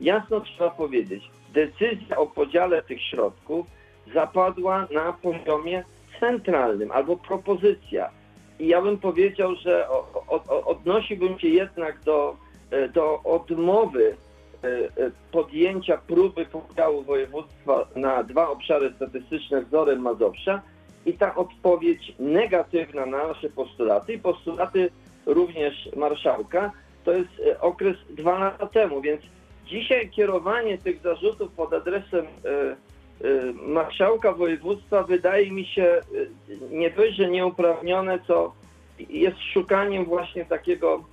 jasno 0.00 0.40
trzeba 0.40 0.70
powiedzieć, 0.70 1.30
decyzja 1.52 2.16
o 2.16 2.26
podziale 2.26 2.82
tych 2.82 3.02
środków 3.02 3.66
zapadła 4.14 4.86
na 4.90 5.12
poziomie 5.12 5.84
centralnym 6.20 6.92
albo 6.92 7.16
propozycja. 7.16 8.10
I 8.58 8.66
ja 8.66 8.82
bym 8.82 8.98
powiedział, 8.98 9.54
że 9.54 9.88
odnosiłbym 10.48 11.38
się 11.38 11.48
jednak 11.48 12.00
do, 12.00 12.36
do 12.94 13.22
odmowy 13.22 14.16
podjęcia 15.32 15.98
próby 16.06 16.46
podziału 16.46 17.02
województwa 17.02 17.88
na 17.96 18.22
dwa 18.22 18.48
obszary 18.48 18.92
statystyczne 18.96 19.62
wzorem 19.62 20.00
Mazowsza 20.00 20.62
i 21.06 21.12
ta 21.12 21.34
odpowiedź 21.34 22.12
negatywna 22.18 23.06
na 23.06 23.26
nasze 23.28 23.50
postulaty 23.50 24.12
i 24.12 24.18
postulaty 24.18 24.90
również 25.26 25.88
marszałka. 25.96 26.72
To 27.04 27.12
jest 27.12 27.30
okres 27.60 27.96
dwa 28.10 28.38
lata 28.38 28.66
temu, 28.66 29.00
więc 29.00 29.22
dzisiaj 29.66 30.10
kierowanie 30.10 30.78
tych 30.78 31.02
zarzutów 31.02 31.52
pod 31.52 31.72
adresem 31.72 32.26
marszałka 33.66 34.32
województwa 34.32 35.02
wydaje 35.02 35.50
mi 35.50 35.64
się 35.64 36.00
nie 36.70 36.90
dość, 36.90 37.16
że 37.16 37.30
nieuprawnione, 37.30 38.18
co 38.26 38.52
jest 39.10 39.38
szukaniem 39.52 40.04
właśnie 40.04 40.44
takiego, 40.44 41.04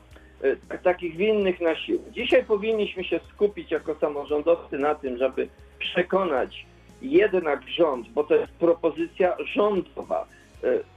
takich 0.84 1.16
winnych 1.16 1.62
na 1.62 1.76
siłę. 1.76 2.00
Dzisiaj 2.12 2.44
powinniśmy 2.44 3.04
się 3.04 3.20
skupić 3.34 3.72
jako 3.72 3.96
samorządowcy 3.96 4.78
na 4.78 4.96
tym, 4.96 5.18
żeby 5.18 5.48
przekonać 5.80 6.66
jednak 7.02 7.62
rząd, 7.68 8.10
bo 8.10 8.24
to 8.24 8.36
jest 8.36 8.54
propozycja 8.54 9.38
rządowa. 9.54 10.28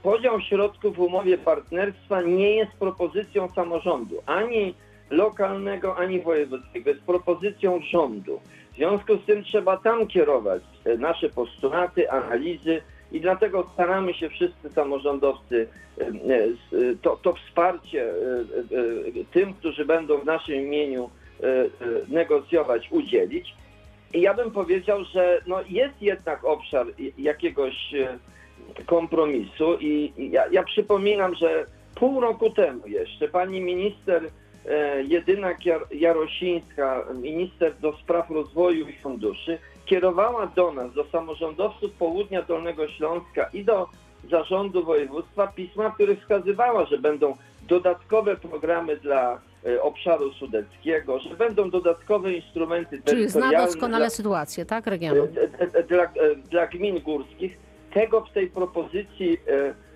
Podział 0.03 0.41
środków 0.41 0.95
w 0.95 0.99
umowie 0.99 1.37
partnerstwa 1.37 2.21
nie 2.21 2.55
jest 2.55 2.71
propozycją 2.71 3.49
samorządu, 3.49 4.15
ani 4.25 4.73
lokalnego, 5.09 5.97
ani 5.97 6.21
wojewódzkiego, 6.21 6.89
jest 6.89 7.01
propozycją 7.01 7.79
rządu. 7.91 8.39
W 8.73 8.75
związku 8.75 9.17
z 9.17 9.25
tym 9.25 9.43
trzeba 9.43 9.77
tam 9.77 10.07
kierować 10.07 10.63
e, 10.85 10.97
nasze 10.97 11.29
postulaty, 11.29 12.11
analizy 12.11 12.81
i 13.11 13.21
dlatego 13.21 13.69
staramy 13.73 14.13
się 14.13 14.29
wszyscy 14.29 14.69
samorządowcy 14.69 15.67
e, 15.97 16.03
e, 16.03 16.09
to, 17.01 17.17
to 17.21 17.33
wsparcie 17.33 18.13
tym, 19.31 19.53
którzy 19.53 19.85
będą 19.85 20.17
w 20.17 20.25
naszym 20.25 20.55
imieniu 20.55 21.09
negocjować, 22.07 22.87
udzielić. 22.91 23.55
I 24.13 24.21
ja 24.21 24.33
bym 24.33 24.51
powiedział, 24.51 25.03
że 25.03 25.41
no 25.47 25.61
jest 25.69 26.01
jednak 26.01 26.45
obszar 26.45 26.87
jakiegoś 27.17 27.93
kompromisu 28.85 29.77
i 29.79 30.13
ja, 30.17 30.43
ja 30.51 30.63
przypominam, 30.63 31.35
że 31.35 31.65
pół 31.95 32.21
roku 32.21 32.49
temu 32.49 32.87
jeszcze 32.87 33.27
pani 33.27 33.61
minister 33.61 34.23
E, 34.67 35.03
jedyna 35.03 35.49
Jarosińska, 35.91 37.05
minister 37.21 37.73
do 37.79 37.97
spraw 37.97 38.29
rozwoju 38.29 38.87
i 38.87 38.93
funduszy, 38.93 39.59
kierowała 39.87 40.47
do 40.47 40.71
nas, 40.71 40.93
do 40.93 41.05
samorządowców 41.05 41.91
południa 41.91 42.41
Dolnego 42.41 42.87
Śląska 42.87 43.49
i 43.53 43.63
do 43.65 43.89
zarządu 44.29 44.83
województwa 44.83 45.47
pisma, 45.47 45.89
w 45.89 45.93
których 45.93 46.19
wskazywała, 46.21 46.85
że 46.85 46.97
będą 46.97 47.35
dodatkowe 47.67 48.35
programy 48.35 48.97
dla 48.97 49.41
e, 49.65 49.81
obszaru 49.81 50.33
sudeckiego, 50.33 51.19
że 51.19 51.35
będą 51.35 51.69
dodatkowe 51.69 52.33
instrumenty 52.33 53.01
Czyli 53.05 53.29
zna 53.29 53.51
doskonale 53.51 54.05
dla, 54.05 54.09
sytuację, 54.09 54.65
tak, 54.65 54.87
regionu? 54.87 55.27
E, 55.73 55.83
dla, 55.83 56.09
dla 56.49 56.67
gmin 56.67 56.99
górskich. 56.99 57.57
Tego 57.93 58.21
w 58.21 58.31
tej 58.31 58.47
propozycji 58.47 59.37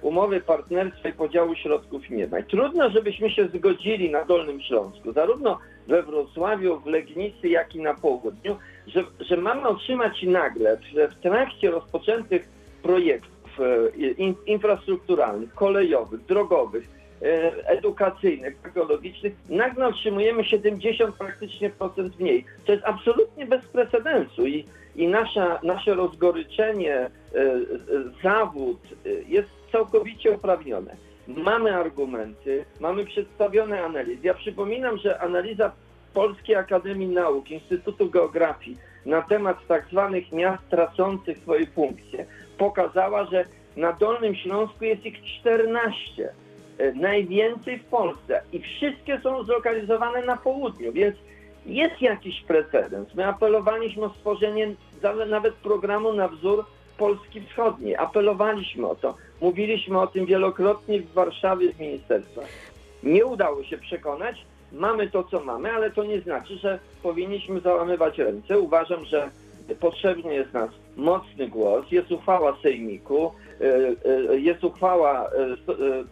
umowy 0.02 0.42
partnerstwa 0.42 1.10
i 1.10 1.14
podziału 1.14 1.56
środków 1.56 2.10
nie 2.10 2.28
ma. 2.28 2.40
I 2.40 2.44
trudno, 2.44 2.90
żebyśmy 2.90 3.30
się 3.30 3.48
zgodzili 3.48 4.12
na 4.12 4.26
Dolnym 4.26 4.62
Śląsku, 4.62 5.14
zarówno 5.14 5.60
we 5.88 6.04
Wrocławiu, 6.04 6.80
w 6.80 6.86
Legnicy, 6.86 7.50
jak 7.50 7.76
i 7.76 7.80
na 7.82 7.94
południu, 7.94 8.58
że, 8.94 9.04
że 9.20 9.38
mamy 9.38 9.68
otrzymać 9.68 10.24
nagle, 10.24 10.78
że 10.96 11.08
w 11.08 11.16
trakcie 11.16 11.72
rozpoczętych 11.72 12.50
projektów 12.84 13.60
e, 13.60 13.98
in, 13.98 14.36
infrastrukturalnych, 14.46 15.54
kolejowych, 15.54 16.26
drogowych, 16.26 16.90
e, 17.22 17.68
edukacyjnych, 17.68 18.56
ekologicznych, 18.64 19.34
nagle 19.50 19.88
otrzymujemy 19.88 20.44
70 20.44 21.16
praktycznie 21.16 21.70
procent 21.70 22.20
mniej. 22.20 22.46
To 22.66 22.72
jest 22.72 22.86
absolutnie 22.86 23.46
bez 23.46 23.66
precedensu 23.66 24.48
i, 24.48 24.66
i 24.96 25.08
nasza, 25.08 25.60
nasze 25.64 25.94
rozgoryczenie, 25.94 26.96
e, 26.96 27.10
zawód 28.24 28.80
jest 29.28 29.50
całkowicie 29.72 30.32
uprawnione. 30.32 30.96
Mamy 31.28 31.76
argumenty, 31.76 32.66
mamy 32.80 33.06
przedstawione 33.06 33.84
analizy. 33.84 34.22
Ja 34.24 34.34
przypominam, 34.34 34.98
że 34.98 35.20
analiza 35.20 35.72
Polskiej 36.14 36.56
Akademii 36.56 37.08
Nauk, 37.08 37.52
Instytutu 37.52 38.10
Geografii 38.10 38.78
na 39.06 39.22
temat 39.22 39.58
tak 39.68 39.86
zwanych 39.92 40.32
miast 40.32 40.70
tracących 40.70 41.38
swoje 41.38 41.68
funkcje 41.68 42.26
pokazała, 42.58 43.26
że 43.26 43.46
na 43.78 43.94
Dolnym 43.94 44.36
Śląsku 44.36 44.86
jest 44.86 45.06
ich 45.06 45.24
14. 45.40 46.34
E, 46.78 46.92
najwięcej 46.94 47.80
w 47.80 47.86
Polsce 47.86 48.42
i 48.54 48.60
wszystkie 48.60 49.20
są 49.24 49.44
zlokalizowane 49.44 50.26
na 50.26 50.38
południu, 50.38 50.94
więc 50.94 51.16
jest 51.66 52.02
jakiś 52.02 52.42
precedens. 52.42 53.14
My 53.16 53.28
apelowaliśmy 53.28 54.06
o 54.06 54.10
stworzenie 54.10 54.76
nawet 55.28 55.54
programu 55.54 56.14
na 56.14 56.28
wzór 56.28 56.66
Polski 56.98 57.42
Wschodniej. 57.42 57.96
Apelowaliśmy 57.96 58.88
o 58.88 58.96
to. 58.96 59.16
Mówiliśmy 59.42 60.00
o 60.00 60.08
tym 60.08 60.26
wielokrotnie 60.26 61.02
w 61.02 61.14
Warszawie 61.14 61.74
z 61.74 61.80
ministerstwa. 61.80 62.42
Nie 63.04 63.26
udało 63.26 63.64
się 63.64 63.78
przekonać. 63.78 64.46
Mamy 64.72 65.10
to, 65.10 65.24
co 65.24 65.40
mamy, 65.40 65.72
ale 65.72 65.92
to 65.92 66.04
nie 66.04 66.22
znaczy, 66.22 66.58
że 66.58 66.80
powinniśmy 67.04 67.60
załamywać 67.60 68.18
ręce. 68.18 68.60
Uważam, 68.60 69.06
że 69.06 69.30
potrzebny 69.80 70.34
jest 70.34 70.54
nas 70.54 70.70
mocny 70.98 71.48
głos. 71.48 71.92
Jest 71.92 72.12
uchwała 72.12 72.58
Sejmiku, 72.64 73.32
e, 73.62 73.66
e, 74.30 74.40
jest 74.40 74.64
uchwała 74.64 75.30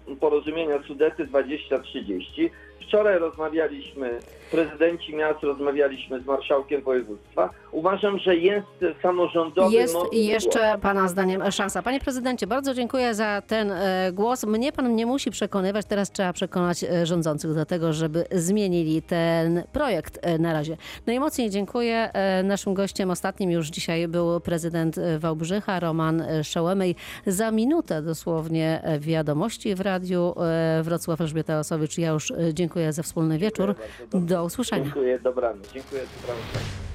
e, 0.09 0.15
porozumienia 0.15 0.83
Sudety 0.87 1.25
2030. 1.25 2.49
Wczoraj 2.87 3.19
rozmawialiśmy, 3.19 4.19
prezydenci 4.51 5.15
miast 5.15 5.43
rozmawialiśmy 5.43 6.21
z 6.21 6.25
marszałkiem 6.25 6.81
województwa. 6.81 7.49
Uważam, 7.71 8.19
że 8.19 8.35
jest 8.35 8.67
samorządowy 9.01 9.75
Jest 9.75 9.95
i 10.11 10.25
jeszcze 10.25 10.59
głos. 10.59 10.81
Pana 10.81 11.07
zdaniem 11.07 11.51
szansa. 11.51 11.81
Panie 11.81 11.99
prezydencie, 11.99 12.47
bardzo 12.47 12.73
dziękuję 12.73 13.13
za 13.13 13.41
ten 13.47 13.71
e, 13.71 14.11
głos. 14.13 14.45
Mnie 14.45 14.71
Pan 14.71 14.95
nie 14.95 15.05
musi 15.05 15.31
przekonywać, 15.31 15.85
teraz 15.85 16.11
trzeba 16.11 16.33
przekonać 16.33 16.83
e, 16.83 17.05
rządzących 17.05 17.53
do 17.53 17.65
tego, 17.65 17.93
żeby 17.93 18.25
zmienili 18.31 19.01
ten 19.01 19.63
projekt 19.73 20.19
e, 20.21 20.37
na 20.39 20.53
razie. 20.53 20.77
Najmocniej 21.07 21.49
dziękuję. 21.49 22.11
Naszym 22.43 22.73
gościem 22.73 23.11
ostatnim 23.11 23.51
już 23.51 23.67
dzisiaj 23.67 24.07
był 24.07 24.39
prezydent 24.39 24.95
Wałbrzycha, 25.19 25.79
Roman 25.79 26.23
Szołemej. 26.43 26.95
Za 27.25 27.51
minutę 27.51 28.01
dosłownie 28.01 28.81
wiadomości 28.99 29.75
w 29.75 29.81
radiu 29.81 30.35
Wrocław 30.83 31.21
Elżbieta 31.21 31.59
Osowicz. 31.59 31.97
Ja 31.97 32.09
już 32.09 32.33
dziękuję 32.69 32.93
za 32.93 33.03
wspólny 33.03 33.37
wieczór. 33.37 33.75
Do 34.13 34.43
usłyszenia. 34.43 34.83
Dziękuję, 34.83 35.19
dobranoc. 35.19 35.71
Dziękuję, 35.73 36.01
dobranoc. 36.21 36.88